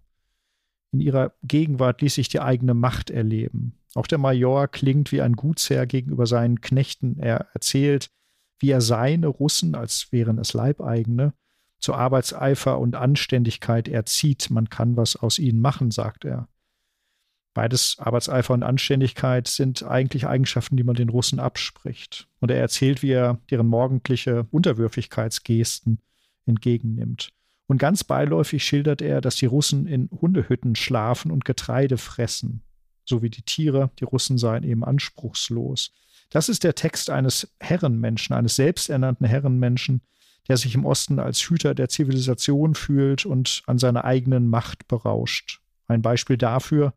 In 0.94 1.00
ihrer 1.00 1.34
Gegenwart 1.44 2.02
ließ 2.02 2.16
sich 2.16 2.30
die 2.30 2.40
eigene 2.40 2.74
Macht 2.74 3.12
erleben. 3.12 3.78
Auch 3.94 4.08
der 4.08 4.18
Major 4.18 4.68
klingt 4.68 5.12
wie 5.12 5.22
ein 5.22 5.34
Gutsherr 5.34 5.86
gegenüber 5.86 6.26
seinen 6.26 6.60
Knechten. 6.60 7.20
Er 7.20 7.50
erzählt, 7.54 8.10
wie 8.58 8.72
er 8.72 8.82
seine 8.82 9.28
Russen, 9.28 9.76
als 9.76 10.12
wären 10.12 10.40
es 10.40 10.54
Leibeigene, 10.54 11.36
zu 11.80 11.94
Arbeitseifer 11.94 12.80
und 12.80 12.96
Anständigkeit 12.96 13.88
erzieht. 13.88 14.50
Man 14.50 14.72
kann 14.72 14.98
was 14.98 15.16
aus 15.16 15.38
ihnen 15.38 15.62
machen, 15.62 15.92
sagt 15.92 16.26
er. 16.26 16.48
Beides 17.54 17.98
Arbeitseifer 18.00 18.54
und 18.54 18.64
Anständigkeit 18.64 19.48
sind 19.48 19.84
eigentlich 19.84 20.26
Eigenschaften, 20.26 20.76
die 20.76 20.84
man 20.84 20.96
den 20.96 21.10
Russen 21.10 21.40
abspricht. 21.40 22.28
Und 22.40 22.50
er 22.50 22.58
erzählt, 22.58 23.04
wie 23.04 23.12
er 23.12 23.40
deren 23.52 23.68
morgendliche 23.68 24.48
Unterwürfigkeitsgesten 24.50 26.00
entgegennimmt. 26.46 27.30
Und 27.68 27.78
ganz 27.78 28.04
beiläufig 28.04 28.64
schildert 28.64 29.02
er, 29.02 29.22
dass 29.22 29.36
die 29.36 29.46
Russen 29.46 29.88
in 29.88 30.10
Hundehütten 30.10 30.76
schlafen 30.76 31.32
und 31.32 31.46
Getreide 31.46 31.98
fressen. 31.98 32.62
So 33.06 33.22
wie 33.22 33.30
die 33.30 33.44
Tiere, 33.44 33.92
die 34.00 34.06
Russen 34.06 34.38
seien 34.38 34.64
eben 34.64 34.84
anspruchslos. 34.84 35.94
Das 36.30 36.50
ist 36.50 36.64
der 36.64 36.74
Text 36.74 37.10
eines 37.10 37.54
Herrenmenschen, 37.60 38.36
eines 38.36 38.56
selbsternannten 38.56 39.28
Herrenmenschen, 39.28 40.02
der 40.48 40.58
sich 40.58 40.74
im 40.76 40.86
Osten 40.86 41.20
als 41.20 41.40
Hüter 41.42 41.76
der 41.76 41.90
Zivilisation 41.90 42.76
fühlt 42.76 43.26
und 43.26 43.62
an 43.68 43.78
seiner 43.78 44.04
eigenen 44.04 44.48
Macht 44.48 44.88
berauscht. 44.88 45.62
Ein 45.88 46.02
Beispiel 46.02 46.38
dafür, 46.38 46.94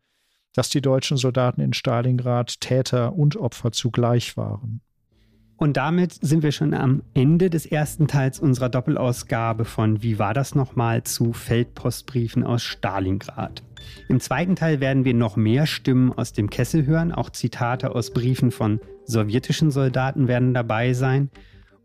dass 0.57 0.69
die 0.69 0.81
deutschen 0.81 1.17
Soldaten 1.17 1.61
in 1.61 1.73
Stalingrad 1.73 2.61
Täter 2.61 3.13
und 3.13 3.37
Opfer 3.37 3.71
zugleich 3.71 4.37
waren. 4.37 4.81
Und 5.55 5.77
damit 5.77 6.13
sind 6.13 6.41
wir 6.41 6.51
schon 6.51 6.73
am 6.73 7.03
Ende 7.13 7.51
des 7.51 7.67
ersten 7.67 8.07
Teils 8.07 8.39
unserer 8.39 8.67
Doppelausgabe 8.67 9.65
von 9.65 10.01
Wie 10.01 10.17
war 10.17 10.33
das 10.33 10.55
nochmal 10.55 11.03
zu 11.03 11.31
Feldpostbriefen 11.31 12.43
aus 12.43 12.63
Stalingrad. 12.63 13.61
Im 14.09 14.19
zweiten 14.19 14.55
Teil 14.55 14.79
werden 14.79 15.05
wir 15.05 15.13
noch 15.13 15.35
mehr 15.35 15.67
Stimmen 15.67 16.11
aus 16.11 16.33
dem 16.33 16.49
Kessel 16.49 16.87
hören, 16.87 17.11
auch 17.11 17.29
Zitate 17.29 17.93
aus 17.93 18.11
Briefen 18.11 18.49
von 18.49 18.79
sowjetischen 19.05 19.69
Soldaten 19.69 20.27
werden 20.27 20.55
dabei 20.55 20.93
sein. 20.93 21.29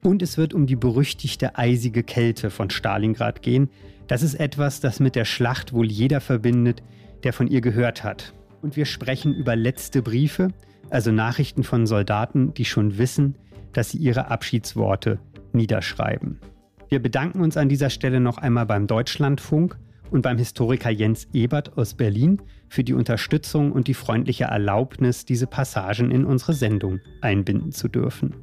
Und 0.03 0.23
es 0.23 0.39
wird 0.39 0.55
um 0.55 0.67
die 0.67 0.77
berüchtigte 0.77 1.57
eisige 1.57 2.03
Kälte 2.03 2.49
von 2.49 2.71
Stalingrad 2.71 3.43
gehen. 3.43 3.69
Das 4.07 4.23
ist 4.23 4.35
etwas, 4.35 4.81
das 4.81 4.99
mit 4.99 5.15
der 5.15 5.27
Schlacht 5.27 5.75
wohl 5.75 5.91
jeder 5.91 6.23
verbindet, 6.23 6.83
der 7.23 7.35
von 7.35 7.49
ihr 7.49 7.61
gehört 7.61 8.03
hat 8.03 8.33
und 8.63 8.77
wir 8.77 8.87
sprechen 8.87 9.35
über 9.35 9.57
letzte 9.57 10.03
Briefe, 10.03 10.49
also 10.91 11.11
Nachrichten 11.13 11.65
von 11.65 11.87
Soldaten, 11.87 12.55
die 12.55 12.65
schon 12.65 12.99
wissen, 12.99 13.37
dass 13.73 13.91
sie 13.91 13.99
ihre 13.99 14.31
Abschiedsworte 14.31 15.19
niederschreiben. 15.53 16.39
Wir 16.89 17.01
bedanken 17.01 17.41
uns 17.41 17.57
an 17.57 17.69
dieser 17.69 17.91
Stelle 17.91 18.21
noch 18.21 18.39
einmal 18.39 18.67
beim 18.67 18.87
Deutschlandfunk 18.87 19.79
und 20.11 20.23
beim 20.23 20.37
Historiker 20.37 20.91
Jens 20.91 21.27
Ebert 21.33 21.79
aus 21.79 21.95
Berlin 21.95 22.43
für 22.69 22.85
die 22.85 22.93
Unterstützung 22.93 23.73
und 23.73 23.89
die 23.89 23.95
freundliche 23.95 24.45
Erlaubnis, 24.45 25.25
diese 25.25 25.47
Passagen 25.47 26.11
in 26.11 26.25
unsere 26.25 26.53
Sendung 26.53 27.01
einbinden 27.23 27.73
zu 27.73 27.89
dürfen. 27.89 28.35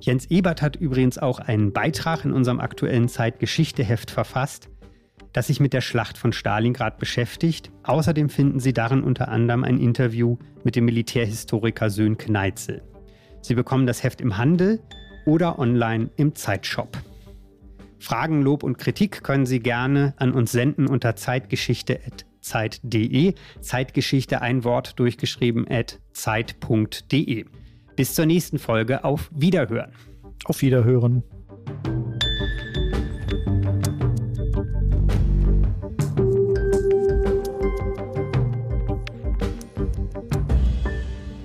Jens 0.00 0.26
Ebert 0.26 0.62
hat 0.62 0.74
übrigens 0.74 1.18
auch 1.18 1.38
einen 1.38 1.72
Beitrag 1.72 2.24
in 2.24 2.32
unserem 2.32 2.58
aktuellen 2.58 3.08
Zeitgeschichteheft 3.08 4.10
verfasst, 4.10 4.68
das 5.32 5.46
sich 5.46 5.60
mit 5.60 5.72
der 5.72 5.80
Schlacht 5.80 6.18
von 6.18 6.32
Stalingrad 6.32 6.98
beschäftigt. 6.98 7.70
Außerdem 7.84 8.28
finden 8.28 8.58
Sie 8.60 8.72
darin 8.72 9.02
unter 9.02 9.28
anderem 9.28 9.62
ein 9.64 9.78
Interview 9.78 10.36
mit 10.64 10.76
dem 10.76 10.84
Militärhistoriker 10.84 11.90
Söhn 11.90 12.18
Kneitzel. 12.18 12.82
Sie 13.40 13.54
bekommen 13.54 13.86
das 13.86 14.02
Heft 14.02 14.20
im 14.20 14.36
Handel 14.36 14.80
oder 15.26 15.58
online 15.58 16.10
im 16.16 16.34
Zeitshop. 16.34 16.98
Fragen, 17.98 18.42
Lob 18.42 18.64
und 18.64 18.76
Kritik 18.78 19.22
können 19.22 19.46
Sie 19.46 19.60
gerne 19.60 20.12
an 20.16 20.32
uns 20.32 20.52
senden 20.52 20.88
unter 20.88 21.16
zeitgeschichte.zeit.de. 21.16 23.34
Zeitgeschichte 23.60 24.42
ein 24.42 24.64
Wort 24.64 24.98
durchgeschrieben 24.98 25.66
at 25.70 26.00
zeit.de. 26.12 27.46
Bis 27.94 28.14
zur 28.14 28.26
nächsten 28.26 28.58
Folge. 28.58 29.04
Auf 29.04 29.30
Wiederhören. 29.32 29.92
Auf 30.44 30.62
Wiederhören. 30.62 31.22